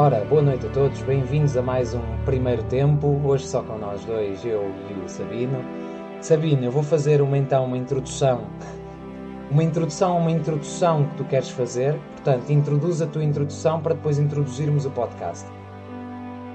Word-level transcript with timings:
Ora, 0.00 0.24
boa 0.26 0.40
noite 0.40 0.64
a 0.64 0.70
todos, 0.70 1.02
bem-vindos 1.02 1.56
a 1.56 1.60
mais 1.60 1.92
um 1.92 2.00
primeiro 2.24 2.62
tempo, 2.62 3.20
hoje 3.24 3.44
só 3.44 3.64
com 3.64 3.76
nós 3.78 4.04
dois, 4.04 4.44
eu 4.44 4.72
e 4.88 4.92
o 5.04 5.08
Sabino. 5.08 5.58
Sabino, 6.20 6.66
eu 6.66 6.70
vou 6.70 6.84
fazer 6.84 7.20
uma, 7.20 7.36
então 7.36 7.64
uma 7.64 7.76
introdução, 7.76 8.46
uma 9.50 9.60
introdução 9.60 10.12
a 10.12 10.20
uma 10.20 10.30
introdução 10.30 11.02
que 11.02 11.16
tu 11.16 11.24
queres 11.24 11.50
fazer, 11.50 11.98
portanto, 12.12 12.48
introduz 12.48 13.02
a 13.02 13.08
tua 13.08 13.24
introdução 13.24 13.80
para 13.80 13.92
depois 13.92 14.20
introduzirmos 14.20 14.86
o 14.86 14.90
podcast. 14.92 15.50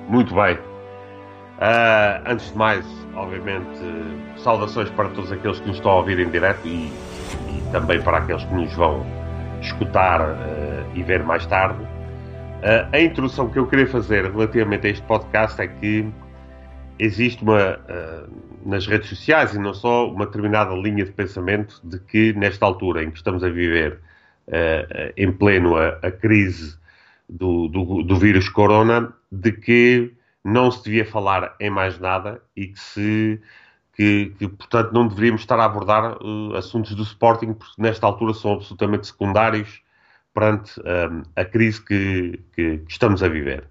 Muito 0.08 0.34
bem. 0.34 0.56
Uh, 0.56 2.24
antes 2.26 2.50
de 2.50 2.58
mais, 2.58 2.86
obviamente, 3.14 3.78
saudações 4.38 4.90
para 4.92 5.10
todos 5.10 5.34
aqueles 5.34 5.60
que 5.60 5.68
nos 5.68 5.76
estão 5.76 5.92
a 5.92 5.96
ouvir 5.96 6.18
em 6.18 6.30
direto 6.30 6.66
e, 6.66 6.86
e 7.50 7.64
também 7.74 8.02
para 8.02 8.20
aqueles 8.20 8.46
que 8.46 8.54
nos 8.54 8.74
vão 8.74 9.06
escutar 9.60 10.22
uh, 10.22 10.36
e 10.96 11.04
ver 11.04 11.26
mais 11.26 11.46
tarde. 11.46 11.93
Uh, 12.64 12.88
a 12.94 13.00
introdução 13.02 13.50
que 13.50 13.60
eu 13.60 13.68
queria 13.68 13.86
fazer 13.88 14.32
relativamente 14.32 14.88
a 14.88 14.90
este 14.90 15.06
podcast 15.06 15.62
é 15.62 15.68
que 15.68 16.10
existe 16.98 17.44
uma, 17.44 17.78
nas 18.66 18.88
redes 18.88 19.10
sociais 19.10 19.54
e 19.54 19.60
não 19.60 19.74
só, 19.74 20.10
uma 20.10 20.26
determinada 20.26 20.74
linha 20.74 21.04
de 21.04 21.12
pensamento 21.12 21.82
de 21.84 22.00
que 22.00 22.32
nesta 22.32 22.66
altura 22.66 23.04
em 23.04 23.12
que 23.12 23.18
estamos 23.18 23.44
a 23.44 23.50
viver 23.50 24.00
em 25.18 25.32
pleno 25.34 25.76
a, 25.76 25.98
a 26.04 26.12
crise 26.12 26.78
do, 27.28 27.68
do, 27.68 28.04
do 28.04 28.16
vírus 28.16 28.48
corona, 28.48 29.12
de 29.32 29.52
que 29.52 30.14
não 30.44 30.70
se 30.70 30.84
devia 30.84 31.06
falar 31.06 31.56
em 31.60 31.70
mais 31.70 32.00
nada 32.00 32.42
e 32.56 32.68
que 32.68 32.80
se 32.80 33.42
que, 33.96 34.34
que 34.38 34.48
portanto 34.48 34.92
não 34.92 35.08
deveríamos 35.08 35.42
estar 35.42 35.60
a 35.60 35.66
abordar 35.66 36.18
assuntos 36.58 36.96
do 36.96 37.04
Sporting 37.04 37.54
porque 37.54 37.82
nesta 37.82 38.06
altura 38.06 38.34
são 38.34 38.54
absolutamente 38.54 39.08
secundários 39.08 39.82
perante 40.34 40.80
um, 40.80 41.24
a 41.36 41.46
crise 41.46 41.84
que, 41.84 42.40
que, 42.54 42.78
que, 42.80 42.92
estamos 42.92 43.22
a 43.24 43.28
viver. 43.28 43.68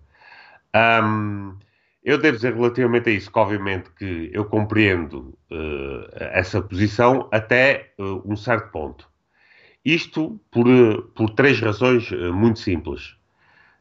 Um, 0.74 1.56
eu 2.04 2.18
devo 2.18 2.36
dizer 2.36 2.54
relativamente 2.54 3.10
a 3.10 3.12
isso 3.12 3.30
que 3.30 3.38
obviamente 3.38 3.90
que 3.90 4.30
eu 4.32 4.44
compreendo 4.44 5.36
uh, 5.50 6.08
essa 6.14 6.60
posição 6.60 7.28
até 7.32 7.92
uh, 7.98 8.22
um 8.24 8.36
certo 8.36 8.70
ponto. 8.70 9.08
Isto 9.84 10.40
por, 10.50 10.66
por 11.14 11.30
três 11.30 11.60
razões 11.60 12.10
muito 12.32 12.60
simples. 12.60 13.16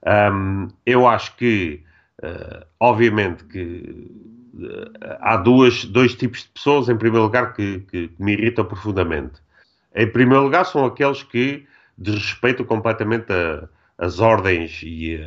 Um, 0.06 0.68
eu 0.86 1.08
acho 1.08 1.36
que 1.36 1.84
Uh, 2.22 2.64
obviamente 2.80 3.44
que 3.46 4.08
uh, 4.54 4.92
há 5.22 5.38
duas, 5.38 5.86
dois 5.86 6.14
tipos 6.14 6.44
de 6.44 6.50
pessoas, 6.50 6.88
em 6.88 6.96
primeiro 6.96 7.24
lugar, 7.26 7.54
que, 7.54 7.80
que, 7.80 8.12
me 8.20 8.34
irritam 8.34 8.64
profundamente. 8.64 9.42
Em 9.96 10.08
primeiro 10.08 10.44
lugar, 10.44 10.64
são 10.66 10.86
aqueles 10.86 11.24
que 11.24 11.66
desrespeitam 12.02 12.66
completamente 12.66 13.32
a, 13.32 13.68
as 13.98 14.20
ordens 14.20 14.82
e 14.84 15.20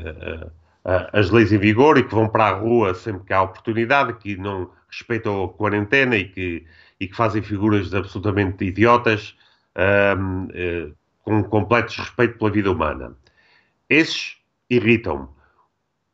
a, 0.84 1.18
as 1.18 1.30
leis 1.30 1.52
em 1.52 1.58
vigor 1.58 1.96
e 1.96 2.04
que 2.04 2.14
vão 2.14 2.28
para 2.28 2.48
a 2.48 2.58
rua 2.58 2.94
sempre 2.94 3.24
que 3.24 3.32
há 3.32 3.42
oportunidade, 3.42 4.14
que 4.14 4.36
não 4.36 4.70
respeitam 4.88 5.44
a 5.44 5.48
quarentena 5.48 6.16
e 6.16 6.28
que, 6.28 6.66
e 7.00 7.08
que 7.08 7.16
fazem 7.16 7.42
figuras 7.42 7.94
absolutamente 7.94 8.64
idiotas, 8.64 9.36
uh, 9.76 10.94
com 11.22 11.42
completo 11.44 11.88
desrespeito 11.88 12.38
pela 12.38 12.50
vida 12.50 12.70
humana. 12.70 13.16
Esses 13.88 14.36
irritam-me. 14.68 15.28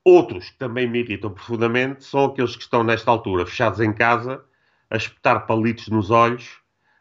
Outros 0.04 0.50
que 0.50 0.58
também 0.58 0.88
me 0.88 1.00
irritam 1.00 1.30
profundamente 1.30 2.04
são 2.04 2.26
aqueles 2.26 2.56
que 2.56 2.62
estão 2.62 2.82
nesta 2.82 3.10
altura 3.10 3.44
fechados 3.44 3.80
em 3.80 3.92
casa, 3.92 4.42
a 4.88 4.96
espetar 4.96 5.46
palitos 5.46 5.88
nos 5.88 6.10
olhos, 6.10 6.59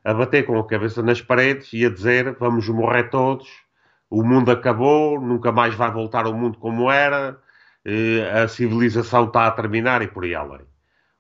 a 0.09 0.13
bater 0.13 0.43
com 0.43 0.57
a 0.57 0.65
cabeça 0.65 1.03
nas 1.03 1.21
paredes 1.21 1.71
e 1.71 1.85
a 1.85 1.89
dizer 1.89 2.35
vamos 2.39 2.67
morrer 2.67 3.11
todos, 3.11 3.47
o 4.09 4.23
mundo 4.23 4.49
acabou, 4.49 5.21
nunca 5.21 5.51
mais 5.51 5.75
vai 5.75 5.91
voltar 5.91 6.25
ao 6.25 6.33
mundo 6.33 6.57
como 6.57 6.89
era, 6.89 7.37
eh, 7.85 8.41
a 8.43 8.47
civilização 8.47 9.25
está 9.25 9.45
a 9.45 9.51
terminar 9.51 10.01
e 10.01 10.07
por 10.07 10.23
aí 10.23 10.33
além. 10.33 10.65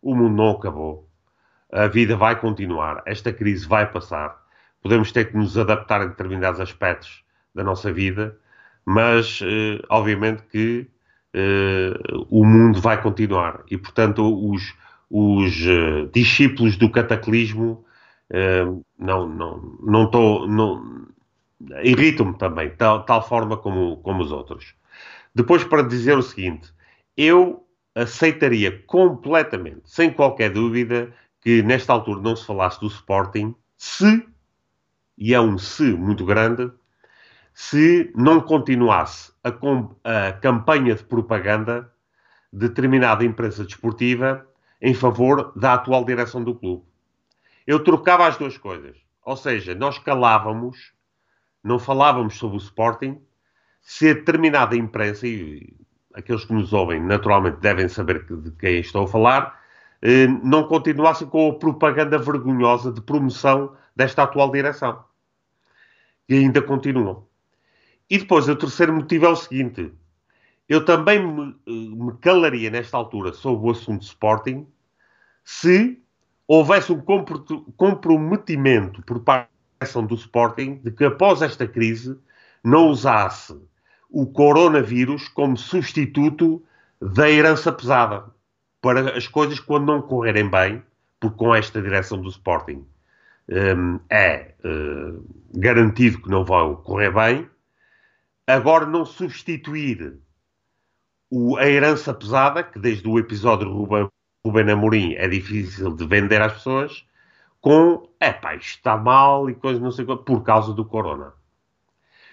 O 0.01 0.15
mundo 0.15 0.35
não 0.35 0.49
acabou. 0.53 1.07
A 1.71 1.85
vida 1.85 2.17
vai 2.17 2.39
continuar. 2.39 3.03
Esta 3.05 3.31
crise 3.31 3.67
vai 3.67 3.85
passar. 3.85 4.35
Podemos 4.81 5.11
ter 5.11 5.25
que 5.25 5.37
nos 5.37 5.55
adaptar 5.55 6.01
a 6.01 6.05
determinados 6.05 6.59
aspectos 6.59 7.23
da 7.53 7.63
nossa 7.63 7.93
vida, 7.93 8.35
mas 8.83 9.39
eh, 9.43 9.85
obviamente 9.87 10.41
que 10.51 10.89
uh, 11.35 12.25
o 12.27 12.43
mundo 12.43 12.81
vai 12.81 12.99
continuar. 12.99 13.61
E, 13.69 13.77
portanto, 13.77 14.23
os, 14.51 14.75
os 15.11 15.53
discípulos 16.11 16.75
do 16.75 16.89
cataclismo 16.89 17.85
não, 18.97 19.27
não, 19.27 19.77
não 19.81 20.03
estou. 20.05 20.47
Não, 20.47 21.07
irritam-me 21.83 22.37
também, 22.37 22.69
tal, 22.75 23.03
tal 23.03 23.27
forma 23.27 23.57
como, 23.57 23.97
como 23.97 24.21
os 24.21 24.31
outros. 24.31 24.75
Depois, 25.33 25.63
para 25.63 25.83
dizer 25.83 26.17
o 26.17 26.23
seguinte, 26.23 26.73
eu 27.17 27.65
aceitaria 27.93 28.83
completamente, 28.85 29.81
sem 29.85 30.11
qualquer 30.11 30.51
dúvida, 30.51 31.13
que 31.41 31.61
nesta 31.63 31.93
altura 31.93 32.21
não 32.21 32.35
se 32.35 32.45
falasse 32.45 32.79
do 32.79 32.87
Sporting, 32.87 33.55
se, 33.77 34.25
e 35.17 35.33
é 35.33 35.41
um 35.41 35.57
se 35.57 35.83
muito 35.83 36.25
grande, 36.25 36.71
se 37.53 38.11
não 38.15 38.39
continuasse 38.39 39.33
a, 39.43 39.49
a 39.49 40.33
campanha 40.33 40.95
de 40.95 41.03
propaganda 41.03 41.91
de 42.51 42.67
determinada 42.67 43.23
imprensa 43.23 43.63
desportiva 43.63 44.45
em 44.81 44.93
favor 44.93 45.51
da 45.55 45.73
atual 45.73 46.05
direção 46.05 46.43
do 46.43 46.55
clube. 46.55 46.88
Eu 47.69 47.83
trocava 47.83 48.25
as 48.25 48.35
duas 48.35 48.57
coisas. 48.57 48.97
Ou 49.23 49.37
seja, 49.37 49.75
nós 49.75 49.99
calávamos, 49.99 50.91
não 51.63 51.77
falávamos 51.77 52.35
sobre 52.35 52.57
o 52.57 52.59
Sporting, 52.59 53.21
se 53.79 54.09
a 54.09 54.13
determinada 54.15 54.75
imprensa, 54.75 55.27
e 55.27 55.77
aqueles 56.15 56.43
que 56.45 56.51
nos 56.51 56.73
ouvem 56.73 56.99
naturalmente 56.99 57.59
devem 57.59 57.87
saber 57.87 58.25
de 58.25 58.49
quem 58.53 58.79
estou 58.79 59.03
a 59.03 59.07
falar, 59.07 59.61
eh, 60.01 60.25
não 60.25 60.63
continuassem 60.63 61.27
com 61.27 61.51
a 61.51 61.59
propaganda 61.59 62.17
vergonhosa 62.17 62.91
de 62.91 63.01
promoção 63.01 63.77
desta 63.95 64.23
atual 64.23 64.51
direção. 64.51 65.03
E 66.27 66.37
ainda 66.39 66.63
continuam. 66.63 67.27
E 68.09 68.17
depois, 68.17 68.49
o 68.49 68.55
terceiro 68.55 68.93
motivo 68.93 69.27
é 69.27 69.29
o 69.29 69.35
seguinte: 69.35 69.93
eu 70.67 70.83
também 70.83 71.19
me, 71.23 71.55
me 71.67 72.17
calaria 72.17 72.71
nesta 72.71 72.97
altura 72.97 73.31
sobre 73.31 73.67
o 73.67 73.69
assunto 73.69 74.01
Sporting 74.01 74.67
se 75.43 75.98
houvesse 76.49 76.91
um 76.91 76.99
comprometimento 77.77 79.03
por 79.03 79.19
parte 79.19 79.51
do 80.07 80.15
Sporting 80.15 80.81
de 80.83 80.89
que 80.89 81.05
após 81.05 81.43
esta 81.43 81.67
crise 81.67 82.17
não 82.63 82.87
usasse 82.87 83.55
o 84.09 84.25
coronavírus 84.25 85.27
como 85.27 85.55
substituto 85.55 86.65
da 86.99 87.29
herança 87.29 87.71
pesada 87.71 88.25
para 88.81 89.15
as 89.15 89.27
coisas 89.27 89.59
quando 89.59 89.85
não 89.85 90.01
correrem 90.01 90.49
bem, 90.49 90.81
porque 91.19 91.37
com 91.37 91.53
esta 91.53 91.79
direção 91.79 92.19
do 92.19 92.29
Sporting 92.29 92.83
um, 93.47 93.99
é 94.09 94.55
uh, 94.65 95.23
garantido 95.53 96.19
que 96.19 96.29
não 96.29 96.43
vão 96.43 96.77
correr 96.77 97.11
bem, 97.11 97.47
agora 98.47 98.87
não 98.87 99.05
substituir 99.05 100.17
o, 101.29 101.57
a 101.57 101.67
herança 101.67 102.11
pesada, 102.11 102.63
que 102.63 102.79
desde 102.79 103.07
o 103.07 103.19
episódio 103.19 103.71
Ruben, 103.71 104.09
Ruben 104.45 104.71
Amorim 104.71 105.13
é 105.15 105.27
difícil 105.27 105.93
de 105.95 106.05
vender 106.05 106.41
às 106.41 106.53
pessoas, 106.53 107.05
com, 107.61 108.07
é 108.19 108.31
pá, 108.31 108.55
está 108.55 108.95
mal 108.95 109.49
e 109.49 109.55
coisas 109.55 109.81
não 109.81 109.91
sei 109.91 110.05
quanto, 110.05 110.23
por 110.23 110.43
causa 110.43 110.73
do 110.73 110.85
corona. 110.85 111.33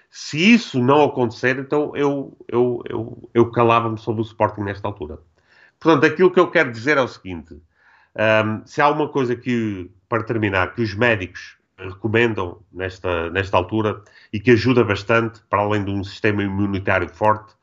Se 0.09 0.53
isso 0.53 0.81
não 0.81 1.03
acontecer, 1.03 1.59
então 1.59 1.95
eu, 1.95 2.37
eu, 2.47 2.81
eu, 2.89 3.29
eu 3.33 3.51
calava-me 3.51 3.97
sobre 3.97 4.21
o 4.21 4.25
Sporting 4.25 4.61
nesta 4.61 4.87
altura. 4.87 5.19
Portanto, 5.79 6.05
aquilo 6.05 6.31
que 6.31 6.39
eu 6.39 6.49
quero 6.49 6.71
dizer 6.71 6.97
é 6.97 7.01
o 7.01 7.07
seguinte: 7.07 7.53
um, 7.53 8.65
se 8.65 8.81
há 8.81 8.89
uma 8.89 9.09
coisa 9.09 9.35
que, 9.35 9.91
para 10.07 10.23
terminar, 10.23 10.73
que 10.73 10.81
os 10.81 10.95
médicos 10.95 11.57
recomendam 11.77 12.63
nesta, 12.71 13.29
nesta 13.29 13.57
altura 13.57 14.01
e 14.33 14.39
que 14.39 14.51
ajuda 14.51 14.83
bastante, 14.83 15.41
para 15.49 15.61
além 15.61 15.83
de 15.83 15.91
um 15.91 16.03
sistema 16.03 16.41
imunitário 16.41 17.07
forte, 17.09 17.53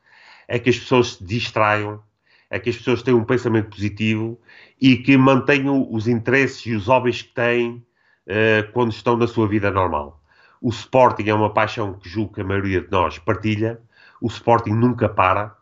é 0.47 0.57
que 0.59 0.69
as 0.69 0.77
pessoas 0.77 1.15
se 1.15 1.23
distraiam, 1.23 2.01
é 2.49 2.59
que 2.59 2.69
as 2.69 2.77
pessoas 2.77 3.01
tenham 3.01 3.19
um 3.19 3.25
pensamento 3.25 3.69
positivo 3.69 4.39
e 4.79 4.97
que 4.97 5.17
mantenham 5.17 5.87
os 5.91 6.07
interesses 6.07 6.65
e 6.65 6.73
os 6.73 6.87
hobbies 6.87 7.21
que 7.21 7.33
têm 7.33 7.85
uh, 8.27 8.71
quando 8.73 8.91
estão 8.91 9.17
na 9.17 9.27
sua 9.27 9.47
vida 9.47 9.71
normal. 9.71 10.21
O 10.61 10.69
Sporting 10.69 11.29
é 11.29 11.33
uma 11.33 11.53
paixão 11.53 11.93
que 11.93 12.09
julgo 12.09 12.33
que 12.33 12.41
a 12.41 12.43
maioria 12.43 12.81
de 12.81 12.91
nós 12.91 13.19
partilha. 13.19 13.79
O 14.21 14.27
Sporting 14.27 14.71
nunca 14.71 15.07
para, 15.07 15.55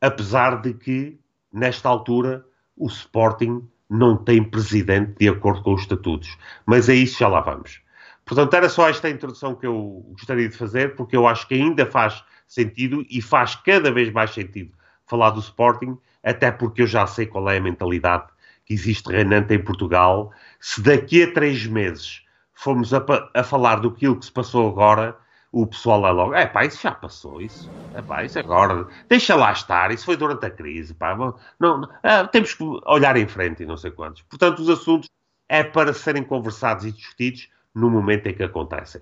apesar 0.00 0.60
de 0.60 0.72
que, 0.74 1.18
nesta 1.52 1.88
altura, 1.88 2.44
o 2.76 2.86
Sporting 2.86 3.68
não 3.88 4.16
tem 4.16 4.42
presidente 4.42 5.14
de 5.18 5.28
acordo 5.28 5.62
com 5.62 5.74
os 5.74 5.82
estatutos. 5.82 6.36
Mas 6.64 6.88
a 6.88 6.94
isso 6.94 7.18
já 7.18 7.28
lá 7.28 7.40
vamos. 7.40 7.80
Portanto, 8.24 8.54
era 8.54 8.68
só 8.68 8.88
esta 8.88 9.08
introdução 9.08 9.54
que 9.54 9.66
eu 9.66 10.04
gostaria 10.10 10.48
de 10.48 10.56
fazer, 10.56 10.96
porque 10.96 11.16
eu 11.16 11.26
acho 11.26 11.46
que 11.46 11.54
ainda 11.54 11.86
faz 11.86 12.24
sentido 12.46 13.04
e 13.08 13.22
faz 13.22 13.54
cada 13.54 13.90
vez 13.92 14.10
mais 14.12 14.32
sentido 14.32 14.72
falar 15.06 15.30
do 15.30 15.40
Sporting, 15.40 15.96
até 16.26 16.50
porque 16.50 16.82
eu 16.82 16.86
já 16.86 17.06
sei 17.06 17.24
qual 17.24 17.48
é 17.48 17.56
a 17.56 17.60
mentalidade 17.60 18.26
que 18.64 18.74
existe 18.74 19.10
reinante 19.10 19.54
em 19.54 19.62
Portugal. 19.62 20.32
Se 20.60 20.82
daqui 20.82 21.22
a 21.22 21.32
três 21.32 21.66
meses 21.66 22.22
formos 22.52 22.92
a, 22.92 23.04
a 23.32 23.44
falar 23.44 23.76
do 23.76 23.92
que 23.92 24.06
se 24.20 24.32
passou 24.32 24.68
agora, 24.68 25.16
o 25.52 25.66
pessoal 25.66 26.06
é 26.06 26.10
logo, 26.10 26.34
é 26.34 26.46
pá, 26.46 26.64
isso 26.64 26.82
já 26.82 26.90
passou, 26.90 27.40
isso. 27.40 27.70
Epá, 27.96 28.24
isso 28.24 28.38
agora, 28.38 28.86
deixa 29.08 29.34
lá 29.34 29.52
estar, 29.52 29.90
isso 29.90 30.04
foi 30.04 30.16
durante 30.16 30.44
a 30.44 30.50
crise, 30.50 30.92
pá. 30.92 31.16
Não, 31.16 31.34
não, 31.58 31.88
ah, 32.02 32.26
temos 32.26 32.52
que 32.52 32.64
olhar 32.86 33.16
em 33.16 33.26
frente 33.26 33.62
e 33.62 33.66
não 33.66 33.76
sei 33.76 33.90
quantos. 33.90 34.22
Portanto, 34.22 34.58
os 34.58 34.68
assuntos 34.68 35.08
é 35.48 35.62
para 35.62 35.94
serem 35.94 36.24
conversados 36.24 36.84
e 36.84 36.92
discutidos 36.92 37.48
no 37.74 37.88
momento 37.88 38.26
em 38.26 38.34
que 38.34 38.42
acontecem. 38.42 39.00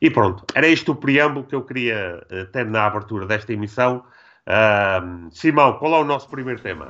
E 0.00 0.10
pronto, 0.10 0.44
era 0.54 0.66
este 0.66 0.90
o 0.90 0.94
preâmbulo 0.94 1.46
que 1.46 1.54
eu 1.54 1.62
queria 1.62 2.26
uh, 2.30 2.46
ter 2.46 2.66
na 2.66 2.86
abertura 2.86 3.26
desta 3.26 3.52
emissão. 3.52 4.04
Uh, 4.46 5.30
Simão, 5.30 5.78
qual 5.78 5.94
é 5.94 6.00
o 6.00 6.04
nosso 6.04 6.28
primeiro 6.28 6.60
tema? 6.60 6.88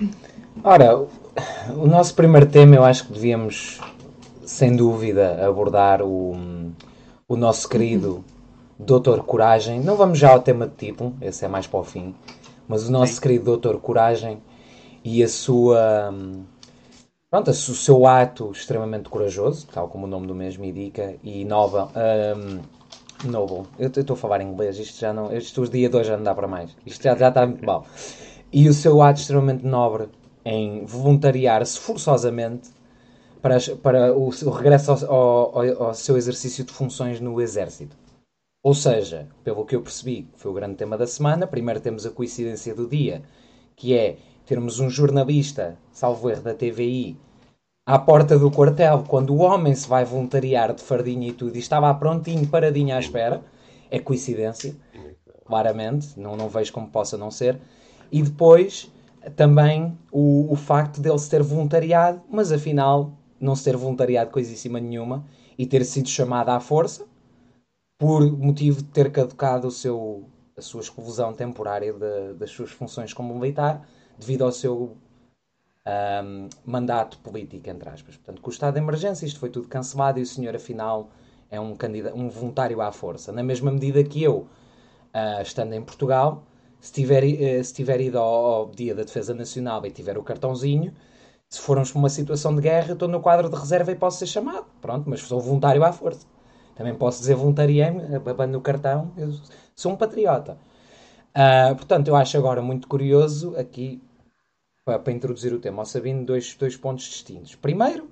Ora, 0.62 0.98
o 1.76 1.86
nosso 1.86 2.14
primeiro 2.14 2.46
tema 2.46 2.74
eu 2.74 2.84
acho 2.84 3.06
que 3.06 3.12
devíamos, 3.12 3.80
sem 4.44 4.74
dúvida, 4.74 5.46
abordar 5.46 6.02
o, 6.02 6.36
o 7.28 7.36
nosso 7.36 7.68
querido 7.68 8.24
Doutor 8.78 9.24
Coragem. 9.24 9.80
Não 9.80 9.96
vamos 9.96 10.18
já 10.18 10.32
ao 10.32 10.40
tema 10.40 10.66
de 10.66 10.74
título, 10.74 11.14
esse 11.20 11.44
é 11.44 11.48
mais 11.48 11.66
para 11.66 11.80
o 11.80 11.84
fim. 11.84 12.14
Mas 12.66 12.88
o 12.88 12.92
nosso 12.92 13.14
Sim. 13.14 13.20
querido 13.20 13.44
Doutor 13.44 13.78
Coragem 13.80 14.42
e 15.04 15.22
a 15.22 15.28
sua. 15.28 16.12
Pronto, 17.30 17.50
o 17.50 17.54
seu 17.54 18.06
ato 18.06 18.50
extremamente 18.52 19.08
corajoso, 19.08 19.66
tal 19.72 19.88
como 19.88 20.06
o 20.06 20.08
nome 20.08 20.26
do 20.26 20.34
mesmo 20.34 20.64
indica, 20.64 21.14
e 21.22 21.44
nova. 21.44 21.90
Um, 22.36 22.60
noble. 23.28 23.66
Eu 23.78 23.88
estou 23.88 24.14
a 24.14 24.16
falar 24.16 24.40
em 24.40 24.48
inglês, 24.48 24.78
isto 24.78 24.98
já 24.98 25.12
não. 25.12 25.32
Estes 25.32 25.70
dias 25.70 25.90
de 25.90 25.96
hoje 25.96 26.08
já 26.08 26.16
não 26.16 26.24
dá 26.24 26.34
para 26.34 26.48
mais. 26.48 26.76
Isto 26.84 27.02
já, 27.02 27.16
já 27.16 27.28
está 27.28 27.46
muito 27.46 27.64
mal. 27.64 27.86
E 28.52 28.68
o 28.68 28.74
seu 28.74 29.02
ato 29.02 29.20
extremamente 29.20 29.64
nobre 29.64 30.08
em 30.44 30.84
voluntariar-se 30.84 31.78
forçosamente 31.78 32.70
para, 33.40 33.58
para 33.82 34.14
o, 34.16 34.28
o 34.28 34.50
regresso 34.50 34.92
ao, 34.92 35.58
ao, 35.58 35.82
ao, 35.82 35.94
seu 35.94 36.16
exercício 36.16 36.64
de 36.64 36.72
funções 36.72 37.20
no 37.20 37.40
Exército. 37.40 37.96
Ou 38.62 38.72
seja, 38.72 39.28
pelo 39.42 39.66
que 39.66 39.76
eu 39.76 39.82
percebi, 39.82 40.26
foi 40.36 40.50
o 40.50 40.54
grande 40.54 40.76
tema 40.76 40.96
da 40.96 41.06
semana, 41.06 41.46
primeiro 41.46 41.80
temos 41.80 42.06
a 42.06 42.10
coincidência 42.10 42.74
do 42.74 42.88
dia, 42.88 43.22
que 43.76 43.94
é 43.94 44.16
termos 44.46 44.80
um 44.80 44.88
jornalista, 44.88 45.76
salvo 45.92 46.30
erro 46.30 46.42
da 46.42 46.54
TVI, 46.54 47.18
à 47.86 47.98
porta 47.98 48.38
do 48.38 48.50
quartel, 48.50 49.04
quando 49.06 49.34
o 49.34 49.38
homem 49.38 49.74
se 49.74 49.88
vai 49.88 50.04
voluntariar 50.04 50.74
de 50.74 50.82
fardinha 50.82 51.28
e 51.28 51.32
tudo, 51.32 51.56
e 51.56 51.58
estava 51.58 51.92
prontinho, 51.94 52.46
paradinho 52.46 52.94
à 52.94 52.98
espera. 52.98 53.42
É 53.90 53.98
coincidência, 53.98 54.74
claramente, 55.44 56.18
não, 56.18 56.36
não 56.36 56.48
vejo 56.48 56.72
como 56.72 56.88
possa 56.88 57.16
não 57.16 57.30
ser. 57.30 57.60
E 58.10 58.22
depois 58.22 58.90
também 59.36 59.96
o, 60.10 60.52
o 60.52 60.56
facto 60.56 61.00
dele 61.00 61.18
se 61.18 61.30
ter 61.30 61.42
voluntariado, 61.42 62.22
mas 62.30 62.50
afinal 62.50 63.12
não 63.38 63.54
se 63.54 63.64
ter 63.64 63.76
voluntariado 63.76 64.30
coisíssima 64.30 64.80
nenhuma 64.80 65.24
e 65.58 65.66
ter 65.66 65.84
sido 65.84 66.08
chamado 66.08 66.48
à 66.48 66.60
força, 66.60 67.06
por 67.98 68.26
motivo 68.36 68.78
de 68.82 68.88
ter 68.88 69.12
caducado 69.12 69.68
o 69.68 69.70
seu, 69.70 70.28
a 70.56 70.62
sua 70.62 70.80
exclusão 70.80 71.32
temporária 71.32 71.92
de, 71.92 72.34
das 72.34 72.50
suas 72.50 72.70
funções 72.70 73.12
como 73.12 73.34
militar, 73.34 73.86
devido 74.18 74.44
ao 74.44 74.52
seu 74.52 74.96
um, 75.86 76.48
mandato 76.64 77.18
político, 77.18 77.68
entre 77.68 77.88
aspas. 77.88 78.16
Portanto, 78.16 78.40
com 78.40 78.48
o 78.48 78.52
estado 78.52 78.74
de 78.74 78.80
emergência, 78.80 79.26
isto 79.26 79.38
foi 79.38 79.50
tudo 79.50 79.68
cancelado 79.68 80.18
e 80.18 80.22
o 80.22 80.26
senhor, 80.26 80.54
afinal, 80.54 81.10
é 81.50 81.60
um, 81.60 81.74
candidato, 81.74 82.16
um 82.16 82.28
voluntário 82.28 82.80
à 82.80 82.90
força. 82.92 83.32
Na 83.32 83.42
mesma 83.42 83.70
medida 83.70 84.02
que 84.02 84.22
eu, 84.22 84.46
uh, 85.14 85.42
estando 85.42 85.72
em 85.74 85.82
Portugal, 85.82 86.44
se 86.80 86.92
tiver, 86.92 87.22
uh, 87.24 87.64
se 87.64 87.74
tiver 87.74 88.00
ido 88.00 88.18
ao, 88.18 88.44
ao, 88.46 88.70
Dia 88.70 88.94
da 88.94 89.02
Defesa 89.02 89.34
Nacional 89.34 89.84
e 89.86 89.90
tiver 89.90 90.16
o 90.18 90.22
cartãozinho, 90.22 90.92
se 91.48 91.60
formos 91.60 91.92
para 91.92 91.98
uma 91.98 92.08
situação 92.08 92.54
de 92.54 92.62
guerra, 92.62 92.92
estou 92.94 93.08
no 93.08 93.20
quadro 93.20 93.48
de 93.48 93.56
reserva 93.56 93.92
e 93.92 93.94
posso 93.94 94.18
ser 94.18 94.26
chamado. 94.26 94.66
Pronto, 94.80 95.08
mas 95.08 95.20
sou 95.20 95.40
voluntário 95.40 95.84
à 95.84 95.92
força. 95.92 96.26
Também 96.74 96.94
posso 96.94 97.20
dizer 97.20 97.36
voluntariei-me, 97.36 98.16
abando 98.16 98.52
no 98.52 98.60
cartão, 98.60 99.12
eu 99.16 99.32
sou 99.76 99.92
um 99.92 99.96
patriota. 99.96 100.58
Uh, 101.30 101.74
portanto, 101.76 102.08
eu 102.08 102.16
acho 102.16 102.36
agora 102.36 102.60
muito 102.60 102.88
curioso 102.88 103.56
aqui, 103.56 104.02
para, 104.84 105.12
introduzir 105.12 105.52
o 105.54 105.58
tema 105.58 105.80
ao 105.80 105.86
Sabino, 105.86 106.24
dois, 106.24 106.54
dois 106.54 106.76
pontos 106.76 107.06
distintos. 107.06 107.54
Primeiro, 107.54 108.06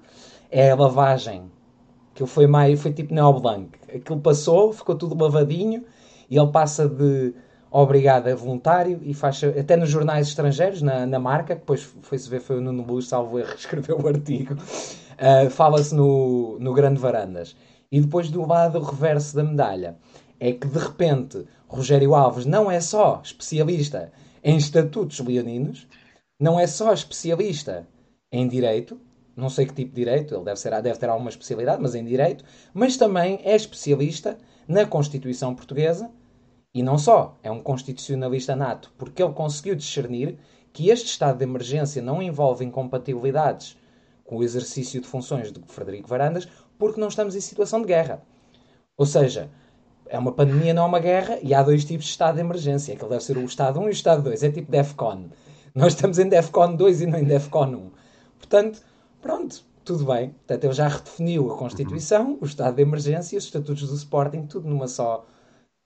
é 0.51 0.71
a 0.71 0.75
lavagem, 0.75 1.51
que 2.15 2.25
foi, 2.25 2.47
mais, 2.47 2.81
foi 2.81 2.93
tipo 2.93 3.13
Neoblanc. 3.13 3.69
Aquilo 3.95 4.21
passou, 4.21 4.73
ficou 4.73 4.95
tudo 4.95 5.23
lavadinho, 5.23 5.85
e 6.31 6.39
ele 6.39 6.51
passa 6.51 6.89
de 6.89 7.35
obrigado 7.71 8.29
a 8.29 8.35
voluntário 8.35 9.01
e 9.03 9.13
faz 9.13 9.43
até 9.45 9.77
nos 9.77 9.91
jornais 9.91 10.29
estrangeiros, 10.29 10.81
na, 10.81 11.05
na 11.05 11.19
marca, 11.19 11.55
que 11.55 11.61
depois 11.61 11.83
foi-se 11.83 12.29
ver, 12.29 12.41
foi 12.41 12.57
o 12.57 12.61
Nuno 12.61 12.85
Luz, 12.85 13.09
salvo 13.09 13.39
erro, 13.39 13.53
escreveu 13.57 14.01
o 14.01 14.09
artigo, 14.09 14.55
uh, 14.55 15.51
fala-se 15.51 15.95
no, 15.95 16.59
no 16.59 16.73
Grande 16.73 16.99
Varandas. 16.99 17.55
E 17.91 18.01
depois 18.01 18.31
do 18.31 18.47
lado 18.47 18.81
reverso 18.81 19.37
da 19.37 19.45
medalha 19.45 19.99
é 20.41 20.53
que 20.53 20.67
de 20.67 20.79
repente 20.79 21.45
Rogério 21.69 22.15
Alves 22.15 22.47
não 22.47 22.71
é 22.71 22.81
só 22.81 23.21
especialista 23.23 24.11
em 24.43 24.57
estatutos 24.57 25.21
leoninos, 25.21 25.87
não 26.43 26.59
é 26.59 26.67
só 26.67 26.93
especialista 26.93 27.87
em 28.33 28.49
direito, 28.49 29.01
não 29.37 29.49
sei 29.49 29.65
que 29.65 29.73
tipo 29.73 29.91
de 29.91 30.05
direito, 30.05 30.35
ele 30.35 30.43
deve, 30.43 30.59
ser, 30.59 30.71
deve 30.83 30.99
ter 30.99 31.09
alguma 31.09 31.31
especialidade, 31.31 31.81
mas 31.81 31.95
em 31.95 32.05
direito, 32.05 32.45
mas 32.75 32.97
também 32.97 33.39
é 33.45 33.55
especialista 33.55 34.37
na 34.67 34.85
Constituição 34.85 35.55
Portuguesa 35.55 36.11
e 36.75 36.83
não 36.83 36.99
só, 36.99 37.39
é 37.45 37.51
um 37.51 37.61
constitucionalista 37.61 38.57
nato, 38.57 38.93
porque 38.99 39.23
ele 39.23 39.33
conseguiu 39.33 39.77
discernir 39.77 40.37
que 40.73 40.89
este 40.89 41.07
estado 41.07 41.39
de 41.39 41.45
emergência 41.45 42.03
não 42.03 42.21
envolve 42.21 42.65
incompatibilidades 42.65 43.79
com 44.25 44.39
o 44.39 44.43
exercício 44.43 45.01
de 45.01 45.07
funções 45.07 45.53
de 45.53 45.61
Frederico 45.69 46.09
Varandas, 46.09 46.49
porque 46.77 47.01
não 47.01 47.07
estamos 47.07 47.37
em 47.37 47.41
situação 47.41 47.83
de 47.83 47.87
guerra. 47.87 48.21
Ou 48.97 49.07
seja, 49.07 49.49
é 50.07 50.19
uma 50.19 50.33
pandemia, 50.33 50.75
não 50.75 50.83
é 50.83 50.87
uma 50.87 50.99
guerra, 50.99 51.39
e 51.41 51.55
há 51.55 51.63
dois 51.63 51.85
tipos 51.85 52.07
de 52.07 52.11
estado 52.11 52.35
de 52.35 52.41
emergência, 52.41 52.97
que 52.97 53.05
deve 53.05 53.23
ser 53.23 53.37
o 53.39 53.45
estado 53.45 53.79
1 53.79 53.85
e 53.85 53.87
o 53.87 53.91
estado 53.91 54.23
2, 54.23 54.43
é 54.43 54.51
tipo 54.51 54.73
DEFCON. 54.73 55.29
Nós 55.75 55.95
estamos 55.95 56.19
em 56.19 56.29
DEFCON 56.29 56.77
2 56.77 57.01
e 57.01 57.07
não 57.07 57.19
em 57.19 57.25
DEFCON 57.25 57.67
1. 57.67 57.91
Portanto, 58.37 58.83
pronto, 59.23 59.65
tudo 59.83 60.05
bem. 60.05 60.31
Portanto, 60.31 60.65
ele 60.65 60.73
já 60.75 60.87
redefiniu 60.87 61.51
a 61.51 61.57
Constituição, 61.57 62.37
o 62.43 62.45
estado 62.45 62.77
de 62.77 62.83
emergência, 62.83 63.39
os 63.39 63.45
estatutos 63.45 63.89
do 63.89 63.95
Sporting, 63.95 64.47
tudo 64.47 64.69
numa 64.69 64.87
só 64.87 65.25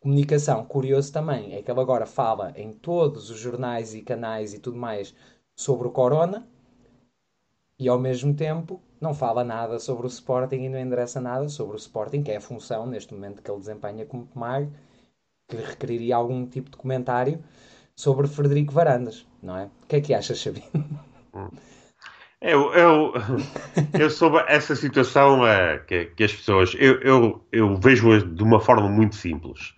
comunicação. 0.01 0.65
Curioso 0.65 1.13
também 1.13 1.55
é 1.55 1.63
que 1.63 1.71
ele 1.71 1.79
agora 1.79 2.05
fala 2.05 2.53
em 2.57 2.73
todos 2.73 3.31
os 3.31 3.39
jornais 3.39 3.95
e 3.95 4.03
canais 4.03 4.53
e 4.53 4.59
tudo 4.59 4.77
mais 4.77 5.15
sobre 5.57 5.87
o 5.87 5.93
Corona, 5.93 6.49
e 7.79 7.89
ao 7.89 7.99
mesmo 7.99 8.35
tempo 8.35 8.83
não 9.01 9.15
fala 9.15 9.45
nada 9.45 9.79
sobre 9.79 10.07
o 10.07 10.09
Sporting 10.09 10.57
e 10.57 10.69
não 10.69 10.81
endereça 10.81 11.21
nada 11.21 11.49
sobre 11.49 11.77
o 11.77 11.79
Sporting, 11.79 12.25
que 12.25 12.33
é 12.33 12.39
a 12.39 12.41
função 12.41 12.87
neste 12.87 13.15
momento 13.15 13.41
que 13.41 13.49
ele 13.49 13.61
desempenha 13.61 14.05
como 14.05 14.27
Tomar, 14.27 14.67
que 15.49 15.57
requeriria 15.57 16.17
algum 16.17 16.45
tipo 16.45 16.71
de 16.71 16.77
comentário 16.77 17.41
sobre 17.97 18.29
Frederico 18.29 18.73
Varandas, 18.73 19.27
não 19.43 19.57
é? 19.57 19.65
O 19.65 19.87
que 19.89 19.97
é 19.97 20.01
que 20.01 20.15
achas, 20.15 20.39
Xabi? 20.39 20.63
Eu, 22.39 22.73
eu, 22.75 23.15
eu 23.99 24.11
sobre 24.11 24.45
essa 24.47 24.77
situação 24.77 25.47
é, 25.47 25.79
que, 25.79 26.05
que, 26.07 26.23
as 26.23 26.35
pessoas. 26.35 26.75
Eu, 26.79 27.01
eu, 27.01 27.47
eu 27.51 27.77
vejo 27.77 28.21
de 28.27 28.43
uma 28.43 28.61
forma 28.61 28.89
muito 28.89 29.17
simples. 29.17 29.75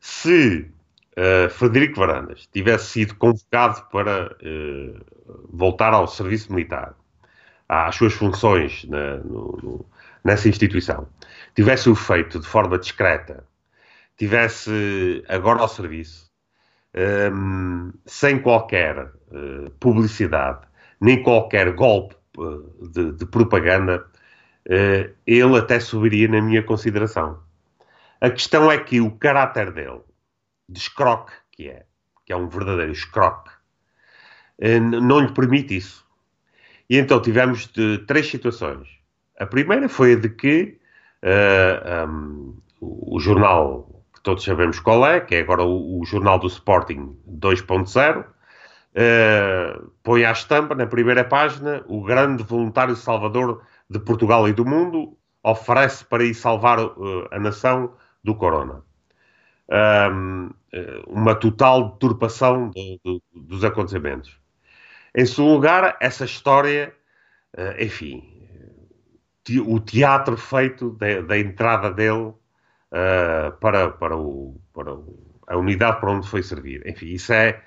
Se 0.00 0.70
uh, 1.12 1.50
Frederico 1.50 2.00
Varandas 2.00 2.48
tivesse 2.52 2.86
sido 2.86 3.14
convocado 3.16 3.86
para 3.92 4.34
uh, 4.42 5.46
voltar 5.52 5.92
ao 5.92 6.08
serviço 6.08 6.52
militar 6.52 6.94
às 7.68 7.94
suas 7.94 8.14
funções 8.14 8.84
na, 8.84 9.18
no, 9.18 9.58
no, 9.62 9.86
nessa 10.24 10.48
instituição, 10.48 11.06
tivesse 11.54 11.90
o 11.90 11.94
feito 11.94 12.40
de 12.40 12.46
forma 12.46 12.78
discreta, 12.78 13.44
tivesse 14.16 15.22
agora 15.28 15.60
ao 15.60 15.68
serviço, 15.68 16.29
um, 16.94 17.92
sem 18.06 18.40
qualquer 18.40 18.98
uh, 18.98 19.70
publicidade, 19.78 20.66
nem 21.00 21.22
qualquer 21.22 21.72
golpe 21.72 22.16
uh, 22.36 22.88
de, 22.88 23.12
de, 23.12 23.26
propaganda, 23.26 24.04
uh, 24.66 25.14
ele 25.26 25.58
até 25.58 25.78
subiria 25.80 26.28
na 26.28 26.40
minha 26.40 26.62
consideração. 26.62 27.40
A 28.20 28.30
questão 28.30 28.70
é 28.70 28.78
que 28.78 29.00
o 29.00 29.12
caráter 29.12 29.72
dele, 29.72 30.02
de 30.68 30.78
escroque 30.78 31.32
que 31.52 31.68
é, 31.68 31.84
que 32.26 32.32
é 32.32 32.36
um 32.36 32.48
verdadeiro 32.48 32.92
escroque, 32.92 33.50
não 35.00 35.20
lhe 35.20 35.32
permite 35.32 35.74
isso. 35.74 36.06
E 36.88 36.98
então 36.98 37.20
tivemos 37.22 37.66
de 37.68 37.98
três 38.06 38.26
situações. 38.26 38.88
A 39.38 39.46
primeira 39.46 39.88
foi 39.88 40.12
a 40.12 40.16
de 40.16 40.28
que 40.28 40.78
eh, 41.22 42.06
um, 42.08 42.56
o 42.80 43.20
jornal 43.20 43.99
que 44.20 44.24
todos 44.24 44.44
sabemos 44.44 44.78
qual 44.78 45.04
é, 45.06 45.20
que 45.20 45.34
é 45.34 45.40
agora 45.40 45.62
o, 45.64 46.00
o 46.00 46.04
jornal 46.04 46.38
do 46.38 46.46
Sporting 46.46 47.16
2.0, 47.26 48.20
uh, 48.20 48.24
eh, 48.94 49.80
põe 50.02 50.24
à 50.24 50.32
estampa 50.32 50.74
na 50.74 50.86
primeira 50.86 51.24
página 51.24 51.82
o 51.88 52.02
grande 52.02 52.42
voluntário 52.42 52.94
salvador 52.94 53.62
de 53.88 53.98
Portugal 53.98 54.46
e 54.46 54.52
do 54.52 54.64
mundo 54.64 55.16
oferece 55.42 56.04
para 56.04 56.22
ir 56.22 56.34
salvar 56.34 56.78
uh, 56.78 57.28
a 57.30 57.38
nação 57.38 57.94
do 58.22 58.34
corona. 58.34 58.82
Um, 60.12 60.50
uma 61.06 61.34
total 61.34 61.92
deturpação 61.92 62.70
de, 62.70 63.00
de, 63.04 63.22
dos 63.32 63.64
acontecimentos. 63.64 64.38
Em 65.14 65.24
segundo 65.24 65.54
lugar, 65.54 65.96
essa 66.00 66.24
história, 66.24 66.92
uh, 67.56 67.82
enfim, 67.82 68.22
o 69.66 69.80
teatro 69.80 70.36
feito 70.36 70.90
da 71.26 71.38
entrada 71.38 71.90
dele 71.90 72.34
uh, 72.92 73.52
para, 73.60 73.90
para, 73.90 74.16
o, 74.16 74.60
para 74.72 74.94
o, 74.94 75.18
a 75.46 75.56
unidade 75.56 76.00
para 76.00 76.10
onde 76.10 76.28
foi 76.28 76.42
servir. 76.42 76.86
Enfim, 76.86 77.06
isso 77.06 77.32
é 77.32 77.60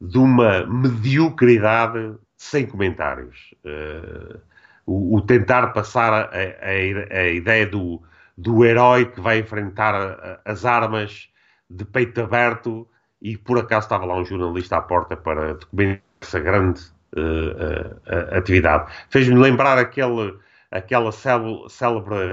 de 0.00 0.18
uma 0.18 0.66
mediocridade 0.66 2.14
sem 2.36 2.66
comentários. 2.66 3.54
Uh, 3.64 4.40
o, 4.86 5.16
o, 5.16 5.20
tentar 5.22 5.68
passar 5.68 6.12
a, 6.12 6.30
a, 6.30 7.18
a, 7.18 7.28
ideia 7.28 7.66
do, 7.66 8.02
do 8.36 8.64
herói 8.64 9.06
que 9.06 9.20
vai 9.20 9.38
enfrentar 9.38 10.40
as 10.44 10.64
armas 10.64 11.30
de 11.70 11.84
peito 11.84 12.20
aberto 12.20 12.86
e 13.22 13.38
por 13.38 13.58
acaso 13.58 13.86
estava 13.86 14.04
lá 14.04 14.16
um 14.16 14.24
jornalista 14.24 14.76
à 14.76 14.82
porta 14.82 15.16
para 15.16 15.54
documentar 15.54 16.02
essa 16.20 16.38
grande 16.40 16.82
uh, 17.16 17.94
uh, 17.94 18.36
atividade. 18.36 18.92
Fez-me 19.08 19.36
lembrar 19.36 19.78
aquele, 19.78 20.34
aquela 20.74 21.12
célebre 21.12 22.32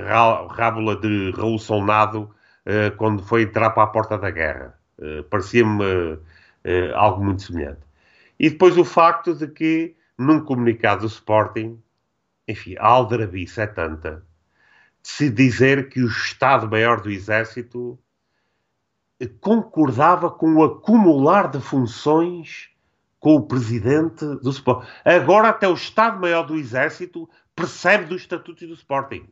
rábula 0.49 0.95
de 0.95 1.31
Raul 1.31 1.59
Solnado 1.59 2.29
uh, 2.65 2.95
quando 2.97 3.23
foi 3.23 3.43
entrar 3.43 3.69
para 3.69 3.83
a 3.83 3.87
porta 3.87 4.17
da 4.17 4.31
guerra. 4.31 4.77
Parecia-me 5.31 6.19
algo 6.93 7.23
muito 7.23 7.41
semelhante. 7.41 7.81
E 8.39 8.51
depois 8.51 8.77
o 8.77 8.85
facto 8.85 9.33
de 9.33 9.47
que, 9.47 9.95
num 10.15 10.39
comunicado 10.39 11.01
do 11.01 11.07
Sporting, 11.07 11.81
enfim, 12.47 12.75
a 12.77 12.85
aldrabice 12.85 13.61
é 13.61 13.65
tanta, 13.65 14.23
de 15.01 15.09
se 15.09 15.29
dizer 15.31 15.89
que 15.89 16.03
o 16.03 16.07
Estado-Maior 16.07 17.01
do 17.01 17.09
Exército 17.09 17.97
concordava 19.39 20.29
com 20.29 20.55
o 20.55 20.63
acumular 20.63 21.49
de 21.49 21.59
funções 21.59 22.69
com 23.19 23.35
o 23.35 23.47
presidente 23.47 24.23
do 24.37 24.51
Sporting. 24.51 24.87
Agora 25.03 25.49
até 25.49 25.67
o 25.67 25.73
Estado-Maior 25.73 26.45
do 26.45 26.55
Exército 26.55 27.27
percebe 27.55 28.05
dos 28.05 28.21
estatutos 28.21 28.67
do 28.67 28.73
Sporting. 28.73 29.27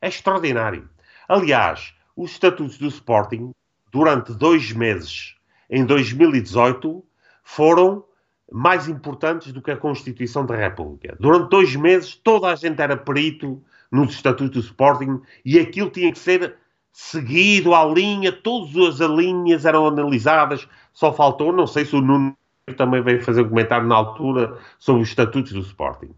É 0.00 0.08
extraordinário. 0.08 0.88
Aliás, 1.28 1.94
os 2.16 2.32
estatutos 2.32 2.78
do 2.78 2.86
Sporting, 2.86 3.52
durante 3.90 4.32
dois 4.32 4.72
meses, 4.72 5.36
em 5.68 5.84
2018, 5.84 7.04
foram 7.42 8.04
mais 8.50 8.88
importantes 8.88 9.52
do 9.52 9.60
que 9.60 9.70
a 9.70 9.76
Constituição 9.76 10.46
da 10.46 10.56
República. 10.56 11.16
Durante 11.18 11.50
dois 11.50 11.74
meses, 11.74 12.14
toda 12.14 12.48
a 12.48 12.54
gente 12.54 12.80
era 12.80 12.96
perito 12.96 13.62
nos 13.90 14.12
estatutos 14.12 14.62
do 14.62 14.66
Sporting 14.66 15.20
e 15.44 15.58
aquilo 15.58 15.90
tinha 15.90 16.12
que 16.12 16.18
ser 16.18 16.56
seguido 16.92 17.74
à 17.74 17.84
linha, 17.84 18.32
todas 18.32 19.00
as 19.00 19.10
linhas 19.10 19.66
eram 19.66 19.86
analisadas, 19.86 20.66
só 20.92 21.12
faltou, 21.12 21.52
não 21.52 21.66
sei 21.66 21.84
se 21.84 21.94
o 21.94 22.00
Nuno 22.00 22.36
também 22.76 23.02
veio 23.02 23.22
fazer 23.22 23.42
um 23.42 23.48
comentário 23.48 23.86
na 23.86 23.96
altura 23.96 24.58
sobre 24.78 25.02
os 25.02 25.08
estatutos 25.08 25.52
do 25.52 25.60
Sporting. 25.60 26.14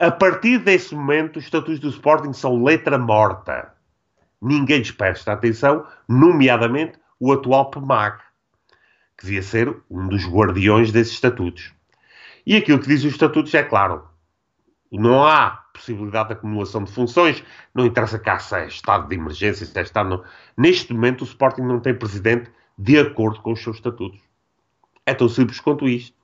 A 0.00 0.10
partir 0.10 0.56
desse 0.56 0.94
momento, 0.94 1.38
os 1.38 1.44
estatutos 1.44 1.78
do 1.78 1.90
Sporting 1.90 2.32
são 2.32 2.64
letra 2.64 2.96
morta. 2.96 3.74
Ninguém 4.40 4.78
lhes 4.78 4.90
presta 4.90 5.34
atenção, 5.34 5.86
nomeadamente 6.08 6.98
o 7.20 7.30
atual 7.30 7.70
PMAC, 7.70 8.18
que 9.18 9.26
devia 9.26 9.42
ser 9.42 9.76
um 9.90 10.08
dos 10.08 10.26
guardiões 10.26 10.90
desses 10.90 11.12
estatutos. 11.12 11.74
E 12.46 12.56
aquilo 12.56 12.78
que 12.78 12.88
diz 12.88 13.04
os 13.04 13.12
estatutos 13.12 13.52
é 13.52 13.62
claro. 13.62 14.08
Não 14.90 15.22
há 15.22 15.50
possibilidade 15.74 16.28
de 16.28 16.32
acumulação 16.32 16.82
de 16.82 16.92
funções, 16.92 17.44
não 17.74 17.84
interessa 17.84 18.18
cá 18.18 18.38
se 18.38 18.56
é 18.56 18.68
estado 18.68 19.06
de 19.06 19.14
emergência, 19.14 19.66
se 19.66 19.78
é 19.78 19.82
estado... 19.82 20.08
Não. 20.08 20.24
Neste 20.56 20.94
momento 20.94 21.20
o 21.20 21.24
Sporting 21.24 21.60
não 21.60 21.78
tem 21.78 21.94
presidente 21.94 22.50
de 22.78 22.98
acordo 22.98 23.42
com 23.42 23.52
os 23.52 23.62
seus 23.62 23.76
estatutos. 23.76 24.18
É 25.04 25.12
tão 25.12 25.28
simples 25.28 25.60
quanto 25.60 25.86
isto. 25.86 26.16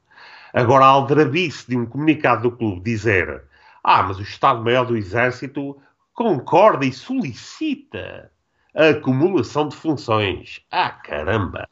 Agora, 0.54 0.87
a 0.87 0.88
aldrabice 0.88 1.68
de 1.68 1.76
um 1.76 1.85
comunicado 1.85 2.49
do 2.49 2.56
clube 2.56 2.80
dizer 2.80 3.45
ah, 3.87 4.02
mas 4.02 4.19
o 4.19 4.23
Estado-Maior 4.23 4.85
do 4.85 4.97
Exército 4.97 5.81
concorda 6.12 6.85
e 6.85 6.93
solicita 6.93 8.33
a 8.75 8.88
acumulação 8.88 9.69
de 9.69 9.76
funções. 9.76 10.61
Ah, 10.73 10.90
caramba! 10.90 11.69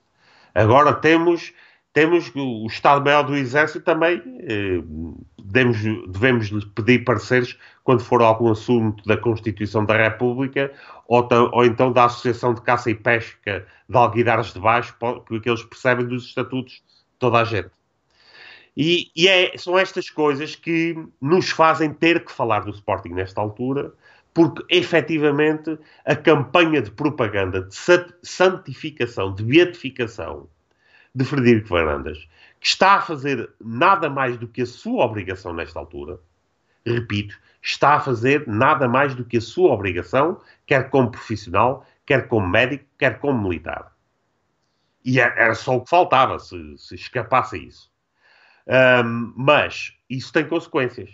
Agora 0.54 0.92
temos 0.94 1.52
temos 1.92 2.30
o 2.34 2.66
Estado-Maior 2.66 3.24
do 3.24 3.36
Exército 3.36 3.84
também, 3.84 4.20
eh, 4.40 4.82
devemos, 5.44 5.78
devemos 6.08 6.64
pedir 6.66 7.04
pareceres 7.04 7.58
quando 7.82 8.02
for 8.02 8.22
algum 8.22 8.50
assunto 8.50 9.04
da 9.04 9.16
Constituição 9.16 9.84
da 9.84 9.96
República 9.96 10.72
ou, 11.08 11.28
ou 11.52 11.64
então 11.64 11.92
da 11.92 12.04
Associação 12.04 12.54
de 12.54 12.62
Caça 12.62 12.90
e 12.90 12.94
Pesca 12.94 13.66
de 13.88 13.96
Alguidares 13.96 14.52
de 14.52 14.60
Baixo, 14.60 14.96
que 15.42 15.48
eles 15.48 15.62
percebem 15.64 16.06
dos 16.06 16.26
estatutos 16.26 16.82
toda 17.18 17.38
a 17.38 17.44
gente. 17.44 17.70
E, 18.76 19.10
e 19.14 19.28
é, 19.28 19.56
são 19.56 19.78
estas 19.78 20.10
coisas 20.10 20.56
que 20.56 20.96
nos 21.20 21.50
fazem 21.50 21.92
ter 21.92 22.24
que 22.24 22.32
falar 22.32 22.60
do 22.60 22.70
Sporting 22.70 23.10
nesta 23.10 23.40
altura, 23.40 23.92
porque 24.32 24.64
efetivamente 24.68 25.78
a 26.04 26.16
campanha 26.16 26.82
de 26.82 26.90
propaganda, 26.90 27.62
de 27.62 27.76
santificação, 28.22 29.32
de 29.32 29.44
beatificação 29.44 30.48
de 31.14 31.24
Frederico 31.24 31.68
Varandas, 31.68 32.18
que 32.58 32.66
está 32.66 32.94
a 32.94 33.00
fazer 33.00 33.48
nada 33.60 34.10
mais 34.10 34.36
do 34.36 34.48
que 34.48 34.62
a 34.62 34.66
sua 34.66 35.04
obrigação 35.04 35.54
nesta 35.54 35.78
altura, 35.78 36.18
repito, 36.84 37.38
está 37.62 37.94
a 37.94 38.00
fazer 38.00 38.46
nada 38.48 38.88
mais 38.88 39.14
do 39.14 39.24
que 39.24 39.36
a 39.36 39.40
sua 39.40 39.72
obrigação, 39.72 40.40
quer 40.66 40.90
como 40.90 41.12
profissional, 41.12 41.86
quer 42.04 42.26
como 42.26 42.48
médico, 42.48 42.84
quer 42.98 43.20
como 43.20 43.40
militar. 43.40 43.92
E 45.04 45.20
é, 45.20 45.24
era 45.24 45.54
só 45.54 45.76
o 45.76 45.82
que 45.82 45.90
faltava 45.90 46.38
se, 46.40 46.76
se 46.76 46.96
escapasse 46.96 47.56
a 47.56 47.58
isso. 47.58 47.93
Um, 48.66 49.32
mas 49.36 49.92
isso 50.08 50.32
tem 50.32 50.46
consequências. 50.46 51.10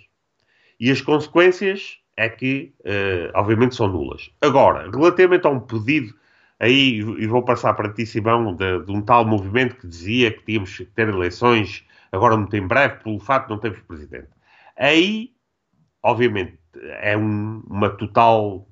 E 0.78 0.90
as 0.90 1.00
consequências 1.00 1.98
é 2.16 2.28
que, 2.28 2.72
uh, 2.80 3.30
obviamente, 3.34 3.74
são 3.74 3.88
nulas. 3.88 4.30
Agora, 4.40 4.90
relativamente 4.90 5.46
a 5.46 5.50
um 5.50 5.60
pedido 5.60 6.14
aí, 6.58 6.98
e 6.98 7.26
vou 7.26 7.42
passar 7.42 7.74
para 7.74 7.92
ti, 7.92 8.04
Simão, 8.04 8.54
de, 8.54 8.84
de, 8.84 8.92
um 8.92 9.00
tal 9.00 9.24
movimento 9.24 9.76
que 9.76 9.86
dizia 9.86 10.30
que 10.30 10.44
tínhamos 10.44 10.76
que 10.76 10.84
ter 10.84 11.08
eleições 11.08 11.84
agora 12.12 12.36
muito 12.36 12.54
em 12.56 12.66
breve, 12.66 13.02
pelo 13.02 13.18
facto 13.18 13.48
de 13.48 13.54
não 13.54 13.60
termos 13.60 13.80
presidente. 13.80 14.28
Aí, 14.76 15.32
obviamente, 16.02 16.58
é 17.00 17.16
um, 17.16 17.62
uma 17.66 17.90
total. 17.90 18.66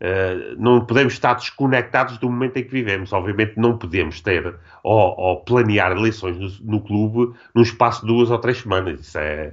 Uh, 0.00 0.56
não 0.58 0.84
podemos 0.86 1.12
estar 1.12 1.34
desconectados 1.34 2.16
do 2.16 2.30
momento 2.30 2.56
em 2.56 2.64
que 2.64 2.70
vivemos. 2.70 3.12
Obviamente, 3.12 3.58
não 3.58 3.76
podemos 3.76 4.20
ter 4.22 4.58
ou, 4.82 5.14
ou 5.18 5.44
planear 5.44 5.92
eleições 5.92 6.38
no, 6.38 6.72
no, 6.72 6.80
clube 6.80 7.36
num 7.54 7.62
espaço 7.62 8.00
de 8.00 8.06
duas 8.06 8.30
ou 8.30 8.38
três 8.38 8.58
semanas. 8.58 9.00
Isso 9.00 9.18
é, 9.18 9.52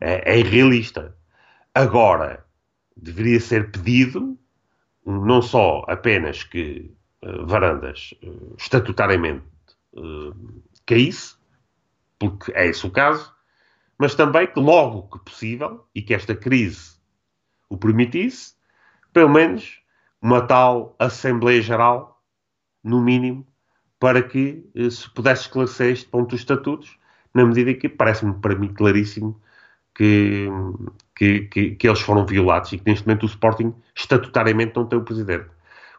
é, 0.00 0.34
é 0.34 0.38
irrealista. 0.38 1.16
Agora, 1.74 2.44
deveria 2.96 3.40
ser 3.40 3.72
pedido 3.72 4.38
não 5.04 5.42
só 5.42 5.84
apenas 5.88 6.44
que 6.44 6.94
uh, 7.22 7.46
Varandas 7.46 8.14
uh, 8.22 8.54
estatutariamente 8.56 9.44
uh, 9.94 10.62
caísse, 10.86 11.34
porque 12.18 12.52
é 12.52 12.68
esse 12.68 12.86
o 12.86 12.90
caso, 12.90 13.34
mas 13.98 14.14
também 14.14 14.46
que 14.46 14.60
logo 14.60 15.08
que 15.08 15.24
possível, 15.24 15.86
e 15.94 16.02
que 16.02 16.14
esta 16.14 16.34
crise 16.36 16.96
o 17.68 17.76
permitisse, 17.76 18.54
pelo 19.12 19.28
menos 19.28 19.80
uma 20.20 20.40
tal 20.42 20.94
Assembleia 20.98 21.60
Geral, 21.60 22.22
no 22.82 23.00
mínimo, 23.00 23.46
para 23.98 24.22
que 24.22 24.64
se 24.90 25.08
pudesse 25.10 25.42
esclarecer 25.42 25.92
este 25.92 26.08
ponto 26.08 26.30
dos 26.30 26.40
estatutos, 26.40 26.98
na 27.34 27.44
medida 27.44 27.74
que 27.74 27.88
parece-me 27.88 28.34
para 28.34 28.54
mim 28.54 28.72
claríssimo 28.72 29.40
que, 29.94 30.48
que, 31.14 31.40
que, 31.42 31.70
que, 31.72 31.88
eles 31.88 32.00
foram 32.00 32.26
violados 32.26 32.72
e 32.72 32.78
que 32.78 32.90
neste 32.90 33.06
momento 33.06 33.24
o 33.24 33.26
Sporting 33.26 33.74
estatutariamente 33.94 34.74
não 34.76 34.86
tem 34.86 34.98
o 34.98 35.04
presidente. 35.04 35.46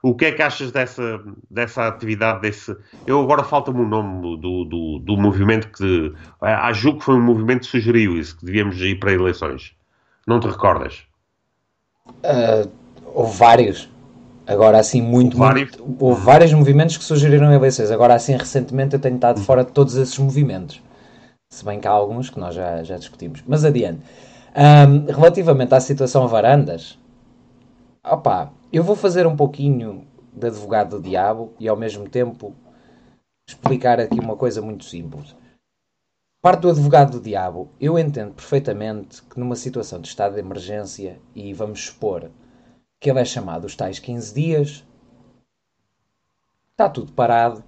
O 0.01 0.13
que 0.15 0.25
é 0.25 0.31
que 0.33 0.41
achas 0.41 0.69
dessa, 0.71 1.23
dessa 1.49 1.87
atividade? 1.87 2.41
Desse... 2.41 2.75
Eu 3.07 3.21
agora 3.21 3.41
falta-me 3.41 3.79
o 3.79 3.87
nome 3.87 4.37
do, 4.37 4.65
do, 4.65 4.99
do 4.99 5.17
movimento 5.17 5.69
que. 5.69 6.13
A 6.41 6.73
julgo 6.73 6.99
que 6.99 7.05
foi 7.05 7.15
um 7.15 7.21
movimento 7.21 7.61
que 7.61 7.67
sugeriu 7.67 8.17
isso, 8.17 8.37
que 8.37 8.45
devíamos 8.45 8.81
ir 8.81 8.99
para 8.99 9.13
eleições. 9.13 9.73
Não 10.27 10.41
te 10.41 10.47
recordas? 10.47 11.05
Uh, 12.05 12.69
houve 13.13 13.37
vários. 13.37 13.89
Agora 14.45 14.79
assim, 14.79 15.01
muito, 15.01 15.37
vários. 15.37 15.71
muito. 15.77 16.03
Houve 16.03 16.21
vários 16.21 16.53
movimentos 16.53 16.97
que 16.97 17.03
sugeriram 17.03 17.51
eleições. 17.53 17.91
Agora 17.91 18.13
assim, 18.13 18.35
recentemente 18.35 18.95
eu 18.95 18.99
tenho 18.99 19.15
estado 19.15 19.39
fora 19.41 19.63
de 19.63 19.71
todos 19.71 19.95
esses 19.95 20.17
movimentos. 20.17 20.81
Se 21.51 21.63
bem 21.63 21.79
que 21.79 21.87
há 21.87 21.91
alguns 21.91 22.29
que 22.29 22.39
nós 22.39 22.55
já, 22.55 22.83
já 22.83 22.97
discutimos. 22.97 23.43
Mas 23.47 23.63
adiante. 23.63 24.01
Um, 24.55 25.11
relativamente 25.11 25.73
à 25.73 25.79
situação 25.79 26.27
Varandas, 26.27 26.99
opá, 28.05 28.51
eu 28.71 28.83
vou 28.83 28.95
fazer 28.95 29.25
um 29.25 29.35
pouquinho 29.35 30.05
de 30.31 30.47
advogado 30.47 30.97
do 30.97 31.09
diabo 31.09 31.53
e 31.59 31.67
ao 31.67 31.77
mesmo 31.77 32.07
tempo 32.09 32.53
explicar 33.47 33.99
aqui 33.99 34.19
uma 34.19 34.35
coisa 34.35 34.61
muito 34.61 34.85
simples. 34.85 35.35
Parte 36.41 36.61
do 36.61 36.69
advogado 36.69 37.11
do 37.13 37.23
diabo, 37.23 37.69
eu 37.79 37.97
entendo 37.97 38.33
perfeitamente 38.33 39.23
que 39.23 39.39
numa 39.39 39.55
situação 39.55 40.01
de 40.01 40.09
estado 40.09 40.33
de 40.33 40.39
emergência, 40.39 41.17
e 41.33 41.53
vamos 41.53 41.85
supor 41.85 42.29
que 43.03 43.09
ele 43.09 43.19
é 43.19 43.25
chamado 43.25 43.65
os 43.65 43.75
tais 43.75 43.99
15 43.99 44.33
dias, 44.33 44.87
está 46.71 46.87
tudo 46.87 47.11
parado, 47.11 47.61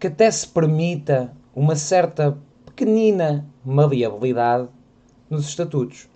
que 0.00 0.08
até 0.08 0.28
se 0.28 0.48
permita 0.48 1.32
uma 1.54 1.76
certa 1.76 2.36
pequenina 2.66 3.46
maleabilidade 3.64 4.68
nos 5.30 5.46
estatutos. 5.46 6.08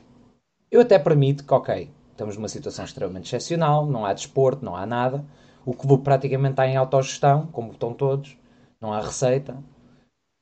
Eu 0.72 0.80
até 0.80 0.98
permito 0.98 1.44
que, 1.44 1.54
ok, 1.54 1.88
estamos 2.10 2.36
numa 2.36 2.48
situação 2.48 2.84
extremamente 2.84 3.26
excepcional, 3.26 3.86
não 3.86 4.04
há 4.04 4.12
desporto, 4.12 4.64
não 4.64 4.74
há 4.74 4.84
nada, 4.84 5.24
o 5.64 5.72
clube 5.72 6.02
praticamente 6.02 6.54
está 6.54 6.66
em 6.66 6.76
autogestão, 6.76 7.46
como 7.52 7.70
estão 7.70 7.94
todos, 7.94 8.36
não 8.80 8.92
há 8.92 9.00
receita. 9.00 9.56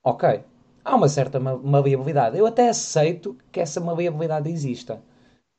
Ok, 0.03 0.43
há 0.83 0.97
uma 0.97 1.09
certa 1.11 1.39
maleabilidade. 1.39 2.39
Eu 2.39 2.47
até 2.47 2.71
aceito 2.71 3.37
que 3.53 3.61
essa 3.61 3.79
maleabilidade 3.79 4.49
exista. 4.49 5.03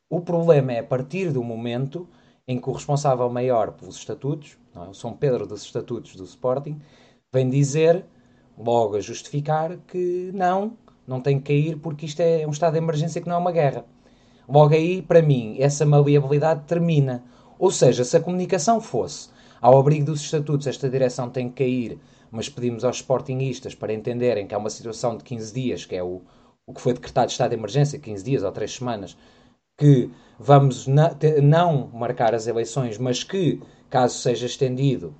O 0.10 0.22
problema 0.22 0.74
é 0.74 0.80
a 0.80 0.84
partir 0.84 1.32
do 1.32 1.44
momento 1.44 2.10
em 2.48 2.60
que 2.60 2.70
o 2.70 2.74
responsável 2.74 3.30
maior 3.30 3.72
pelos 3.74 3.98
estatutos, 3.98 4.58
não 4.74 4.86
é? 4.86 4.89
o 4.89 4.94
São 4.94 5.13
Pedro 5.13 5.46
dos 5.46 5.63
estatutos 5.63 6.16
do 6.16 6.24
Sporting, 6.24 6.80
vem 7.34 7.50
dizer, 7.50 8.06
logo 8.58 8.96
a 8.96 9.01
justificar, 9.01 9.77
que 9.88 10.32
não, 10.34 10.77
não 11.06 11.20
tem 11.20 11.39
que 11.39 11.54
cair 11.54 11.77
porque 11.77 12.06
isto 12.06 12.22
é 12.22 12.48
um 12.48 12.51
estado 12.51 12.74
de 12.74 12.80
emergência 12.80 13.22
que 13.22 13.27
não 13.27 13.36
é 13.36 13.39
uma 13.39 13.51
guerra. 13.51 13.86
Logo 14.48 14.74
aí, 14.74 15.01
para 15.01 15.22
mim, 15.22 15.58
essa 15.60 15.86
maleabilidade 15.86 16.63
termina. 16.66 17.22
Ou 17.60 17.70
seja, 17.70 18.06
se 18.06 18.16
a 18.16 18.22
comunicação 18.22 18.80
fosse 18.80 19.30
ao 19.60 19.77
abrigo 19.77 20.06
dos 20.06 20.22
estatutos, 20.22 20.68
esta 20.68 20.89
direção 20.89 21.30
tem 21.30 21.50
que 21.50 21.66
cair, 21.66 22.00
mas 22.32 22.48
pedimos 22.48 22.86
aos 22.86 22.98
sportingistas 22.98 23.75
para 23.75 23.94
entenderem 23.94 24.48
que 24.48 24.56
há 24.56 24.58
uma 24.58 24.70
situação 24.70 25.18
de 25.18 25.24
15 25.25 25.54
dias, 25.54 25.86
que 25.86 25.96
é 25.96 26.04
o, 26.04 26.22
o 26.66 26.74
que 26.74 26.80
foi 26.80 26.94
decretado 26.94 27.27
de 27.27 27.34
estado 27.34 27.50
de 27.50 27.58
emergência, 27.58 28.00
15 28.00 28.24
dias 28.24 28.44
ou 28.44 28.51
3 28.51 28.74
semanas, 28.74 29.18
que 29.77 30.10
vamos 30.39 30.88
não 30.88 31.88
marcar 31.93 32.34
as 32.34 32.48
eleições, 32.48 32.98
mas 32.98 33.24
que, 33.24 33.62
caso 33.89 34.17
seja 34.17 34.46
estendido, 34.46 35.13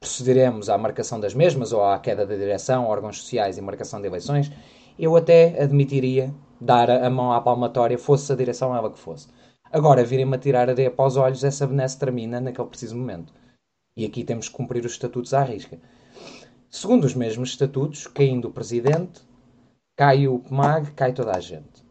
procederemos 0.00 0.68
à 0.68 0.76
marcação 0.76 1.18
das 1.18 1.34
mesmas 1.34 1.72
ou 1.72 1.84
à 1.84 1.98
queda 1.98 2.26
da 2.26 2.36
direção, 2.36 2.86
órgãos 2.86 3.18
sociais 3.18 3.56
e 3.56 3.62
marcação 3.62 4.00
de 4.00 4.06
eleições, 4.06 4.50
eu 4.98 5.16
até 5.16 5.62
admitiria 5.62 6.34
dar 6.60 6.90
a 6.90 7.08
mão 7.10 7.32
à 7.32 7.40
palmatória, 7.40 7.98
fosse 7.98 8.32
a 8.32 8.36
direção 8.36 8.74
ela 8.74 8.90
que 8.90 8.98
fosse. 8.98 9.28
Agora, 9.72 10.04
virem-me 10.04 10.36
a 10.36 10.38
tirar 10.38 10.68
areia 10.68 10.90
para 10.90 11.06
os 11.06 11.16
olhos, 11.16 11.42
essa 11.42 11.66
benesse 11.66 11.98
termina 11.98 12.40
naquele 12.40 12.68
preciso 12.68 12.96
momento. 12.96 13.32
E 13.96 14.04
aqui 14.04 14.24
temos 14.24 14.48
que 14.48 14.54
cumprir 14.54 14.84
os 14.84 14.92
estatutos 14.92 15.34
à 15.34 15.42
risca. 15.42 15.80
Segundo 16.70 17.04
os 17.04 17.14
mesmos 17.14 17.50
estatutos, 17.50 18.06
caindo 18.06 18.48
o 18.48 18.52
presidente, 18.52 19.22
cai 19.96 20.26
o 20.26 20.38
PMAG, 20.38 20.92
cai 20.92 21.12
toda 21.12 21.36
a 21.36 21.40
gente. 21.40 21.83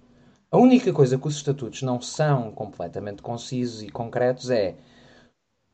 A 0.53 0.57
única 0.59 0.93
coisa 0.93 1.17
que 1.17 1.27
os 1.27 1.37
estatutos 1.37 1.81
não 1.81 1.99
são 1.99 2.51
completamente 2.51 3.23
concisos 3.23 3.81
e 3.81 3.89
concretos 3.89 4.51
é 4.51 4.75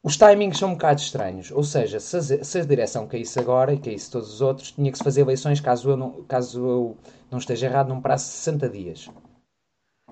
os 0.01 0.15
timings 0.15 0.57
são 0.57 0.69
um 0.69 0.71
bocado 0.71 1.01
estranhos. 1.01 1.51
Ou 1.51 1.65
seja, 1.65 1.99
se 1.99 2.59
a, 2.59 2.63
direção 2.63 3.05
caísse 3.05 3.37
agora 3.37 3.73
e 3.73 3.77
caísse 3.77 4.09
todos 4.09 4.35
os 4.35 4.39
outros, 4.39 4.71
tinha 4.71 4.89
que 4.89 4.97
se 4.97 5.03
fazer 5.03 5.19
eleições, 5.19 5.59
caso 5.59 5.89
eu 5.89 5.97
não, 5.97 6.23
caso 6.23 6.65
eu 6.65 6.97
não 7.29 7.39
esteja 7.39 7.67
errado, 7.67 7.89
num 7.89 7.99
prazo 7.99 8.23
de 8.27 8.31
60 8.31 8.69
dias. 8.69 9.09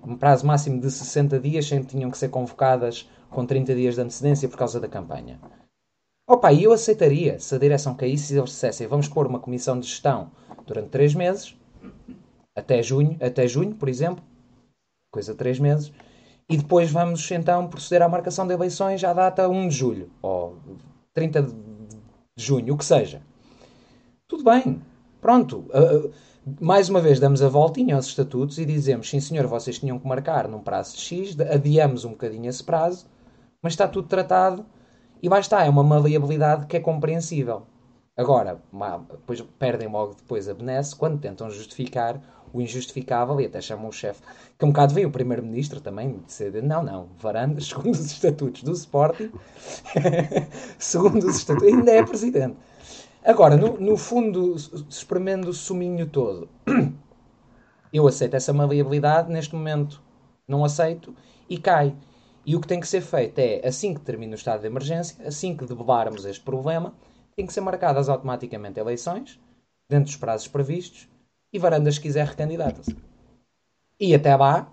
Um 0.06 0.18
prazo 0.18 0.46
máximo 0.46 0.82
de 0.82 0.92
60 0.92 1.40
dias, 1.40 1.66
sempre 1.66 1.88
tinham 1.88 2.12
que 2.12 2.18
ser 2.18 2.28
convocadas 2.28 3.10
com 3.30 3.46
30 3.46 3.74
dias 3.74 3.96
de 3.96 4.02
antecedência 4.02 4.50
por 4.50 4.58
causa 4.58 4.82
da 4.82 4.90
campanha. 4.90 5.40
Opa, 6.30 6.52
e 6.52 6.66
eu 6.66 6.74
aceitaria 6.74 7.40
se 7.40 7.56
a 7.56 7.58
direção 7.58 7.96
caísse 7.96 8.34
e 8.34 8.38
eles 8.38 8.50
dissessem 8.50 8.86
vamos 8.86 9.08
pôr 9.08 9.28
uma 9.28 9.40
comissão 9.40 9.80
de 9.80 9.88
gestão 9.88 10.30
durante 10.66 10.90
3 10.90 11.16
meses, 11.16 11.56
até 12.54 12.84
junho, 12.84 13.16
até 13.22 13.48
junho, 13.48 13.74
por 13.74 13.88
exemplo, 13.88 14.22
coisa 15.18 15.32
de 15.32 15.38
3 15.38 15.60
meses, 15.60 15.92
e 16.48 16.56
depois 16.56 16.92
vamos 16.92 17.30
então 17.32 17.68
proceder 17.68 18.04
à 18.04 18.10
marcação 18.10 18.46
de 18.48 18.54
eleições 18.54 19.04
à 19.04 19.12
data 19.14 19.50
1 19.50 19.68
de 19.68 19.76
julho 19.76 20.10
ou 20.22 20.56
30 21.14 21.42
de 21.42 21.56
junho, 22.38 22.76
o 22.76 22.78
que 22.78 22.86
seja. 22.86 23.22
Tudo 24.28 24.44
bem, 24.44 24.82
pronto. 25.20 25.66
Uh, 25.70 26.12
mais 26.62 26.88
uma 26.88 27.02
vez 27.02 27.20
damos 27.20 27.42
a 27.42 27.50
voltinha 27.50 27.96
aos 27.96 28.06
estatutos 28.06 28.60
e 28.60 28.66
dizemos: 28.66 29.10
sim, 29.10 29.20
senhor, 29.20 29.48
vocês 29.48 29.80
tinham 29.80 29.98
que 29.98 30.08
marcar 30.08 30.48
num 30.48 30.60
prazo 30.60 30.96
de 30.96 31.02
X, 31.02 31.38
adiamos 31.40 32.06
um 32.06 32.12
bocadinho 32.12 32.48
esse 32.48 32.64
prazo, 32.64 33.08
mas 33.62 33.74
está 33.74 33.88
tudo 33.88 34.08
tratado 34.08 34.66
e 35.22 35.28
está, 35.28 35.66
é 35.66 35.70
uma 35.70 35.84
maleabilidade 35.84 36.68
que 36.68 36.78
é 36.78 36.80
compreensível. 36.80 37.64
Agora, 38.16 38.62
depois 39.10 39.42
perdem 39.60 39.88
logo 39.88 40.16
depois 40.16 40.48
a 40.48 40.54
benesse 40.54 40.96
quando 40.96 41.20
tentam 41.20 41.50
justificar 41.50 42.22
o 42.54 42.62
injustificável 42.62 43.40
e 43.42 43.46
até 43.46 43.62
chamam 43.62 43.90
o 43.90 43.92
chefe, 43.92 44.22
que 44.58 44.66
um 44.66 44.70
bocado 44.70 44.94
veio 44.94 45.10
o 45.10 45.12
primeiro-ministro 45.12 45.80
também, 45.82 46.20
dizer, 46.26 46.62
não, 46.64 46.84
não, 46.84 47.10
Varandas, 47.20 47.68
segundo 47.70 47.94
os 47.94 48.12
estatutos 48.12 48.64
do 48.64 48.72
Sporting, 48.72 49.32
segundo 50.80 51.28
os 51.28 51.38
estatutos, 51.38 51.74
ainda 51.74 51.92
é 51.92 52.04
presidente. 52.04 52.58
Agora, 53.24 53.58
no, 53.58 53.80
no 53.80 53.98
fundo, 53.98 54.56
espremendo 54.90 55.50
o 55.50 55.54
suminho 55.54 56.08
todo, 56.08 56.48
eu 57.92 58.08
aceito 58.08 58.36
essa 58.36 58.54
maleabilidade, 58.54 59.32
neste 59.32 59.54
momento 59.54 60.02
não 60.48 60.64
aceito, 60.64 61.14
e 61.50 61.58
cai. 61.58 61.96
E 62.46 62.56
o 62.56 62.62
que 62.62 62.68
tem 62.68 62.80
que 62.80 62.88
ser 62.88 63.02
feito 63.02 63.40
é, 63.40 63.68
assim 63.68 63.94
que 63.94 64.00
termina 64.00 64.32
o 64.32 64.36
estado 64.36 64.62
de 64.62 64.68
emergência, 64.68 65.18
assim 65.28 65.56
que 65.58 65.66
debelarmos 65.66 66.24
este 66.24 66.42
problema, 66.42 66.94
tem 67.36 67.46
que 67.46 67.52
ser 67.52 67.60
marcadas 67.60 68.08
automaticamente 68.08 68.80
eleições, 68.80 69.38
dentro 69.90 70.06
dos 70.06 70.16
prazos 70.16 70.48
previstos, 70.48 71.10
e 71.52 71.60
Varandas, 71.60 71.96
se 71.96 72.02
quiser, 72.02 72.28
recandidata-se. 72.28 72.96
E 74.00 74.14
até 74.14 74.36
lá, 74.36 74.72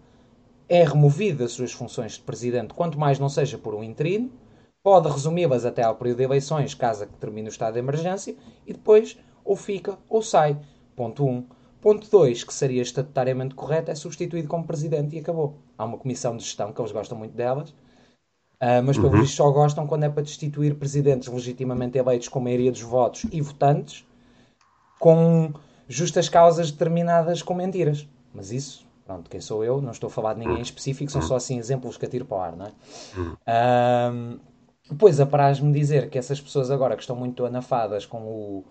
é 0.68 0.82
removido 0.84 1.38
das 1.38 1.52
suas 1.52 1.72
funções 1.72 2.12
de 2.12 2.20
presidente, 2.20 2.74
quanto 2.74 2.98
mais 2.98 3.18
não 3.18 3.28
seja 3.28 3.58
por 3.58 3.74
um 3.74 3.82
interino, 3.82 4.30
pode 4.82 5.08
resumi-las 5.08 5.64
até 5.64 5.82
ao 5.82 5.96
período 5.96 6.18
de 6.18 6.24
eleições, 6.24 6.74
caso 6.74 7.06
termine 7.18 7.48
o 7.48 7.50
estado 7.50 7.74
de 7.74 7.78
emergência, 7.78 8.37
e 8.66 8.72
depois 8.72 9.16
ou 9.44 9.56
fica 9.56 9.98
ou 10.08 10.22
sai. 10.22 10.58
Ponto 10.96 11.24
1. 11.24 11.28
Um. 11.28 11.46
Ponto 11.80 12.10
2, 12.10 12.44
que 12.44 12.54
seria 12.54 12.80
estatutariamente 12.80 13.54
correto, 13.54 13.90
é 13.90 13.94
substituído 13.94 14.48
como 14.48 14.64
presidente 14.64 15.16
e 15.16 15.18
acabou. 15.18 15.58
Há 15.76 15.84
uma 15.84 15.98
comissão 15.98 16.34
de 16.37 16.42
gestão 16.42 16.72
que 16.72 16.80
eles 16.80 16.92
gostam 16.92 17.18
muito 17.18 17.34
delas, 17.34 17.70
uh, 17.70 18.82
mas 18.82 18.96
pelo 18.96 19.10
uhum. 19.10 19.20
visto 19.20 19.37
só 19.37 19.50
gostam 19.50 19.87
quando 19.87 20.04
é 20.04 20.08
para 20.08 20.22
destituir 20.22 20.76
presidentes 20.76 21.28
legitimamente 21.28 21.98
eleitos 21.98 22.28
com 22.28 22.40
maioria 22.40 22.72
dos 22.72 22.80
votos 22.80 23.26
e 23.30 23.40
votantes, 23.42 24.06
com 24.98 25.52
justas 25.88 26.28
causas 26.28 26.70
determinadas 26.70 27.42
com 27.42 27.54
mentiras. 27.54 28.08
Mas 28.32 28.50
isso, 28.52 28.86
pronto, 29.04 29.30
quem 29.30 29.40
sou 29.40 29.64
eu? 29.64 29.80
Não 29.80 29.92
estou 29.92 30.08
a 30.08 30.10
falar 30.10 30.34
de 30.34 30.40
ninguém 30.40 30.58
em 30.58 30.62
específico, 30.62 31.10
são 31.10 31.22
só 31.22 31.36
assim 31.36 31.58
exemplos 31.58 31.96
que 31.96 32.06
atiro 32.06 32.24
para 32.24 32.36
o 32.36 32.40
ar, 32.40 32.56
não 32.56 32.66
é? 32.66 32.72
Um, 34.12 34.38
depois 34.90 35.20
apraz-me 35.20 35.72
dizer 35.72 36.10
que 36.10 36.18
essas 36.18 36.40
pessoas 36.40 36.70
agora 36.70 36.96
que 36.96 37.02
estão 37.02 37.16
muito 37.16 37.44
anafadas 37.44 38.04
com 38.04 38.18
o, 38.22 38.64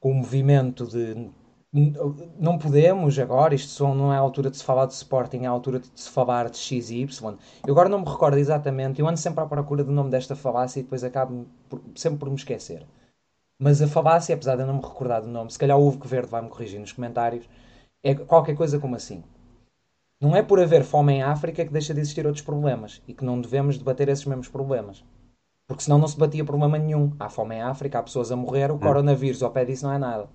com 0.00 0.10
o 0.10 0.14
movimento 0.14 0.86
de 0.86 1.30
não 2.38 2.56
podemos 2.56 3.18
agora, 3.18 3.54
isto 3.54 3.86
não 3.94 4.12
é 4.12 4.16
a 4.16 4.20
altura 4.20 4.50
de 4.50 4.56
se 4.56 4.64
falar 4.64 4.86
de 4.86 4.94
Sporting, 4.94 5.42
é 5.42 5.46
a 5.46 5.50
altura 5.50 5.80
de 5.80 5.90
se 5.94 6.08
falar 6.08 6.48
de 6.48 6.56
X 6.56 6.90
e 6.90 7.02
Y. 7.02 7.36
Eu 7.66 7.72
agora 7.72 7.90
não 7.90 8.00
me 8.00 8.08
recordo 8.08 8.38
exatamente, 8.38 9.00
eu 9.00 9.06
ando 9.06 9.18
sempre 9.18 9.44
à 9.44 9.46
procura 9.46 9.84
do 9.84 9.92
nome 9.92 10.10
desta 10.10 10.34
falácia 10.34 10.80
e 10.80 10.82
depois 10.82 11.04
acabo 11.04 11.46
por, 11.68 11.82
sempre 11.94 12.18
por 12.20 12.30
me 12.30 12.36
esquecer. 12.36 12.86
Mas 13.60 13.82
a 13.82 13.88
falácia, 13.88 14.34
apesar 14.34 14.54
de 14.54 14.62
eu 14.62 14.66
não 14.66 14.74
me 14.76 14.82
recordar 14.82 15.20
do 15.20 15.28
nome, 15.28 15.50
se 15.50 15.58
calhar 15.58 15.76
o 15.76 15.86
Ovo 15.86 15.98
Verde 16.06 16.30
vai-me 16.30 16.48
corrigir 16.48 16.78
nos 16.78 16.92
comentários, 16.92 17.48
é 18.04 18.14
qualquer 18.14 18.54
coisa 18.54 18.78
como 18.78 18.94
assim. 18.94 19.24
Não 20.20 20.34
é 20.34 20.42
por 20.42 20.60
haver 20.60 20.84
fome 20.84 21.14
em 21.14 21.22
África 21.22 21.64
que 21.64 21.72
deixa 21.72 21.92
de 21.92 22.00
existir 22.00 22.24
outros 22.26 22.44
problemas 22.44 23.02
e 23.06 23.14
que 23.14 23.24
não 23.24 23.40
devemos 23.40 23.76
debater 23.76 24.08
esses 24.08 24.24
mesmos 24.24 24.48
problemas. 24.48 25.04
Porque 25.66 25.82
senão 25.82 25.98
não 25.98 26.08
se 26.08 26.18
batia 26.18 26.44
problema 26.44 26.78
nenhum. 26.78 27.12
Há 27.18 27.28
fome 27.28 27.56
em 27.56 27.62
África, 27.62 27.98
há 27.98 28.02
pessoas 28.02 28.32
a 28.32 28.36
morrer, 28.36 28.70
o 28.70 28.74
hum. 28.74 28.78
coronavírus 28.78 29.42
ao 29.42 29.50
pé 29.50 29.64
disso 29.64 29.84
não 29.86 29.92
é 29.92 29.98
nada. 29.98 30.28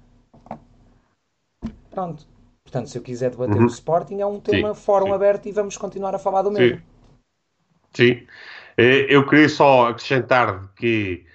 Pronto. 1.90 2.28
Portanto, 2.64 2.90
se 2.90 2.98
eu 2.98 3.02
quiser 3.02 3.32
debater 3.32 3.58
uhum. 3.58 3.66
o 3.66 3.68
Sporting, 3.68 4.20
é 4.20 4.26
um 4.26 4.40
tema 4.40 4.74
sim, 4.74 4.82
fórum 4.82 5.08
sim. 5.08 5.14
aberto 5.14 5.46
e 5.48 5.52
vamos 5.52 5.78
continuar 5.78 6.16
a 6.16 6.20
falar 6.20 6.42
do 6.42 6.52
mesmo. 6.52 6.82
Sim. 7.94 8.16
sim. 8.16 8.28
Eh, 8.78 9.06
eu 9.10 9.28
queria 9.28 9.50
só 9.50 9.90
acrescentar 9.90 10.74
que 10.76 11.26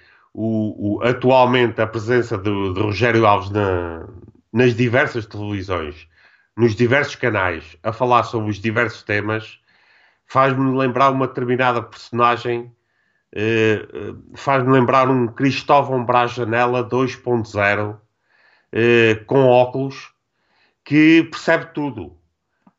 o, 0.41 0.99
o, 0.99 1.03
atualmente 1.03 1.81
a 1.81 1.87
presença 1.87 2.37
de, 2.37 2.49
Rogério 2.49 3.25
Alves 3.25 3.49
na, 3.49 4.07
nas 4.53 4.73
diversas 4.73 5.25
televisões, 5.25 6.07
nos 6.55 6.77
diversos 6.77 7.15
canais, 7.15 7.75
a 7.83 7.91
falar 7.91 8.23
sobre 8.23 8.49
os 8.49 8.57
diversos 8.57 9.03
temas, 9.03 9.59
faz-me 10.25 10.77
lembrar 10.77 11.09
uma 11.09 11.27
determinada 11.27 11.81
personagem, 11.81 12.71
eh, 13.33 13.85
eh 13.93 14.13
faz-me 14.33 14.71
lembrar 14.71 15.09
um 15.09 15.27
Cristóvão 15.27 16.05
Braz 16.05 16.31
Janela 16.31 16.87
2.0, 16.87 17.99
eh, 18.71 19.15
com 19.27 19.45
óculos, 19.45 20.13
que 20.85 21.23
percebe 21.23 21.65
tudo. 21.73 22.15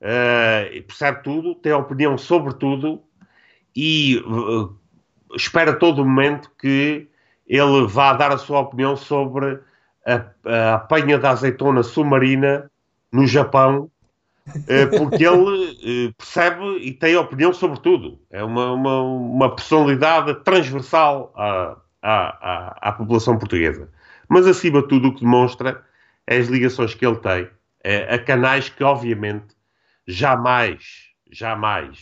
Eh, 0.01 0.83
percebe 0.87 1.23
tudo, 1.23 1.55
tem 1.57 1.73
opinião 1.75 2.17
sobre 2.17 2.55
tudo 2.55 3.03
e 3.77 4.17
eh, 4.17 5.37
espera 5.37 5.79
todo 5.79 6.07
momento 6.07 6.51
que 6.59 7.10
ele 7.51 7.87
vá 7.89 8.13
dar 8.13 8.33
a 8.33 8.39
sua 8.39 8.61
opinião 8.61 8.97
sobre 8.97 9.59
a, 10.07 10.25
a 10.45 10.75
apanha 10.75 11.19
da 11.19 11.31
azeitona 11.31 11.83
submarina 11.83 12.71
no 13.13 13.27
Japão, 13.27 13.91
eh, 14.69 14.87
porque 14.87 15.27
ele 15.27 16.09
eh, 16.09 16.13
percebe 16.17 16.79
e 16.79 16.93
tem 16.93 17.17
opinião 17.17 17.53
sobre 17.53 17.81
tudo. 17.81 18.21
É 18.31 18.43
uma, 18.45 18.73
uma, 18.73 19.03
uma 19.03 19.55
personalidade 19.55 20.33
transversal 20.45 21.33
à, 21.37 21.77
à, 22.01 22.89
à, 22.89 22.93
população 22.93 23.37
portuguesa. 23.37 23.89
Mas, 24.29 24.47
acima 24.47 24.81
de 24.83 24.89
tudo, 24.89 25.09
o 25.09 25.15
que 25.15 25.23
demonstra 25.23 25.85
é 26.27 26.37
as 26.37 26.47
ligações 26.47 26.95
que 26.95 27.05
ele 27.05 27.17
tem 27.17 27.49
é, 27.83 28.15
a 28.15 28.19
canais 28.19 28.69
que, 28.69 28.85
obviamente, 28.85 29.57
jamais, 30.07 31.09
jamais, 31.31 31.99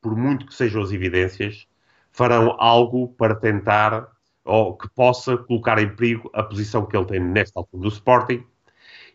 por 0.00 0.16
muito 0.16 0.46
que 0.46 0.54
sejam 0.54 0.82
as 0.82 0.92
evidências, 0.92 1.66
farão 2.10 2.56
algo 2.58 3.08
para 3.16 3.34
tentar 3.34 4.08
ou 4.44 4.76
que 4.76 4.88
possa 4.90 5.36
colocar 5.36 5.78
em 5.78 5.94
perigo 5.94 6.30
a 6.34 6.42
posição 6.42 6.86
que 6.86 6.96
ele 6.96 7.06
tem 7.06 7.20
nesta 7.20 7.60
altura 7.60 7.82
do 7.82 7.88
Sporting. 7.88 8.44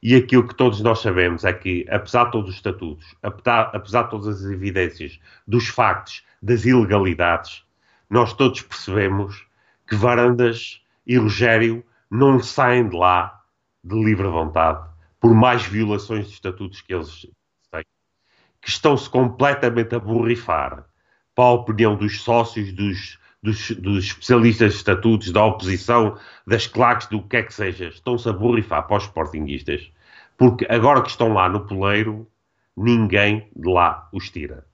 E 0.01 0.15
aquilo 0.15 0.47
que 0.47 0.55
todos 0.55 0.79
nós 0.81 0.99
sabemos 0.99 1.43
é 1.43 1.51
que, 1.51 1.85
apesar 1.89 2.25
de 2.25 2.31
todos 2.31 2.49
os 2.51 2.55
estatutos, 2.55 3.15
apesar, 3.23 3.71
de 3.71 4.09
todas 4.09 4.27
as 4.27 4.51
evidências 4.51 5.19
dos 5.47 5.67
factos, 5.67 6.23
das 6.41 6.65
ilegalidades, 6.65 7.63
nós 8.09 8.33
todos 8.33 8.61
percebemos 8.61 9.45
que 9.87 9.95
Varandas 9.95 10.81
e 11.05 11.17
Rogério 11.17 11.83
não 12.09 12.39
saem 12.39 12.87
de 12.87 12.95
lá 12.95 13.43
de 13.83 13.95
livre 13.95 14.27
vontade, 14.27 14.87
por 15.19 15.33
mais 15.33 15.63
violações 15.65 16.27
de 16.27 16.33
estatutos 16.33 16.81
que 16.81 16.93
eles 16.93 17.27
têm, 17.71 17.83
que 18.61 18.69
estão-se 18.69 19.09
completamente 19.09 19.95
a 19.95 19.99
borrifar 19.99 20.85
para 21.33 21.45
a 21.45 21.53
opinião 21.53 21.95
dos 21.95 22.21
sócios, 22.21 22.71
dos, 22.73 23.17
dos, 23.41 23.71
dos, 23.71 24.05
especialistas 24.05 24.71
de 24.71 24.77
estatutos, 24.77 25.31
da 25.31 25.45
oposição, 25.45 26.17
das 26.45 26.67
claques, 26.67 27.07
do 27.07 27.21
que 27.21 27.37
é 27.37 27.43
que 27.43 27.53
seja, 27.53 27.87
estão-se 27.87 28.27
a 28.27 28.33
borrifar 28.33 28.87
para 28.87 28.97
os 28.97 29.03
sportinguistas, 29.03 29.91
porque 30.37 30.65
agora 30.69 31.01
que 31.01 31.09
estão 31.09 31.33
lá 31.33 31.49
no 31.49 31.65
poleiro, 31.65 32.27
ninguém 32.75 33.47
de 33.55 33.69
lá 33.69 34.07
os 34.11 34.29
tira. 34.29 34.65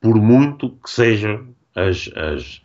Por 0.00 0.16
muito 0.16 0.70
que 0.70 0.90
sejam 0.90 1.54
as, 1.74 2.10
as, 2.16 2.62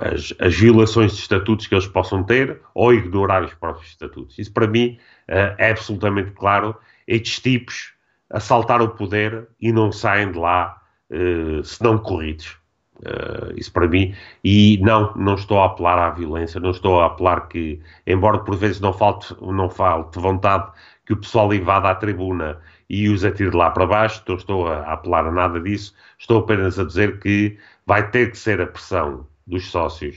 as, 0.00 0.34
as, 0.40 0.54
violações 0.54 1.12
de 1.12 1.20
estatutos 1.20 1.66
que 1.66 1.74
eles 1.74 1.86
possam 1.86 2.24
ter 2.24 2.60
ou 2.74 2.92
ignorar 2.92 3.44
os 3.44 3.54
próprios 3.54 3.88
estatutos. 3.90 4.38
Isso 4.38 4.52
para 4.52 4.66
mim 4.66 4.98
uh, 5.28 5.54
é 5.58 5.70
absolutamente 5.70 6.32
claro. 6.32 6.74
Estes 7.06 7.40
tipos 7.40 7.92
assaltaram 8.30 8.86
o 8.86 8.90
poder 8.90 9.48
e 9.60 9.70
não 9.70 9.92
saem 9.92 10.32
de 10.32 10.38
lá 10.38 10.80
uh, 11.10 11.62
se 11.62 11.82
não 11.82 11.98
corridos. 11.98 12.56
Uh, 13.04 13.52
isso 13.54 13.70
para 13.70 13.86
mim, 13.86 14.14
e 14.42 14.78
não, 14.80 15.12
não 15.14 15.34
estou 15.34 15.60
a 15.60 15.66
apelar 15.66 15.98
à 15.98 16.10
violência, 16.10 16.58
não 16.58 16.70
estou 16.70 17.02
a 17.02 17.06
apelar 17.06 17.48
que, 17.48 17.78
embora 18.06 18.38
por 18.38 18.56
vezes 18.56 18.80
não 18.80 18.94
falte, 18.94 19.36
não 19.42 19.68
falte 19.68 20.18
vontade 20.18 20.72
que 21.04 21.12
o 21.12 21.16
pessoal 21.18 21.52
invada 21.52 21.90
a 21.90 21.94
tribuna 21.94 22.58
e 22.88 23.08
os 23.08 23.24
atire 23.24 23.54
lá 23.54 23.70
para 23.70 23.86
baixo, 23.86 24.22
não 24.26 24.36
estou 24.36 24.66
a 24.66 24.92
apelar 24.92 25.26
a 25.26 25.30
nada 25.30 25.60
disso, 25.60 25.94
estou 26.18 26.40
apenas 26.40 26.78
a 26.78 26.84
dizer 26.84 27.18
que 27.18 27.58
vai 27.86 28.08
ter 28.10 28.30
que 28.30 28.38
ser 28.38 28.60
a 28.60 28.66
pressão 28.66 29.26
dos 29.46 29.70
sócios, 29.70 30.16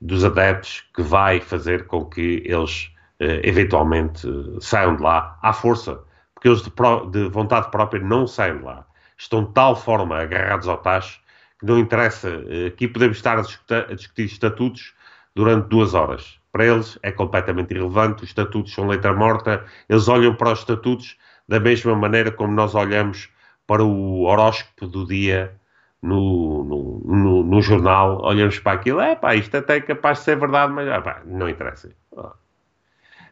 dos 0.00 0.24
adeptos, 0.24 0.84
que 0.94 1.02
vai 1.02 1.40
fazer 1.40 1.86
com 1.86 2.04
que 2.04 2.42
eles 2.44 2.90
uh, 3.20 3.40
eventualmente 3.42 4.26
saiam 4.60 4.96
de 4.96 5.02
lá 5.02 5.38
à 5.42 5.52
força, 5.52 6.00
porque 6.34 6.48
eles 6.48 6.62
de, 6.62 6.70
pro, 6.70 7.06
de, 7.06 7.28
vontade 7.28 7.70
própria 7.70 8.02
não 8.02 8.26
saem 8.26 8.58
de 8.58 8.64
lá. 8.64 8.86
Estão 9.16 9.44
de 9.44 9.52
tal 9.52 9.76
forma 9.76 10.18
agarrados 10.18 10.66
ao 10.66 10.76
tacho 10.78 11.21
não 11.62 11.78
interessa. 11.78 12.28
Uh, 12.28 12.66
aqui 12.68 12.88
podemos 12.88 13.16
estar 13.16 13.38
a 13.38 13.42
discutir, 13.42 13.74
a 13.74 13.94
discutir 13.94 14.24
estatutos 14.24 14.94
durante 15.34 15.68
duas 15.68 15.94
horas. 15.94 16.38
Para 16.50 16.66
eles 16.66 16.98
é 17.02 17.10
completamente 17.10 17.72
irrelevante, 17.72 18.24
os 18.24 18.28
estatutos 18.28 18.74
são 18.74 18.86
letra 18.86 19.14
morta, 19.14 19.64
eles 19.88 20.06
olham 20.08 20.34
para 20.34 20.52
os 20.52 20.58
estatutos 20.58 21.16
da 21.48 21.58
mesma 21.58 21.94
maneira 21.94 22.30
como 22.30 22.52
nós 22.52 22.74
olhamos 22.74 23.30
para 23.66 23.82
o 23.82 24.24
horóscopo 24.24 24.86
do 24.86 25.06
dia 25.06 25.54
no, 26.02 26.64
no, 26.64 27.02
no, 27.04 27.42
no, 27.44 27.62
jornal, 27.62 28.20
olhamos 28.22 28.58
para 28.58 28.72
aquilo, 28.72 29.00
é 29.00 29.14
pá, 29.14 29.34
isto 29.34 29.56
até 29.56 29.76
é 29.76 29.80
capaz 29.80 30.18
de 30.18 30.24
ser 30.24 30.36
verdade, 30.36 30.72
mas 30.72 30.88
pá, 31.02 31.22
não 31.24 31.48
interessa. 31.48 31.90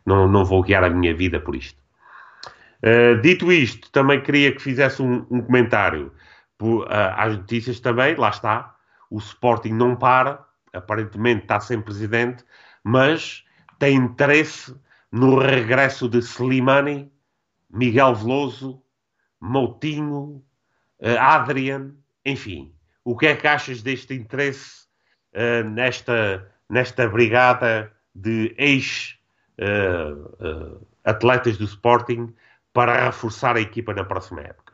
Não, 0.07 0.29
não 0.29 0.45
vou 0.45 0.63
guiar 0.63 0.85
a 0.85 0.91
minha 0.91 1.15
vida 1.15 1.41
por 1.41 1.55
isto. 1.55 1.79
Uh, 2.83 3.21
dito 3.21 3.53
isto, 3.53 3.91
também 3.91 4.23
queria 4.23 4.53
que 4.53 4.63
fizesse 4.63 5.03
um, 5.03 5.27
um 5.31 5.43
comentário 5.43 6.11
por, 6.61 6.85
uh, 6.85 6.89
às 7.17 7.37
notícias 7.39 7.81
também, 7.81 8.15
lá 8.17 8.29
está, 8.29 8.77
o 9.09 9.19
Sporting 9.19 9.73
não 9.73 9.97
para, 9.97 10.45
aparentemente 10.75 11.45
está 11.45 11.59
sem 11.59 11.81
presidente, 11.81 12.45
mas 12.85 13.47
tem 13.79 13.97
interesse 13.97 14.77
no 15.11 15.39
regresso 15.39 16.07
de 16.07 16.19
Slimani, 16.19 17.11
Miguel 17.71 18.15
Veloso, 18.15 18.83
Moutinho, 19.41 20.45
uh, 21.01 21.19
Adrian, 21.19 21.95
enfim, 22.27 22.75
o 23.03 23.17
que 23.17 23.29
é 23.29 23.35
que 23.35 23.49
achas 23.49 23.81
deste 23.81 24.13
interesse 24.13 24.85
uh, 25.33 25.67
nesta, 25.67 26.47
nesta 26.69 27.09
brigada 27.09 27.91
de 28.15 28.55
ex-atletas 28.59 31.57
do 31.57 31.65
Sporting 31.65 32.35
para 32.71 33.07
reforçar 33.07 33.57
a 33.57 33.63
equipa 33.63 33.95
na 33.95 34.05
próxima 34.05 34.43
época? 34.43 34.70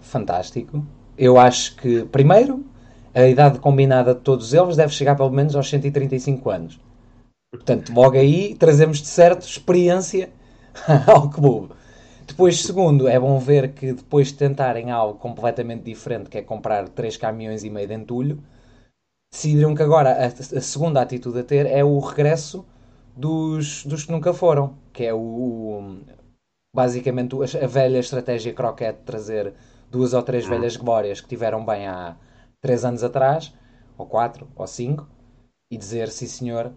Fantástico. 0.00 0.84
Eu 1.16 1.38
acho 1.38 1.76
que, 1.76 2.04
primeiro, 2.06 2.64
a 3.14 3.26
idade 3.26 3.58
combinada 3.58 4.14
de 4.14 4.20
todos 4.20 4.54
eles 4.54 4.76
deve 4.76 4.92
chegar 4.92 5.16
pelo 5.16 5.30
menos 5.30 5.54
aos 5.54 5.68
135 5.68 6.50
anos. 6.50 6.80
Portanto, 7.52 7.92
logo 7.92 8.16
aí 8.16 8.54
trazemos 8.54 8.98
de 8.98 9.08
certo 9.08 9.42
experiência 9.42 10.30
ao 11.06 11.28
clube. 11.28 11.74
Depois, 12.26 12.62
segundo, 12.62 13.08
é 13.08 13.18
bom 13.18 13.38
ver 13.38 13.72
que 13.72 13.92
depois 13.92 14.28
de 14.28 14.34
tentarem 14.34 14.90
algo 14.90 15.18
completamente 15.18 15.82
diferente, 15.82 16.30
que 16.30 16.38
é 16.38 16.42
comprar 16.42 16.88
três 16.88 17.16
caminhões 17.16 17.64
e 17.64 17.70
meio 17.70 17.88
de 17.88 17.94
entulho, 17.94 18.42
decidiram 19.32 19.74
que 19.74 19.82
agora 19.82 20.12
a, 20.12 20.26
a 20.26 20.60
segunda 20.60 21.02
atitude 21.02 21.40
a 21.40 21.44
ter 21.44 21.66
é 21.66 21.84
o 21.84 21.98
regresso 21.98 22.64
dos, 23.16 23.84
dos 23.84 24.04
que 24.04 24.12
nunca 24.12 24.32
foram, 24.32 24.76
que 24.92 25.04
é 25.04 25.12
o, 25.12 25.18
o 25.18 25.98
basicamente 26.74 27.34
a, 27.34 27.66
velha 27.66 27.98
estratégia 27.98 28.54
croquete 28.54 29.00
trazer 29.04 29.52
duas 29.90 30.14
ou 30.14 30.22
três 30.22 30.46
velhas 30.46 30.76
glórias 30.76 31.20
que 31.20 31.28
tiveram 31.28 31.64
bem 31.64 31.86
há 31.86 32.16
três 32.60 32.84
anos 32.84 33.02
atrás, 33.02 33.52
ou 33.98 34.06
quatro, 34.06 34.48
ou 34.54 34.66
cinco, 34.66 35.08
e 35.70 35.76
dizer, 35.76 36.08
sim 36.08 36.26
senhor, 36.26 36.72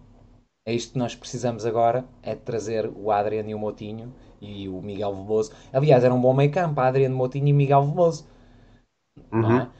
é 0.66 0.72
isto 0.72 0.92
que 0.92 0.98
nós 0.98 1.14
precisamos 1.14 1.66
agora, 1.66 2.04
é 2.22 2.34
de 2.34 2.40
trazer 2.40 2.90
o 2.94 3.10
Adrian 3.10 3.46
e 3.46 3.54
o 3.54 3.58
Motinho 3.58 4.12
e 4.40 4.68
o 4.68 4.80
Miguel 4.80 5.14
Veloso. 5.14 5.52
Aliás, 5.72 6.04
era 6.04 6.14
um 6.14 6.20
bom 6.20 6.34
meio 6.34 6.50
campo, 6.50 6.80
Adriano 6.80 7.16
Moutinho 7.16 7.48
e 7.48 7.52
Miguel 7.52 7.86
Veloso. 7.86 8.26
Uhum. 9.32 9.42
Não 9.42 9.60
é? 9.60 9.70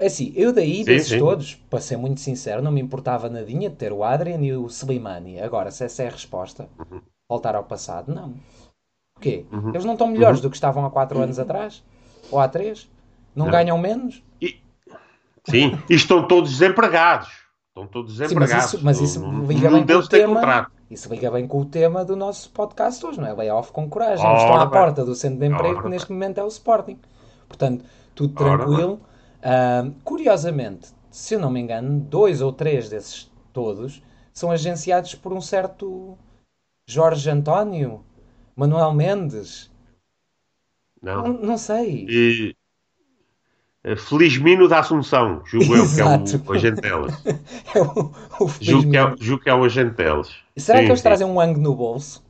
Assim, 0.00 0.32
eu 0.36 0.52
daí, 0.52 0.76
sim, 0.76 0.84
desses 0.84 1.08
sim. 1.08 1.18
todos, 1.18 1.56
para 1.68 1.80
ser 1.80 1.96
muito 1.96 2.20
sincero, 2.20 2.62
não 2.62 2.70
me 2.70 2.80
importava 2.80 3.28
nadinha 3.28 3.68
de 3.68 3.74
ter 3.74 3.92
o 3.92 4.04
Adrian 4.04 4.40
e 4.40 4.56
o 4.56 4.66
Slimani. 4.66 5.40
Agora, 5.40 5.72
se 5.72 5.84
essa 5.84 6.04
é 6.04 6.06
a 6.06 6.12
resposta, 6.12 6.68
uhum. 6.78 7.00
voltar 7.28 7.56
ao 7.56 7.64
passado, 7.64 8.14
não. 8.14 8.34
O 9.16 9.20
quê? 9.20 9.44
Uhum. 9.50 9.70
Eles 9.70 9.84
não 9.84 9.94
estão 9.94 10.06
melhores 10.06 10.38
uhum. 10.38 10.44
do 10.44 10.50
que 10.50 10.56
estavam 10.56 10.84
há 10.84 10.90
4 10.90 11.20
anos 11.20 11.38
atrás? 11.40 11.82
Ou 12.30 12.40
há 12.40 12.48
3? 12.48 12.88
Não, 13.34 13.46
não, 13.46 13.52
ganham 13.52 13.78
menos? 13.78 14.22
E... 14.40 14.60
Sim, 15.48 15.78
e 15.88 15.94
estão 15.94 16.26
todos 16.26 16.50
desempregados. 16.50 17.28
Estão 17.68 17.86
todos 17.86 18.16
desempregados. 18.16 18.70
Sim, 18.70 18.80
mas 18.82 19.00
isso, 19.00 19.20
mas 19.22 19.40
isso 19.40 19.42
liga 19.46 19.70
bem 19.70 19.86
com 19.86 19.94
o 19.94 20.08
tema. 20.08 20.70
Isso 20.90 21.08
liga 21.12 21.30
bem 21.30 21.46
com 21.46 21.60
o 21.60 21.64
tema 21.66 22.04
do 22.04 22.16
nosso 22.16 22.50
podcast 22.50 23.04
hoje, 23.04 23.20
não 23.20 23.28
é? 23.28 23.32
Layoff 23.32 23.72
com 23.72 23.88
coragem. 23.88 24.24
Ora, 24.24 24.38
Estão 24.38 24.56
à 24.56 24.64
bem. 24.64 24.70
porta 24.70 25.04
do 25.04 25.14
centro 25.14 25.38
de 25.38 25.46
emprego, 25.46 25.82
que 25.82 25.88
neste 25.88 26.10
momento 26.10 26.38
é 26.38 26.44
o 26.44 26.48
Sporting. 26.48 26.98
Portanto, 27.46 27.84
tudo 28.14 28.34
tranquilo. 28.34 29.00
Uh, 29.38 29.92
curiosamente, 30.02 30.88
se 31.10 31.34
eu 31.34 31.40
não 31.40 31.50
me 31.50 31.60
engano, 31.60 32.00
dois 32.00 32.40
ou 32.40 32.52
três 32.52 32.88
desses 32.88 33.30
todos 33.52 34.02
são 34.32 34.50
agenciados 34.50 35.14
por 35.14 35.32
um 35.32 35.40
certo 35.40 36.16
Jorge 36.88 37.28
António, 37.30 38.04
Manuel 38.56 38.92
Mendes. 38.94 39.70
Não, 41.02 41.22
não, 41.22 41.32
não 41.40 41.58
sei. 41.58 42.06
E, 42.08 42.56
eh, 43.84 43.96
Felizmino 43.96 44.68
da 44.68 44.80
Assunção, 44.80 45.42
julgo 45.46 45.76
eu 45.76 45.88
que 45.88 46.00
é 46.00 46.04
o, 46.04 46.46
o 46.46 46.52
agente 46.54 46.80
delas. 46.80 47.14
é 47.74 47.80
o, 47.80 48.12
o 48.40 48.50
julgo, 48.60 48.90
que 48.90 48.96
é, 48.96 49.14
julgo 49.18 49.42
que 49.44 49.50
é 49.50 49.54
o 49.54 49.64
agente 49.64 49.94
delas. 49.96 50.34
Será 50.56 50.78
sim, 50.78 50.84
que 50.84 50.90
eles 50.90 51.00
sim. 51.00 51.08
trazem 51.08 51.26
um 51.26 51.34
Wang 51.36 51.58
no 51.58 51.74
bolso? 51.74 52.26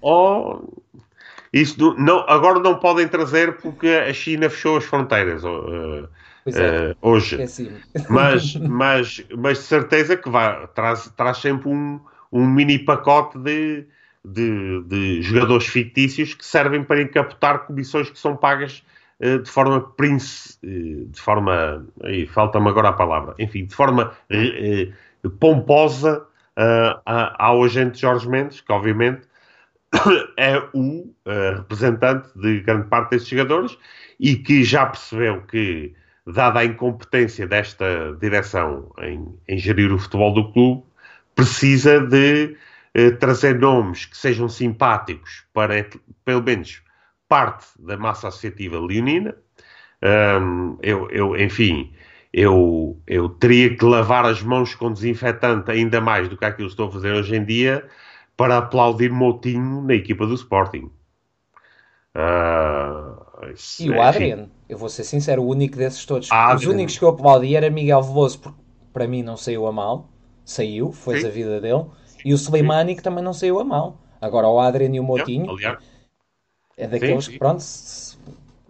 Oh, 0.00 0.60
isso 1.52 1.78
do, 1.78 1.94
não, 1.94 2.18
agora 2.28 2.60
não 2.60 2.78
podem 2.78 3.08
trazer 3.08 3.56
porque 3.58 3.88
a 3.88 4.12
China 4.12 4.50
fechou 4.50 4.76
as 4.76 4.84
fronteiras 4.84 5.42
uh, 5.44 6.08
é, 6.46 6.90
uh, 6.92 6.96
hoje. 7.00 7.40
É 7.40 7.46
mas, 8.10 8.56
mas, 8.56 9.24
mas 9.36 9.58
de 9.58 9.64
certeza 9.64 10.16
que 10.16 10.28
vai, 10.28 10.66
traz, 10.74 11.10
traz 11.16 11.38
sempre 11.38 11.68
um, 11.68 12.00
um 12.30 12.46
mini 12.46 12.78
pacote 12.78 13.38
de, 13.38 13.86
de, 14.26 14.82
de 14.82 15.22
jogadores 15.22 15.66
fictícios 15.66 16.34
que 16.34 16.44
servem 16.44 16.82
para 16.82 17.00
encapotar 17.00 17.66
comissões 17.66 18.10
que 18.10 18.18
são 18.18 18.36
pagas 18.36 18.82
eh, 19.20 19.38
de 19.38 19.48
forma 19.48 19.80
prince, 19.80 20.58
eh, 20.62 21.04
de 21.06 21.20
forma, 21.20 21.86
falta-me 22.30 22.68
agora 22.68 22.88
a 22.88 22.92
palavra, 22.92 23.34
enfim, 23.38 23.64
de 23.64 23.74
forma 23.74 24.12
eh, 24.28 24.88
pomposa 25.38 26.26
ao 27.04 27.62
agente 27.62 28.00
Jorge 28.00 28.28
Mendes, 28.28 28.60
que 28.62 28.72
obviamente 28.72 29.22
é 30.38 30.58
o 30.72 31.12
representante 31.56 32.28
de 32.34 32.60
grande 32.60 32.88
parte 32.88 33.10
desses 33.10 33.28
jogadores 33.28 33.76
e 34.18 34.36
que 34.36 34.64
já 34.64 34.86
percebeu 34.86 35.42
que, 35.42 35.94
dada 36.26 36.60
a 36.60 36.64
incompetência 36.64 37.46
desta 37.46 38.16
direção 38.18 38.90
em, 39.00 39.26
em 39.46 39.58
gerir 39.58 39.92
o 39.92 39.98
futebol 39.98 40.32
do 40.32 40.50
clube, 40.52 40.82
precisa 41.34 42.00
de 42.00 42.56
trazer 43.18 43.58
nomes 43.58 44.06
que 44.06 44.16
sejam 44.16 44.48
simpáticos 44.48 45.44
para, 45.52 45.86
pelo 46.24 46.42
menos, 46.42 46.82
parte 47.28 47.66
da 47.78 47.96
massa 47.96 48.28
associativa 48.28 48.78
leonina. 48.78 49.34
Um, 50.02 50.78
eu, 50.82 51.10
eu, 51.10 51.36
enfim, 51.36 51.92
eu, 52.32 53.00
eu 53.06 53.28
teria 53.28 53.76
que 53.76 53.84
lavar 53.84 54.24
as 54.24 54.42
mãos 54.42 54.74
com 54.74 54.92
desinfetante 54.92 55.70
ainda 55.70 56.00
mais 56.00 56.28
do 56.28 56.36
que 56.36 56.44
aquilo 56.44 56.68
que 56.68 56.72
estou 56.72 56.88
a 56.88 56.92
fazer 56.92 57.12
hoje 57.12 57.36
em 57.36 57.44
dia 57.44 57.86
para 58.36 58.58
aplaudir 58.58 59.10
Moutinho 59.10 59.82
na 59.82 59.94
equipa 59.94 60.26
do 60.26 60.34
Sporting. 60.34 60.90
Uh, 62.14 63.16
e 63.80 63.90
o 63.90 64.00
Adrian, 64.00 64.48
eu 64.68 64.78
vou 64.78 64.88
ser 64.88 65.04
sincero, 65.04 65.42
o 65.42 65.48
único 65.48 65.76
desses 65.76 66.04
todos, 66.06 66.30
Adrian. 66.32 66.56
os 66.56 66.66
únicos 66.66 66.98
que 66.98 67.04
eu 67.04 67.08
aplaudi 67.08 67.54
era 67.54 67.68
Miguel 67.68 68.02
Veloso, 68.02 68.38
porque 68.38 68.58
para 68.92 69.06
mim 69.06 69.22
não 69.22 69.36
saiu 69.36 69.66
a 69.66 69.72
mal, 69.72 70.08
saiu, 70.44 70.92
foi 70.92 71.24
a 71.24 71.28
vida 71.28 71.60
dele, 71.60 71.84
e 72.26 72.34
o 72.34 72.36
Slimani 72.36 72.96
que 72.96 73.02
também 73.02 73.22
não 73.22 73.32
saiu 73.32 73.60
a 73.60 73.64
mal. 73.64 73.98
Agora 74.20 74.48
o 74.48 74.58
Adrian 74.58 74.92
e 74.92 74.98
o 74.98 75.04
Moutinho 75.04 75.46
é 76.76 76.88
daqueles 76.88 77.24
sim, 77.24 77.30
sim. 77.30 77.32
que, 77.32 77.38
pronto, 77.38 77.64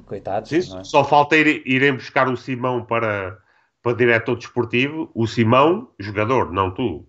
coitados. 0.05 0.51
Sim, 0.51 0.79
é? 0.79 0.85
Só 0.85 1.03
falta 1.03 1.37
ir, 1.37 1.63
irem 1.65 1.95
buscar 1.95 2.29
o 2.29 2.37
Simão 2.37 2.85
para, 2.85 3.39
para 3.83 3.97
diretor 3.97 4.37
desportivo, 4.37 5.11
o 5.15 5.27
Simão, 5.27 5.89
jogador, 5.99 6.53
não 6.53 6.71
tu. 6.71 7.07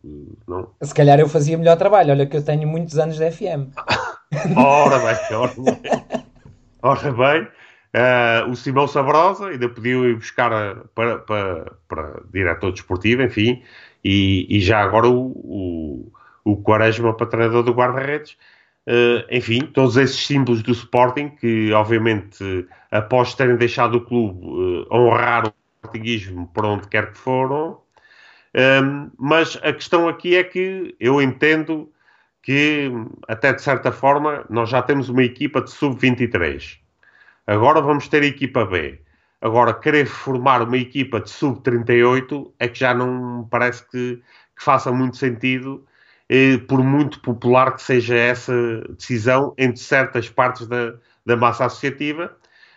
Não. 0.47 0.71
Se 0.81 0.93
calhar 0.93 1.19
eu 1.19 1.27
fazia 1.27 1.57
melhor 1.57 1.75
trabalho, 1.75 2.11
olha 2.11 2.25
que 2.25 2.37
eu 2.37 2.43
tenho 2.43 2.65
muitos 2.65 2.97
anos 2.97 3.17
de 3.17 3.29
FM. 3.29 3.75
ora 4.55 4.99
bem, 4.99 5.35
ora 5.35 5.53
bem. 5.57 6.23
Ora 6.81 7.11
bem, 7.11 7.43
uh, 7.43 8.49
o 8.49 8.55
Simão 8.55 8.87
Sabrosa 8.87 9.47
ainda 9.47 9.67
podiam 9.67 10.05
ir 10.05 10.15
buscar 10.15 10.77
para, 10.95 11.19
para, 11.19 11.73
para 11.89 12.21
diretor 12.31 12.71
desportivo, 12.71 13.23
enfim, 13.23 13.61
e, 14.01 14.47
e 14.49 14.61
já 14.61 14.79
agora 14.81 15.09
o, 15.09 15.31
o, 15.33 16.11
o 16.51 16.57
Quaresma 16.57 17.13
para 17.13 17.27
treinador 17.27 17.63
do 17.63 17.73
guarda-redes. 17.73 18.37
Uh, 18.87 19.25
enfim, 19.29 19.59
todos 19.73 19.97
esses 19.97 20.25
símbolos 20.25 20.63
do 20.63 20.71
Sporting 20.71 21.29
que, 21.29 21.73
obviamente, 21.73 22.65
após 22.89 23.33
terem 23.33 23.57
deixado 23.57 23.95
o 23.95 24.01
clube, 24.01 24.45
uh, 24.45 24.87
honrar 24.89 25.47
o 25.47 25.53
sportinguismo 25.83 26.47
por 26.53 26.65
onde 26.65 26.87
quer 26.87 27.11
que 27.11 27.17
foram. 27.17 27.79
Um, 28.55 29.11
mas 29.17 29.59
a 29.61 29.73
questão 29.73 30.07
aqui 30.07 30.35
é 30.35 30.43
que 30.43 30.95
eu 30.99 31.21
entendo 31.21 31.91
que, 32.41 32.89
até 33.27 33.51
de 33.51 33.61
certa 33.61 33.91
forma, 33.91 34.45
nós 34.49 34.69
já 34.69 34.81
temos 34.81 35.09
uma 35.09 35.23
equipa 35.23 35.61
de 35.61 35.69
sub-23. 35.69 36.77
Agora 37.45 37.81
vamos 37.81 38.07
ter 38.07 38.23
a 38.23 38.25
equipa 38.25 38.65
B. 38.65 39.01
Agora, 39.41 39.73
querer 39.73 40.07
formar 40.07 40.61
uma 40.61 40.77
equipa 40.77 41.19
de 41.19 41.29
sub-38 41.29 42.51
é 42.57 42.67
que 42.67 42.79
já 42.79 42.93
não 42.93 43.47
parece 43.51 43.85
que, 43.89 44.21
que 44.55 44.63
faça 44.63 44.91
muito 44.91 45.17
sentido, 45.17 45.85
eh, 45.85 45.96
por 46.67 46.83
muito 46.83 47.21
popular 47.21 47.75
que 47.75 47.81
seja 47.81 48.15
essa 48.15 48.53
decisão 48.97 49.53
entre 49.57 49.81
certas 49.81 50.29
partes 50.29 50.67
da, 50.67 50.93
da 51.25 51.37
massa 51.37 51.65
associativa. 51.65 52.35